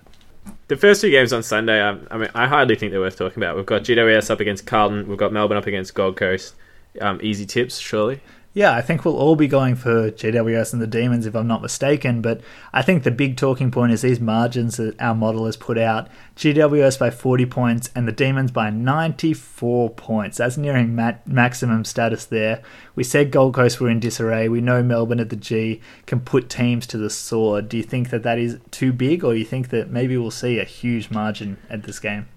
The 0.67 0.77
first 0.77 1.01
two 1.01 1.09
games 1.09 1.33
on 1.33 1.41
Sunday, 1.41 1.81
um, 1.81 2.05
I 2.11 2.17
mean, 2.19 2.29
I 2.35 2.45
hardly 2.45 2.75
think 2.75 2.91
they're 2.91 3.01
worth 3.01 3.17
talking 3.17 3.41
about. 3.41 3.55
We've 3.55 3.65
got 3.65 3.81
GWS 3.81 4.29
up 4.29 4.39
against 4.39 4.67
Carlton, 4.67 5.07
we've 5.07 5.17
got 5.17 5.33
Melbourne 5.33 5.57
up 5.57 5.65
against 5.65 5.95
Gold 5.95 6.17
Coast. 6.17 6.53
Um, 6.99 7.19
easy 7.23 7.47
tips, 7.47 7.79
surely. 7.79 8.21
Yeah, 8.53 8.75
I 8.75 8.81
think 8.81 9.05
we'll 9.05 9.17
all 9.17 9.37
be 9.37 9.47
going 9.47 9.75
for 9.75 10.11
GWS 10.11 10.73
and 10.73 10.81
the 10.81 10.87
Demons 10.87 11.25
if 11.25 11.35
I'm 11.35 11.47
not 11.47 11.61
mistaken, 11.61 12.21
but 12.21 12.41
I 12.73 12.81
think 12.81 13.03
the 13.03 13.11
big 13.11 13.37
talking 13.37 13.71
point 13.71 13.93
is 13.93 14.01
these 14.01 14.19
margins 14.19 14.75
that 14.75 14.99
our 14.99 15.15
model 15.15 15.45
has 15.45 15.55
put 15.55 15.77
out. 15.77 16.09
GWS 16.35 16.99
by 16.99 17.11
40 17.11 17.45
points 17.45 17.89
and 17.95 18.09
the 18.09 18.11
Demons 18.11 18.51
by 18.51 18.69
94 18.69 19.91
points. 19.91 20.37
That's 20.37 20.57
nearing 20.57 20.93
mat- 20.93 21.25
maximum 21.25 21.85
status 21.85 22.25
there. 22.25 22.61
We 22.93 23.05
said 23.05 23.31
Gold 23.31 23.53
Coast 23.53 23.79
were 23.79 23.89
in 23.89 24.01
disarray. 24.01 24.49
We 24.49 24.59
know 24.59 24.83
Melbourne 24.83 25.21
at 25.21 25.29
the 25.29 25.37
G 25.37 25.79
can 26.05 26.19
put 26.19 26.49
teams 26.49 26.85
to 26.87 26.97
the 26.97 27.09
sword. 27.09 27.69
Do 27.69 27.77
you 27.77 27.83
think 27.83 28.09
that 28.09 28.23
that 28.23 28.37
is 28.37 28.59
too 28.69 28.91
big, 28.91 29.23
or 29.23 29.31
do 29.31 29.39
you 29.39 29.45
think 29.45 29.69
that 29.69 29.89
maybe 29.89 30.17
we'll 30.17 30.29
see 30.29 30.59
a 30.59 30.65
huge 30.65 31.09
margin 31.09 31.55
at 31.69 31.83
this 31.83 31.99
game? 31.99 32.27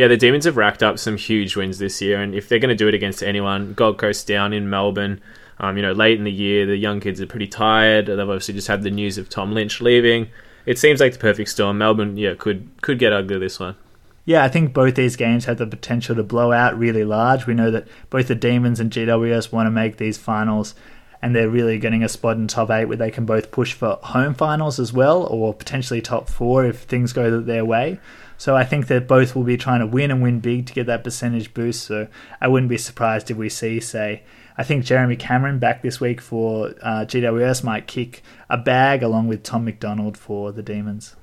Yeah, 0.00 0.08
the 0.08 0.16
Demons 0.16 0.46
have 0.46 0.56
racked 0.56 0.82
up 0.82 0.98
some 0.98 1.18
huge 1.18 1.56
wins 1.56 1.76
this 1.76 2.00
year, 2.00 2.22
and 2.22 2.34
if 2.34 2.48
they're 2.48 2.58
going 2.58 2.70
to 2.70 2.74
do 2.74 2.88
it 2.88 2.94
against 2.94 3.22
anyone, 3.22 3.74
Gold 3.74 3.98
Coast 3.98 4.26
down 4.26 4.54
in 4.54 4.70
Melbourne, 4.70 5.20
um, 5.58 5.76
you 5.76 5.82
know, 5.82 5.92
late 5.92 6.16
in 6.16 6.24
the 6.24 6.32
year, 6.32 6.64
the 6.64 6.78
young 6.78 7.00
kids 7.00 7.20
are 7.20 7.26
pretty 7.26 7.46
tired. 7.46 8.06
They've 8.06 8.18
obviously 8.18 8.54
just 8.54 8.66
had 8.66 8.82
the 8.82 8.90
news 8.90 9.18
of 9.18 9.28
Tom 9.28 9.52
Lynch 9.52 9.82
leaving. 9.82 10.30
It 10.64 10.78
seems 10.78 11.00
like 11.00 11.12
the 11.12 11.18
perfect 11.18 11.50
storm. 11.50 11.76
Melbourne, 11.76 12.16
yeah, 12.16 12.32
could 12.32 12.70
could 12.80 12.98
get 12.98 13.12
ugly 13.12 13.38
this 13.38 13.60
one. 13.60 13.76
Yeah, 14.24 14.42
I 14.42 14.48
think 14.48 14.72
both 14.72 14.94
these 14.94 15.16
games 15.16 15.44
have 15.44 15.58
the 15.58 15.66
potential 15.66 16.16
to 16.16 16.22
blow 16.22 16.50
out 16.50 16.78
really 16.78 17.04
large. 17.04 17.46
We 17.46 17.52
know 17.52 17.70
that 17.70 17.86
both 18.08 18.28
the 18.28 18.34
Demons 18.34 18.80
and 18.80 18.90
GWS 18.90 19.52
want 19.52 19.66
to 19.66 19.70
make 19.70 19.98
these 19.98 20.16
finals, 20.16 20.74
and 21.20 21.36
they're 21.36 21.50
really 21.50 21.78
getting 21.78 22.02
a 22.02 22.08
spot 22.08 22.38
in 22.38 22.48
top 22.48 22.70
eight 22.70 22.86
where 22.86 22.96
they 22.96 23.10
can 23.10 23.26
both 23.26 23.50
push 23.50 23.74
for 23.74 23.98
home 24.02 24.32
finals 24.32 24.80
as 24.80 24.94
well, 24.94 25.24
or 25.24 25.52
potentially 25.52 26.00
top 26.00 26.30
four 26.30 26.64
if 26.64 26.84
things 26.84 27.12
go 27.12 27.38
their 27.38 27.66
way. 27.66 28.00
So 28.40 28.56
I 28.56 28.64
think 28.64 28.86
that 28.86 29.06
both 29.06 29.36
will 29.36 29.42
be 29.42 29.58
trying 29.58 29.80
to 29.80 29.86
win 29.86 30.10
and 30.10 30.22
win 30.22 30.40
big 30.40 30.64
to 30.64 30.72
get 30.72 30.86
that 30.86 31.04
percentage 31.04 31.52
boost. 31.52 31.84
So 31.84 32.08
I 32.40 32.48
wouldn't 32.48 32.70
be 32.70 32.78
surprised 32.78 33.30
if 33.30 33.36
we 33.36 33.50
see, 33.50 33.80
say, 33.80 34.22
I 34.56 34.62
think 34.62 34.86
Jeremy 34.86 35.16
Cameron 35.16 35.58
back 35.58 35.82
this 35.82 36.00
week 36.00 36.22
for 36.22 36.68
uh, 36.80 37.04
GWS 37.04 37.62
might 37.62 37.86
kick 37.86 38.22
a 38.48 38.56
bag 38.56 39.02
along 39.02 39.28
with 39.28 39.42
Tom 39.42 39.66
McDonald 39.66 40.16
for 40.16 40.52
the 40.52 40.62
Demons. 40.62 41.16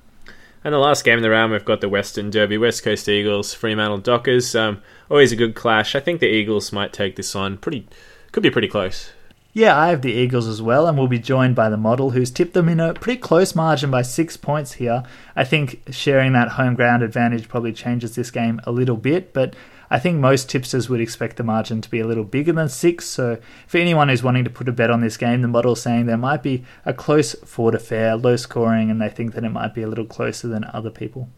And 0.62 0.72
the 0.72 0.78
last 0.78 1.04
game 1.04 1.18
in 1.18 1.22
the 1.22 1.30
round, 1.30 1.50
we've 1.50 1.64
got 1.64 1.80
the 1.80 1.88
Western 1.88 2.30
Derby, 2.30 2.56
West 2.56 2.84
Coast 2.84 3.08
Eagles, 3.08 3.52
Fremantle 3.52 3.98
Dockers. 3.98 4.54
Um, 4.54 4.80
always 5.10 5.32
a 5.32 5.36
good 5.36 5.56
clash. 5.56 5.96
I 5.96 6.00
think 6.00 6.20
the 6.20 6.28
Eagles 6.28 6.72
might 6.72 6.92
take 6.92 7.16
this 7.16 7.34
on. 7.34 7.58
Pretty, 7.58 7.88
could 8.30 8.44
be 8.44 8.50
pretty 8.50 8.68
close. 8.68 9.10
Yeah, 9.58 9.76
I 9.76 9.88
have 9.88 10.02
the 10.02 10.12
Eagles 10.12 10.46
as 10.46 10.62
well, 10.62 10.86
and 10.86 10.96
we'll 10.96 11.08
be 11.08 11.18
joined 11.18 11.56
by 11.56 11.68
the 11.68 11.76
model, 11.76 12.10
who's 12.10 12.30
tipped 12.30 12.54
them 12.54 12.68
in 12.68 12.78
a 12.78 12.94
pretty 12.94 13.20
close 13.20 13.56
margin 13.56 13.90
by 13.90 14.02
six 14.02 14.36
points 14.36 14.74
here. 14.74 15.02
I 15.34 15.42
think 15.42 15.82
sharing 15.90 16.32
that 16.34 16.50
home 16.50 16.76
ground 16.76 17.02
advantage 17.02 17.48
probably 17.48 17.72
changes 17.72 18.14
this 18.14 18.30
game 18.30 18.60
a 18.62 18.70
little 18.70 18.96
bit, 18.96 19.32
but 19.32 19.56
I 19.90 19.98
think 19.98 20.20
most 20.20 20.48
tipsters 20.48 20.88
would 20.88 21.00
expect 21.00 21.38
the 21.38 21.42
margin 21.42 21.80
to 21.80 21.90
be 21.90 21.98
a 21.98 22.06
little 22.06 22.22
bigger 22.22 22.52
than 22.52 22.68
six. 22.68 23.06
So 23.06 23.38
for 23.66 23.78
anyone 23.78 24.10
who's 24.10 24.22
wanting 24.22 24.44
to 24.44 24.50
put 24.50 24.68
a 24.68 24.72
bet 24.72 24.92
on 24.92 25.00
this 25.00 25.16
game, 25.16 25.42
the 25.42 25.48
model's 25.48 25.82
saying 25.82 26.06
there 26.06 26.16
might 26.16 26.44
be 26.44 26.64
a 26.86 26.94
close 26.94 27.34
fought 27.44 27.74
affair, 27.74 28.14
low 28.14 28.36
scoring, 28.36 28.92
and 28.92 29.02
they 29.02 29.08
think 29.08 29.34
that 29.34 29.42
it 29.42 29.50
might 29.50 29.74
be 29.74 29.82
a 29.82 29.88
little 29.88 30.06
closer 30.06 30.46
than 30.46 30.70
other 30.72 30.90
people. 30.90 31.30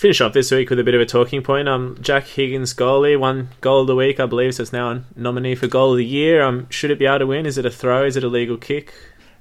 Finish 0.00 0.22
off 0.22 0.32
this 0.32 0.50
week 0.50 0.70
with 0.70 0.78
a 0.78 0.82
bit 0.82 0.94
of 0.94 1.00
a 1.02 1.04
talking 1.04 1.42
point. 1.42 1.68
Um, 1.68 1.98
Jack 2.00 2.24
Higgins 2.24 2.72
goalie, 2.72 3.20
one 3.20 3.50
goal 3.60 3.82
of 3.82 3.86
the 3.86 3.94
week, 3.94 4.18
I 4.18 4.24
believe, 4.24 4.54
so 4.54 4.62
it's 4.62 4.72
now 4.72 4.90
a 4.92 5.04
nominee 5.14 5.54
for 5.54 5.66
goal 5.66 5.92
of 5.92 5.98
the 5.98 6.06
year. 6.06 6.40
Um, 6.40 6.66
should 6.70 6.90
it 6.90 6.98
be 6.98 7.04
able 7.04 7.18
to 7.18 7.26
win? 7.26 7.44
Is 7.44 7.58
it 7.58 7.66
a 7.66 7.70
throw? 7.70 8.06
Is 8.06 8.16
it 8.16 8.24
a 8.24 8.28
legal 8.28 8.56
kick? 8.56 8.94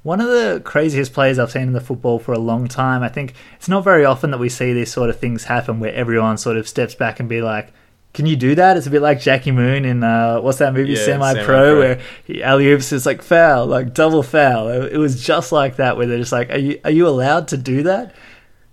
One 0.03 0.19
of 0.19 0.27
the 0.27 0.61
craziest 0.65 1.13
plays 1.13 1.39
I've 1.39 1.51
seen 1.51 1.61
in 1.61 1.71
the 1.71 1.79
football 1.79 2.19
for 2.19 2.33
a 2.33 2.39
long 2.39 2.67
time. 2.67 3.03
I 3.03 3.07
think 3.07 3.35
it's 3.55 3.69
not 3.69 3.85
very 3.85 4.03
often 4.03 4.31
that 4.31 4.37
we 4.37 4.49
see 4.49 4.73
these 4.73 4.91
sort 4.91 5.09
of 5.09 5.17
things 5.17 5.45
happen 5.45 5.79
where 5.79 5.93
everyone 5.93 6.37
sort 6.37 6.57
of 6.57 6.67
steps 6.67 6.93
back 6.93 7.21
and 7.21 7.29
be 7.29 7.41
like, 7.41 7.71
can 8.13 8.25
you 8.25 8.35
do 8.35 8.53
that? 8.55 8.75
It's 8.75 8.85
a 8.85 8.89
bit 8.89 9.01
like 9.01 9.21
Jackie 9.21 9.51
Moon 9.51 9.85
in 9.85 10.03
uh, 10.03 10.41
what's 10.41 10.57
that 10.57 10.73
movie, 10.73 10.91
Yeah, 10.91 11.05
Semi. 11.05 11.41
Pro, 11.45 11.79
where 11.79 12.01
he 12.25 12.43
alley 12.43 12.67
oops 12.67 12.91
is 12.91 13.05
like 13.05 13.21
foul, 13.21 13.65
like 13.65 13.93
double 13.93 14.23
foul. 14.23 14.67
It, 14.67 14.91
it 14.91 14.97
was 14.97 15.23
just 15.25 15.53
like 15.53 15.77
that, 15.77 15.95
where 15.95 16.05
they're 16.05 16.17
just 16.17 16.33
like, 16.33 16.49
are 16.49 16.57
you 16.57 16.81
are 16.83 16.91
you 16.91 17.07
allowed 17.07 17.47
to 17.49 17.57
do 17.57 17.83
that? 17.83 18.13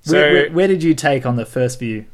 So- 0.06 0.16
where, 0.18 0.32
where, 0.32 0.50
where 0.50 0.68
did 0.68 0.82
you 0.82 0.94
take 0.94 1.26
on 1.26 1.36
the 1.36 1.46
first 1.46 1.78
view? 1.78 2.06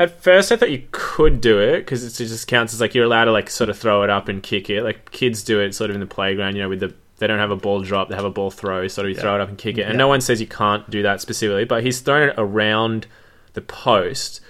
At 0.00 0.22
first, 0.22 0.52
I 0.52 0.56
thought 0.56 0.70
you 0.70 0.84
could 0.92 1.40
do 1.40 1.58
it 1.58 1.78
because 1.80 2.04
it 2.04 2.24
just 2.24 2.46
counts 2.46 2.72
as 2.72 2.80
like 2.80 2.94
you're 2.94 3.04
allowed 3.04 3.24
to 3.24 3.32
like 3.32 3.50
sort 3.50 3.68
of 3.68 3.76
throw 3.76 4.04
it 4.04 4.10
up 4.10 4.28
and 4.28 4.40
kick 4.42 4.70
it. 4.70 4.84
Like 4.84 5.10
kids 5.10 5.42
do 5.42 5.58
it 5.60 5.74
sort 5.74 5.90
of 5.90 5.96
in 5.96 6.00
the 6.00 6.06
playground, 6.06 6.54
you 6.54 6.62
know, 6.62 6.68
with 6.68 6.78
the 6.80 6.94
they 7.16 7.26
don't 7.26 7.40
have 7.40 7.50
a 7.50 7.56
ball 7.56 7.82
drop, 7.82 8.08
they 8.08 8.14
have 8.14 8.24
a 8.24 8.30
ball 8.30 8.52
throw, 8.52 8.86
sort 8.86 9.06
of 9.06 9.10
you 9.10 9.16
Yeah. 9.16 9.22
throw 9.22 9.34
it 9.34 9.40
up 9.40 9.48
and 9.48 9.58
kick 9.58 9.76
it. 9.76 9.82
And 9.82 9.94
Yeah. 9.94 9.98
no 9.98 10.06
one 10.06 10.20
says 10.20 10.40
you 10.40 10.46
can't 10.46 10.88
do 10.88 11.02
that 11.02 11.20
specifically, 11.20 11.64
but 11.64 11.82
he's 11.82 11.98
thrown 11.98 12.28
it 12.28 12.34
around 12.38 13.08
the 13.54 13.60
post, 13.60 14.40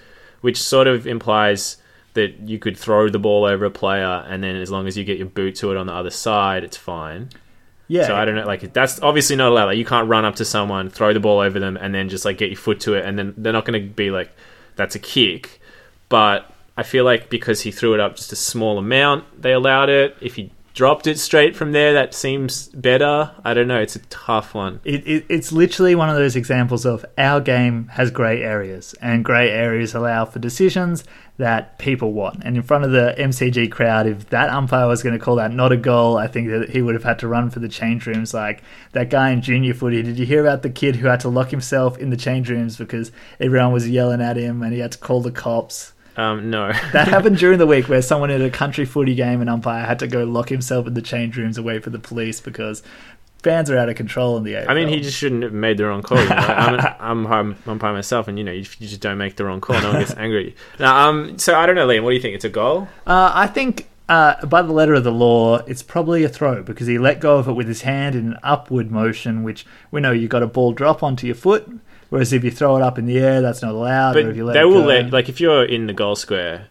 which 0.42 0.60
sort 0.62 0.86
of 0.86 1.06
implies 1.06 1.78
that 2.12 2.40
you 2.40 2.58
could 2.58 2.76
throw 2.76 3.08
the 3.08 3.18
ball 3.18 3.46
over 3.46 3.64
a 3.64 3.70
player, 3.70 4.22
and 4.28 4.42
then 4.42 4.54
as 4.56 4.70
long 4.70 4.86
as 4.86 4.98
you 4.98 5.04
get 5.04 5.16
your 5.16 5.28
boot 5.28 5.54
to 5.56 5.70
it 5.70 5.78
on 5.78 5.86
the 5.86 5.94
other 5.94 6.10
side, 6.10 6.62
it's 6.62 6.76
fine. 6.76 7.30
Yeah, 7.88 8.06
So 8.06 8.16
I 8.16 8.26
don't 8.26 8.34
know, 8.34 8.46
like 8.46 8.72
that's 8.72 9.00
obviously 9.00 9.34
not 9.36 9.50
allowed. 9.50 9.66
Like 9.66 9.78
you 9.78 9.84
can't 9.84 10.08
run 10.08 10.24
up 10.24 10.36
to 10.36 10.44
someone, 10.44 10.90
throw 10.90 11.14
the 11.14 11.20
ball 11.20 11.40
over 11.40 11.58
them, 11.58 11.76
and 11.78 11.94
then 11.94 12.08
just 12.08 12.24
like 12.24 12.36
get 12.38 12.50
your 12.50 12.58
foot 12.58 12.80
to 12.80 12.94
it, 12.94 13.04
and 13.04 13.18
then 13.18 13.34
they're 13.36 13.52
not 13.52 13.64
going 13.64 13.82
to 13.82 13.88
be 13.88 14.10
like, 14.10 14.30
that's 14.76 14.94
a 14.94 14.98
kick. 14.98 15.60
But 16.10 16.50
I 16.76 16.82
feel 16.82 17.04
like 17.04 17.30
because 17.30 17.62
he 17.62 17.70
threw 17.70 17.94
it 17.94 18.00
up 18.00 18.16
just 18.16 18.30
a 18.30 18.36
small 18.36 18.78
amount, 18.78 19.40
they 19.40 19.52
allowed 19.52 19.88
it. 19.88 20.16
If 20.20 20.36
he 20.36 20.52
dropped 20.74 21.08
it 21.08 21.18
straight 21.18 21.56
from 21.56 21.72
there, 21.72 21.92
that 21.94 22.14
seems 22.14 22.68
better. 22.68 23.32
I 23.44 23.52
don't 23.52 23.66
know. 23.66 23.80
It's 23.80 23.96
a 23.96 24.00
tough 24.10 24.54
one. 24.54 24.80
It, 24.84 25.04
it, 25.08 25.26
it's 25.28 25.50
literally 25.50 25.96
one 25.96 26.08
of 26.08 26.14
those 26.14 26.36
examples 26.36 26.86
of 26.86 27.04
our 27.16 27.40
game 27.40 27.88
has 27.88 28.10
grey 28.10 28.42
areas, 28.42 28.94
and 29.02 29.24
grey 29.24 29.50
areas 29.50 29.94
allow 29.94 30.24
for 30.24 30.38
decisions 30.38 31.04
that 31.38 31.78
people 31.78 32.12
want. 32.12 32.42
And 32.44 32.56
in 32.56 32.62
front 32.62 32.84
of 32.84 32.90
the 32.90 33.14
MCG 33.16 33.70
crowd, 33.70 34.06
if 34.06 34.28
that 34.30 34.50
umpire 34.50 34.88
was 34.88 35.02
going 35.04 35.16
to 35.16 35.24
call 35.24 35.36
that 35.36 35.52
not 35.52 35.70
a 35.70 35.76
goal, 35.76 36.16
I 36.16 36.26
think 36.26 36.48
that 36.50 36.70
he 36.70 36.82
would 36.82 36.94
have 36.94 37.04
had 37.04 37.20
to 37.20 37.28
run 37.28 37.48
for 37.48 37.60
the 37.60 37.68
change 37.68 38.06
rooms. 38.06 38.34
Like 38.34 38.62
that 38.92 39.08
guy 39.08 39.30
in 39.30 39.40
junior 39.40 39.72
footy, 39.72 40.02
did 40.02 40.18
you 40.18 40.26
hear 40.26 40.40
about 40.40 40.62
the 40.62 40.70
kid 40.70 40.96
who 40.96 41.06
had 41.06 41.20
to 41.20 41.28
lock 41.28 41.50
himself 41.50 41.96
in 41.96 42.10
the 42.10 42.16
change 42.16 42.50
rooms 42.50 42.76
because 42.76 43.12
everyone 43.38 43.72
was 43.72 43.88
yelling 43.88 44.20
at 44.20 44.36
him 44.36 44.62
and 44.62 44.72
he 44.72 44.80
had 44.80 44.92
to 44.92 44.98
call 44.98 45.20
the 45.20 45.30
cops? 45.30 45.92
Um, 46.16 46.50
no. 46.50 46.72
That 46.92 47.06
happened 47.06 47.38
during 47.38 47.60
the 47.60 47.66
week 47.66 47.88
where 47.88 48.02
someone 48.02 48.32
at 48.32 48.42
a 48.42 48.50
country 48.50 48.84
footy 48.84 49.14
game, 49.14 49.40
an 49.40 49.48
umpire 49.48 49.86
had 49.86 50.00
to 50.00 50.08
go 50.08 50.24
lock 50.24 50.48
himself 50.48 50.88
in 50.88 50.94
the 50.94 51.02
change 51.02 51.36
rooms 51.36 51.56
away 51.56 51.78
from 51.78 51.92
the 51.92 52.00
police 52.00 52.40
because 52.40 52.82
fans 53.42 53.70
are 53.70 53.78
out 53.78 53.88
of 53.88 53.96
control 53.96 54.36
in 54.36 54.44
the 54.44 54.54
AFL. 54.54 54.68
I 54.68 54.74
mean, 54.74 54.88
he 54.88 55.00
just 55.00 55.16
shouldn't 55.16 55.42
have 55.42 55.52
made 55.52 55.78
the 55.78 55.86
wrong 55.86 56.02
call. 56.02 56.18
You 56.20 56.28
know? 56.28 56.34
I'm, 56.34 56.96
I'm, 57.00 57.26
I'm, 57.26 57.56
I'm 57.66 57.78
by 57.78 57.92
myself, 57.92 58.28
and 58.28 58.38
you 58.38 58.44
know, 58.44 58.52
you, 58.52 58.64
you 58.78 58.88
just 58.88 59.00
don't 59.00 59.18
make 59.18 59.36
the 59.36 59.44
wrong 59.44 59.60
call. 59.60 59.80
No 59.80 59.90
one 59.90 60.00
gets 60.00 60.14
angry. 60.16 60.54
Now, 60.78 61.08
um, 61.08 61.38
so 61.38 61.54
I 61.58 61.66
don't 61.66 61.76
know, 61.76 61.86
Liam. 61.86 62.02
What 62.02 62.10
do 62.10 62.16
you 62.16 62.22
think? 62.22 62.34
It's 62.34 62.44
a 62.44 62.50
goal? 62.50 62.88
Uh, 63.06 63.30
I 63.34 63.46
think 63.46 63.88
uh, 64.08 64.44
by 64.46 64.62
the 64.62 64.72
letter 64.72 64.94
of 64.94 65.04
the 65.04 65.12
law, 65.12 65.58
it's 65.58 65.82
probably 65.82 66.24
a 66.24 66.28
throw 66.28 66.62
because 66.62 66.86
he 66.86 66.98
let 66.98 67.20
go 67.20 67.36
of 67.38 67.48
it 67.48 67.52
with 67.52 67.68
his 67.68 67.82
hand 67.82 68.14
in 68.14 68.32
an 68.32 68.38
upward 68.42 68.90
motion, 68.90 69.42
which 69.42 69.66
we 69.90 70.00
know 70.00 70.12
you 70.12 70.28
got 70.28 70.42
a 70.42 70.46
ball 70.46 70.72
drop 70.72 71.02
onto 71.02 71.26
your 71.26 71.36
foot. 71.36 71.68
Whereas 72.08 72.32
if 72.32 72.42
you 72.42 72.50
throw 72.50 72.76
it 72.76 72.82
up 72.82 72.98
in 72.98 73.04
the 73.04 73.18
air, 73.18 73.42
that's 73.42 73.60
not 73.60 73.72
allowed. 73.72 74.14
But 74.14 74.24
or 74.24 74.30
if 74.30 74.36
you 74.36 74.46
let 74.46 74.54
they 74.54 74.64
will 74.64 74.80
go- 74.80 74.86
let 74.86 75.10
like 75.12 75.28
if 75.28 75.40
you're 75.40 75.64
in 75.64 75.86
the 75.86 75.92
goal 75.92 76.16
square, 76.16 76.68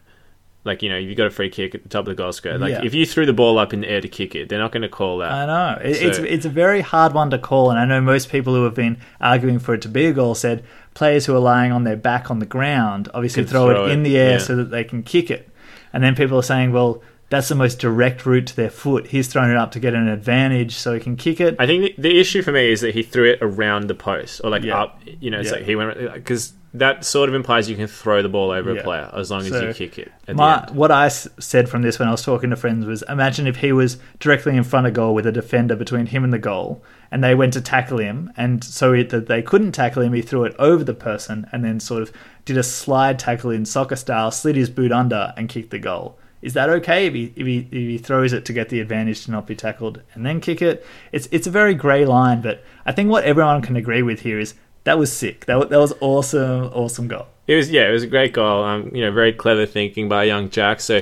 Like 0.67 0.83
you 0.83 0.89
know, 0.89 0.97
if 0.97 1.07
you 1.09 1.15
got 1.15 1.25
a 1.27 1.31
free 1.31 1.49
kick 1.49 1.73
at 1.73 1.81
the 1.83 1.89
top 1.89 2.01
of 2.01 2.05
the 2.07 2.15
goal 2.15 2.31
square. 2.31 2.57
Like 2.59 2.71
Yeah. 2.71 2.81
if 2.83 2.93
you 2.93 3.05
threw 3.05 3.25
the 3.25 3.33
ball 3.33 3.57
up 3.57 3.73
in 3.73 3.81
the 3.81 3.89
air 3.89 4.01
to 4.01 4.07
kick 4.07 4.35
it, 4.35 4.49
they're 4.49 4.59
not 4.59 4.71
going 4.71 4.83
to 4.83 4.89
call 4.89 5.17
that. 5.19 5.31
I 5.31 5.45
know 5.47 5.81
it, 5.81 5.95
it's 6.01 6.17
So- 6.17 6.23
it's 6.23 6.45
a 6.45 6.49
very 6.49 6.81
hard 6.81 7.13
one 7.13 7.29
to 7.31 7.39
call, 7.39 7.71
and 7.71 7.79
I 7.79 7.85
know 7.85 8.01
most 8.01 8.29
people 8.31 8.53
who 8.53 8.63
have 8.65 8.75
been 8.75 8.97
arguing 9.19 9.57
for 9.59 9.73
it 9.73 9.81
to 9.81 9.89
be 9.89 10.05
a 10.05 10.13
goal 10.13 10.35
said 10.35 10.63
players 10.93 11.25
who 11.25 11.35
are 11.35 11.39
lying 11.39 11.71
on 11.71 11.83
their 11.83 11.95
back 11.95 12.29
on 12.29 12.39
the 12.39 12.45
ground 12.45 13.07
obviously 13.13 13.43
throw, 13.43 13.67
throw 13.71 13.85
it 13.87 13.91
in 13.91 14.03
the 14.03 14.17
air 14.17 14.31
yeah. 14.33 14.37
so 14.37 14.55
that 14.55 14.69
they 14.71 14.83
can 14.83 15.01
kick 15.03 15.31
it, 15.31 15.49
and 15.93 16.03
then 16.03 16.13
people 16.15 16.37
are 16.37 16.43
saying, 16.43 16.71
well, 16.71 17.01
that's 17.29 17.49
the 17.49 17.55
most 17.55 17.79
direct 17.79 18.25
route 18.25 18.47
to 18.47 18.55
their 18.55 18.69
foot. 18.69 19.07
He's 19.07 19.27
thrown 19.27 19.51
it 19.51 19.57
up 19.57 19.71
to 19.73 19.81
get 19.81 19.93
an 19.93 20.07
advantage 20.07 20.73
so 20.75 20.93
he 20.93 20.99
can 21.01 21.17
kick 21.17 21.41
it. 21.41 21.57
I 21.59 21.65
think 21.65 21.97
the, 21.97 22.03
the 22.03 22.19
issue 22.21 22.41
for 22.41 22.53
me 22.53 22.71
is 22.71 22.79
that 22.81 22.93
he 22.93 23.03
threw 23.03 23.29
it 23.29 23.39
around 23.41 23.87
the 23.87 23.95
post 23.95 24.39
or 24.45 24.49
like 24.49 24.63
Yeah. 24.63 24.79
up. 24.81 25.01
You 25.19 25.31
know, 25.31 25.39
it's 25.41 25.49
Yeah. 25.49 25.57
like 25.57 25.65
he 25.65 25.75
went 25.75 26.13
because 26.13 26.53
that 26.79 27.05
sort 27.05 27.29
of 27.29 27.35
implies 27.35 27.69
you 27.69 27.75
can 27.75 27.87
throw 27.87 28.21
the 28.21 28.29
ball 28.29 28.51
over 28.51 28.73
Yeah. 28.73 28.79
a 28.81 28.83
player 28.83 29.09
as 29.13 29.29
long 29.31 29.41
as 29.41 29.49
you 29.49 29.73
kick 29.73 29.97
it 29.99 30.11
My, 30.33 30.65
what 30.71 30.91
I 30.91 31.05
s- 31.07 31.27
said 31.39 31.69
from 31.69 31.81
this 31.81 31.99
when 31.99 32.07
I 32.07 32.11
was 32.11 32.23
talking 32.23 32.49
to 32.49 32.55
friends 32.55 32.85
was 32.85 33.03
imagine 33.09 33.47
if 33.47 33.57
he 33.57 33.71
was 33.71 33.97
directly 34.19 34.55
in 34.57 34.63
front 34.63 34.87
of 34.87 34.93
goal 34.93 35.13
with 35.13 35.25
a 35.25 35.31
defender 35.31 35.75
between 35.75 36.07
him 36.07 36.23
and 36.23 36.33
the 36.33 36.39
goal, 36.39 36.83
and 37.11 37.23
they 37.23 37.35
went 37.35 37.53
to 37.53 37.61
tackle 37.61 37.99
him, 37.99 38.31
and 38.35 38.63
so 38.63 38.93
it, 38.93 39.09
that 39.09 39.27
they 39.27 39.41
couldn't 39.41 39.71
tackle 39.71 40.01
him, 40.03 40.13
he 40.13 40.21
threw 40.21 40.43
it 40.43 40.55
over 40.59 40.83
the 40.83 40.93
person 40.93 41.47
and 41.51 41.63
then 41.63 41.79
sort 41.79 42.01
of 42.01 42.11
did 42.45 42.57
a 42.57 42.63
slide 42.63 43.17
tackle 43.19 43.49
in 43.51 43.65
soccer 43.65 43.95
style, 43.95 44.31
slid 44.31 44.55
his 44.55 44.69
boot 44.69 44.91
under, 44.91 45.33
and 45.37 45.49
kicked 45.49 45.69
the 45.71 45.79
goal. 45.79 46.17
Is 46.41 46.53
that 46.53 46.69
okay 46.69 47.07
if 47.07 47.13
he, 47.15 47.33
if 47.35 47.47
he 47.47 47.57
if 47.59 47.71
he 47.71 47.97
throws 47.97 48.31
it 48.31 48.45
to 48.45 48.53
get 48.53 48.69
the 48.69 48.79
advantage 48.79 49.25
to 49.25 49.31
not 49.31 49.47
be 49.47 49.55
tackled 49.55 50.01
and 50.13 50.23
then 50.25 50.39
kick 50.39 50.61
it? 50.61 50.85
It's 51.11 51.27
it's 51.31 51.47
a 51.47 51.51
very 51.51 51.73
grey 51.73 52.05
line, 52.05 52.41
but 52.41 52.63
I 52.85 52.91
think 52.91 53.09
what 53.09 53.23
everyone 53.23 53.61
can 53.63 53.75
agree 53.75 54.03
with 54.03 54.19
here 54.19 54.39
is 54.39 54.53
that 54.87 54.97
was 54.97 55.11
sick. 55.11 55.45
That 55.45 55.69
that 55.69 55.79
was 55.79 55.93
awesome, 55.99 56.65
awesome 56.73 57.07
goal. 57.07 57.27
It 57.45 57.55
was 57.55 57.69
yeah, 57.69 57.87
it 57.87 57.91
was 57.91 58.03
a 58.03 58.07
great 58.07 58.33
goal. 58.33 58.63
Um, 58.63 58.89
you 58.95 59.01
know, 59.03 59.11
very 59.11 59.33
clever 59.33 59.65
thinking 59.65 60.07
by 60.09 60.23
young 60.23 60.49
Jack. 60.49 60.79
So 60.79 61.01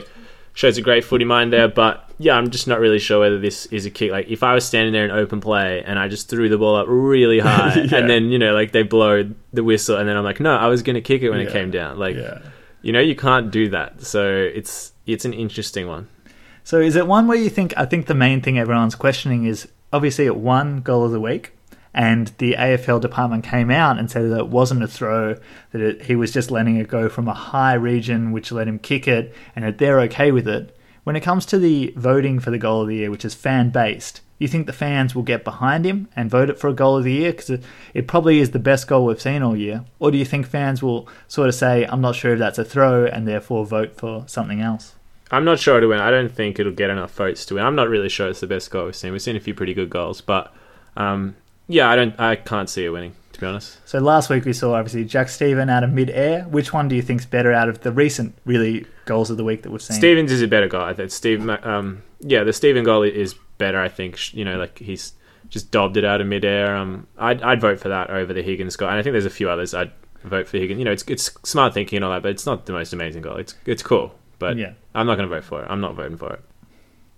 shows 0.54 0.78
a 0.78 0.82
great 0.82 1.04
footy 1.04 1.26
mind 1.26 1.52
there. 1.54 1.68
But 1.68 2.10
yeah, 2.18 2.34
I'm 2.36 2.50
just 2.50 2.68
not 2.68 2.80
really 2.80 3.00
sure 3.00 3.20
whether 3.20 3.40
this 3.40 3.66
is 3.68 3.86
a 3.86 3.90
kick. 3.92 4.12
Like 4.12 4.28
if 4.28 4.42
I 4.44 4.54
was 4.54 4.66
standing 4.66 4.94
there 4.94 5.06
in 5.06 5.12
open 5.12 5.40
play 5.42 5.84
and 5.86 6.00
I 6.00 6.08
just 6.08 6.30
threw 6.30 6.48
the 6.50 6.58
ball 6.58 6.76
up 6.78 6.88
really 6.90 7.40
high, 7.50 7.76
Yeah. 7.76 7.98
and 8.00 8.10
then 8.10 8.26
you 8.30 8.40
know 8.40 8.54
like 8.54 8.72
they 8.72 8.84
blow 8.84 9.30
the 9.54 9.64
whistle, 9.64 9.98
and 9.98 10.08
then 10.10 10.18
I'm 10.18 10.24
like, 10.24 10.40
no, 10.40 10.56
I 10.56 10.68
was 10.68 10.82
going 10.84 10.96
to 10.96 11.02
kick 11.02 11.22
it 11.22 11.30
when 11.30 11.40
Yeah. 11.42 11.48
it 11.48 11.52
came 11.54 11.72
down. 11.72 11.98
Like 12.00 12.16
Yeah. 12.16 12.40
you 12.82 12.92
know, 12.92 13.00
you 13.02 13.16
can't 13.16 13.52
do 13.52 13.70
that. 13.70 14.02
So 14.04 14.22
it's 14.60 14.94
it's 15.06 15.26
an 15.26 15.34
interesting 15.34 15.88
one. 15.88 16.08
So 16.64 16.80
is 16.80 16.96
it 16.96 17.06
one 17.06 17.28
where 17.28 17.38
you 17.38 17.50
think? 17.50 17.74
I 17.78 17.86
think 17.86 18.08
the 18.08 18.16
main 18.16 18.42
thing 18.42 18.58
everyone's 18.58 18.96
questioning 18.96 19.46
is 19.46 19.68
obviously 19.94 20.26
at 20.26 20.36
one 20.36 20.82
goal 20.82 21.06
of 21.06 21.12
the 21.12 21.20
week, 21.20 21.52
and 21.96 22.28
the 22.40 22.56
AFL 22.60 23.00
department 23.00 23.46
came 23.46 23.72
out 23.72 23.98
and 23.98 24.12
said 24.12 24.30
that 24.30 24.40
it 24.40 24.50
wasn't 24.50 24.84
a 24.84 24.88
throw, 24.88 25.38
that 25.72 25.82
it, 25.82 26.02
he 26.04 26.16
was 26.16 26.34
just 26.34 26.52
letting 26.52 26.76
it 26.76 26.90
go 26.90 27.08
from 27.08 27.30
a 27.30 27.34
high 27.34 27.74
region, 27.74 28.34
which 28.34 28.52
let 28.52 28.68
him 28.68 28.80
kick 28.80 29.08
it, 29.08 29.34
and 29.56 29.64
that 29.64 29.78
they're 29.78 30.02
okay 30.02 30.34
with 30.34 30.46
it. 30.46 30.78
When 31.06 31.16
it 31.16 31.22
comes 31.22 31.46
to 31.48 31.58
the 31.58 31.94
voting 31.96 32.42
for 32.42 32.52
the 32.52 32.58
goal 32.58 32.82
of 32.82 32.90
the 32.90 32.98
year, 32.98 33.10
which 33.10 33.24
is 33.24 33.34
fan 33.34 33.70
based, 33.70 34.20
you 34.40 34.50
think 34.50 34.68
the 34.68 34.74
fans 34.74 35.16
will 35.16 35.24
get 35.24 35.46
behind 35.46 35.86
him 35.86 36.10
and 36.18 36.30
vote 36.30 36.50
it 36.50 36.60
for 36.60 36.68
a 36.68 36.74
goal 36.74 36.98
of 36.98 37.06
the 37.06 37.14
year 37.14 37.32
because 37.32 37.62
it, 37.94 38.08
probably 38.08 38.40
is 38.40 38.52
the 38.52 38.60
best 38.60 38.90
goal 38.90 39.06
we've 39.06 39.22
seen 39.22 39.42
all 39.42 39.56
year, 39.56 39.86
or 39.98 40.12
do 40.12 40.18
you 40.18 40.26
think 40.26 40.46
fans 40.46 40.84
will 40.84 41.08
sort 41.30 41.48
of 41.48 41.56
say, 41.56 41.86
"I'm 41.86 42.02
not 42.02 42.16
sure 42.16 42.34
if 42.34 42.40
that's 42.40 42.60
a 42.60 42.66
throw," 42.66 43.06
and 43.06 43.26
therefore 43.26 43.66
vote 43.66 43.96
for 43.96 44.26
something 44.28 44.60
else? 44.60 44.96
I'm 45.32 45.46
not 45.46 45.60
sure 45.60 45.80
to 45.80 45.88
win. 45.88 46.02
I 46.02 46.12
don't 46.12 46.30
think 46.30 46.60
it'll 46.60 46.74
get 46.74 46.90
enough 46.90 47.16
votes 47.16 47.46
to 47.46 47.56
win. 47.56 47.64
I'm 47.64 47.76
not 47.76 47.88
really 47.88 48.10
sure 48.10 48.28
it's 48.28 48.42
the 48.42 48.48
best 48.48 48.70
goal 48.70 48.86
we've 48.86 48.96
seen. 48.98 49.14
We've 49.14 49.22
seen 49.22 49.38
a 49.38 49.40
few 49.40 49.54
pretty 49.54 49.74
good 49.74 49.90
goals, 49.90 50.20
but 50.20 50.54
um, 50.98 51.36
yeah, 51.68 51.90
I 51.90 51.96
don't. 51.96 52.20
I 52.20 52.36
can't 52.36 52.70
see 52.70 52.86
it 52.86 52.90
winning. 52.90 53.14
To 53.34 53.42
be 53.42 53.48
honest, 53.48 53.78
So 53.86 54.00
last 54.00 54.30
week 54.30 54.46
we 54.46 54.54
saw 54.54 54.76
obviously 54.76 55.04
Jack 55.04 55.28
Steven 55.28 55.70
out 55.70 55.84
of 55.84 55.92
mid-air. 55.92 56.44
Which 56.44 56.72
one 56.72 56.88
do 56.88 56.96
you 56.96 57.02
think's 57.02 57.26
better 57.26 57.52
out 57.52 57.68
of 57.68 57.82
the 57.82 57.92
recent 57.92 58.34
really 58.46 58.86
goals 59.04 59.30
of 59.30 59.36
the 59.36 59.44
week 59.44 59.64
that 59.64 59.72
we've 59.72 59.82
seen? 59.82 59.98
Stevens 59.98 60.32
is 60.32 60.42
a 60.42 60.48
better 60.48 60.70
guy. 60.70 60.94
Think 60.94 61.12
Steve. 61.12 61.50
Um, 61.50 62.02
yeah, 62.22 62.46
the 62.46 62.54
Steven 62.54 62.86
goal 62.86 63.04
is 63.04 63.36
better. 63.58 63.78
I 63.82 63.90
think 63.90 64.34
you 64.34 64.46
know, 64.46 64.58
like 64.58 64.80
he's 64.80 65.12
just 65.50 65.70
dobbed 65.70 65.98
it 65.98 66.06
out 66.06 66.22
of 66.22 66.28
midair. 66.28 66.78
Um, 66.78 67.08
I'd 67.18 67.42
I'd 67.42 67.60
vote 67.60 67.80
for 67.82 67.90
that 67.90 68.10
over 68.10 68.34
the 68.34 68.42
Higgins 68.42 68.78
goal, 68.78 68.88
and 68.88 68.98
I 68.98 69.04
think 69.04 69.12
there's 69.14 69.26
a 69.26 69.30
few 69.30 69.50
others 69.50 69.74
I'd 69.74 69.92
vote 70.24 70.48
for 70.48 70.58
Higgins. 70.58 70.80
You 70.80 70.86
know, 70.86 70.94
it's 70.94 71.04
it's 71.08 71.30
smart 71.44 71.74
thinking 71.74 71.98
and 71.98 72.06
all 72.06 72.12
that, 72.12 72.24
but 72.24 72.32
it's 72.32 72.46
not 72.46 72.66
the 72.68 72.74
most 72.74 72.94
amazing 72.94 73.22
goal. 73.22 73.36
It's 73.36 73.54
it's 73.66 73.84
cool, 73.84 74.16
but 74.40 74.56
Yeah. 74.58 74.72
I'm 74.94 75.08
not 75.08 75.16
going 75.18 75.28
to 75.30 75.36
vote 75.36 75.44
for 75.44 75.62
it. 75.62 75.68
I'm 75.70 75.82
not 75.82 75.96
voting 75.96 76.16
for 76.18 76.32
it. 76.34 76.40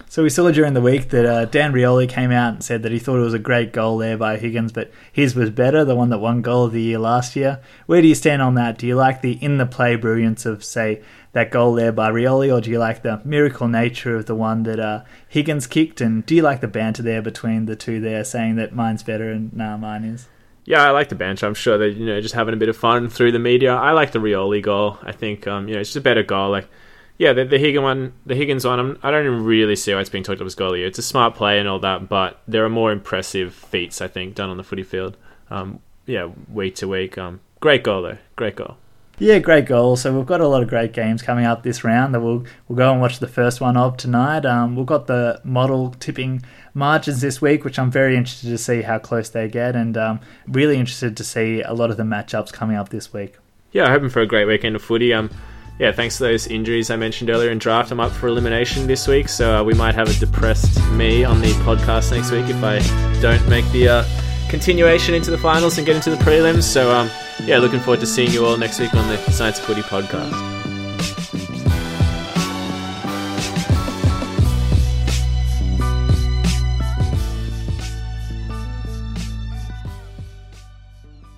So 0.10 0.24
we 0.24 0.30
saw 0.30 0.50
during 0.52 0.74
the 0.74 0.82
week 0.82 1.10
that 1.10 1.26
uh, 1.26 1.46
Dan 1.46 1.74
Rioli 1.74 2.08
came 2.08 2.32
out 2.32 2.54
and 2.54 2.64
said 2.64 2.82
that 2.84 2.94
he 2.94 2.98
thought 2.98 3.18
it 3.18 3.26
was 3.26 3.34
a 3.34 3.40
great 3.40 3.74
goal 3.74 3.98
there 3.98 4.18
by 4.18 4.38
Higgins, 4.38 4.72
but 4.72 4.90
his 5.12 5.36
was 5.36 5.50
better, 5.50 5.84
the 5.84 5.98
one 5.98 6.10
that 6.10 6.20
won 6.20 6.42
goal 6.42 6.64
of 6.64 6.72
the 6.72 6.82
year 6.82 6.98
last 6.98 7.36
year. 7.36 7.60
Where 7.88 8.02
do 8.02 8.08
you 8.08 8.16
stand 8.16 8.42
on 8.42 8.56
that? 8.56 8.78
Do 8.78 8.88
you 8.88 8.96
like 8.96 9.22
the 9.22 9.34
in 9.34 9.58
the 9.58 9.66
play 9.66 9.98
brilliance 9.98 10.46
of 10.46 10.64
say 10.64 11.02
that 11.34 11.52
goal 11.52 11.74
there 11.74 11.92
by 11.92 12.10
Rioli, 12.10 12.52
or 12.56 12.62
do 12.62 12.72
you 12.72 12.80
like 12.80 13.04
the 13.04 13.22
miracle 13.26 13.68
nature 13.68 14.16
of 14.16 14.28
the 14.28 14.34
one 14.34 14.64
that 14.64 14.80
uh, 14.80 15.04
Higgins 15.28 15.68
kicked? 15.68 16.00
And 16.00 16.26
do 16.26 16.36
you 16.36 16.42
like 16.42 16.62
the 16.62 16.70
banter 16.70 17.04
there 17.04 17.22
between 17.22 17.66
the 17.66 17.76
two 17.76 18.00
there, 18.00 18.24
saying 18.24 18.56
that 18.56 18.74
mine's 18.74 19.04
better 19.04 19.30
and 19.30 19.54
nah, 19.54 19.76
mine 19.76 20.06
is? 20.06 20.30
Yeah, 20.64 20.84
I 20.84 20.92
like 20.92 21.10
the 21.10 21.16
bench. 21.16 21.44
I'm 21.44 21.54
sure 21.54 21.78
that 21.78 21.92
you 21.92 22.06
know 22.06 22.22
just 22.22 22.34
having 22.34 22.54
a 22.54 22.58
bit 22.58 22.70
of 22.70 22.78
fun 22.78 23.10
through 23.10 23.34
the 23.34 23.40
media. 23.40 23.76
I 23.76 23.92
like 23.92 24.14
the 24.14 24.20
Rioli 24.20 24.64
goal. 24.64 25.00
I 25.04 25.12
think 25.12 25.48
um, 25.48 25.68
you 25.68 25.76
know 25.76 25.82
it's 25.82 25.90
just 25.90 25.98
a 25.98 26.02
better 26.02 26.24
goal. 26.24 26.50
Like 26.50 26.70
yeah, 27.18 27.34
the, 27.34 27.46
the 27.46 27.58
Higgins 27.58 27.84
one, 27.84 28.14
the 28.26 28.36
Higgins 28.36 28.66
one. 28.66 28.80
I'm, 28.80 29.00
I 29.02 29.12
don't 29.12 29.26
even 29.26 29.44
really 29.44 29.76
see 29.76 29.94
why 29.94 30.02
it's 30.02 30.10
being 30.10 30.24
talked 30.24 30.42
up 30.42 30.48
as 30.48 30.56
year. 30.58 30.86
It's 30.86 31.00
a 31.00 31.04
smart 31.04 31.36
play 31.36 31.60
and 31.60 31.68
all 31.68 31.80
that, 31.80 32.08
but 32.08 32.40
there 32.48 32.64
are 32.64 32.70
more 32.70 32.92
impressive 32.92 33.54
feats 33.54 34.02
I 34.02 34.08
think 34.08 34.36
done 34.36 34.50
on 34.50 34.58
the 34.58 34.64
footy 34.64 34.84
field. 34.84 35.18
Um, 35.50 35.80
yeah, 36.06 36.30
week 36.52 36.76
to 36.76 36.88
week. 36.88 37.18
Um, 37.18 37.40
great 37.60 37.84
goal 37.84 38.04
though. 38.04 38.18
Great 38.36 38.56
goal. 38.56 38.78
Yeah, 39.20 39.40
great 39.40 39.66
goal. 39.66 39.96
So 39.96 40.16
we've 40.16 40.28
got 40.28 40.42
a 40.42 40.48
lot 40.48 40.62
of 40.62 40.70
great 40.70 40.94
games 40.94 41.24
coming 41.24 41.44
up 41.44 41.64
this 41.64 41.84
round 41.84 42.14
that 42.14 42.22
we'll 42.22 42.46
we'll 42.68 42.78
go 42.78 42.92
and 42.92 43.02
watch 43.02 43.18
the 43.18 43.28
first 43.28 43.60
one 43.60 43.76
of 43.76 43.98
tonight. 43.98 44.46
Um, 44.46 44.76
we've 44.76 44.86
got 44.86 45.08
the 45.08 45.42
model 45.44 45.96
tipping 46.00 46.44
margins 46.76 47.22
this 47.22 47.42
week, 47.42 47.66
which 47.66 47.80
I'm 47.80 47.90
very 47.90 48.16
interested 48.16 48.50
to 48.50 48.60
see 48.60 48.84
how 48.84 49.00
close 49.00 49.30
they 49.30 49.48
get, 49.48 49.76
and 49.76 49.98
um, 49.98 50.20
really 50.48 50.78
interested 50.78 51.18
to 51.18 51.24
see 51.24 51.62
a 51.64 51.74
lot 51.74 51.90
of 51.90 51.98
the 51.98 52.04
matchups 52.04 52.54
coming 52.54 52.78
up 52.78 52.90
this 52.90 53.12
week. 53.12 53.38
Yeah, 53.72 53.90
hoping 53.90 54.10
for 54.10 54.22
a 54.22 54.28
great 54.28 54.46
weekend 54.46 54.76
of 54.76 54.84
footy. 54.84 55.12
Um, 55.14 55.32
yeah, 55.80 55.92
thanks 55.92 56.18
to 56.18 56.24
those 56.24 56.48
injuries 56.48 56.90
I 56.90 56.96
mentioned 56.96 57.30
earlier 57.30 57.52
in 57.52 57.60
draft, 57.60 57.92
I'm 57.92 58.00
up 58.00 58.12
for 58.12 58.28
elimination 58.28 58.88
this 58.88 59.08
week, 59.08 59.30
so 59.30 59.58
uh, 59.58 59.64
we 59.64 59.74
might 59.74 59.96
have 59.96 60.10
a 60.10 60.14
depressed 60.14 60.82
me 60.92 61.24
on 61.24 61.40
the 61.40 61.52
podcast 61.64 62.12
next 62.12 62.32
week 62.32 62.50
if 62.50 62.64
I 62.64 62.80
don't 63.22 63.48
make 63.48 63.66
the 63.72 63.88
uh, 63.90 64.04
continuation 64.50 65.14
into 65.14 65.30
the 65.30 65.38
finals 65.38 65.78
and 65.78 65.86
get 65.86 65.96
into 65.96 66.10
the 66.10 66.18
prelims. 66.18 66.64
So, 66.64 66.92
um, 66.92 67.10
yeah, 67.44 67.60
looking 67.60 67.80
forward 67.80 68.00
to 68.00 68.08
seeing 68.08 68.32
you 68.32 68.46
all 68.46 68.58
next 68.58 68.80
week 68.80 68.94
on 68.96 69.08
the 69.08 69.18
Science 69.32 69.60
Footy 69.60 69.82
podcast. 69.82 70.57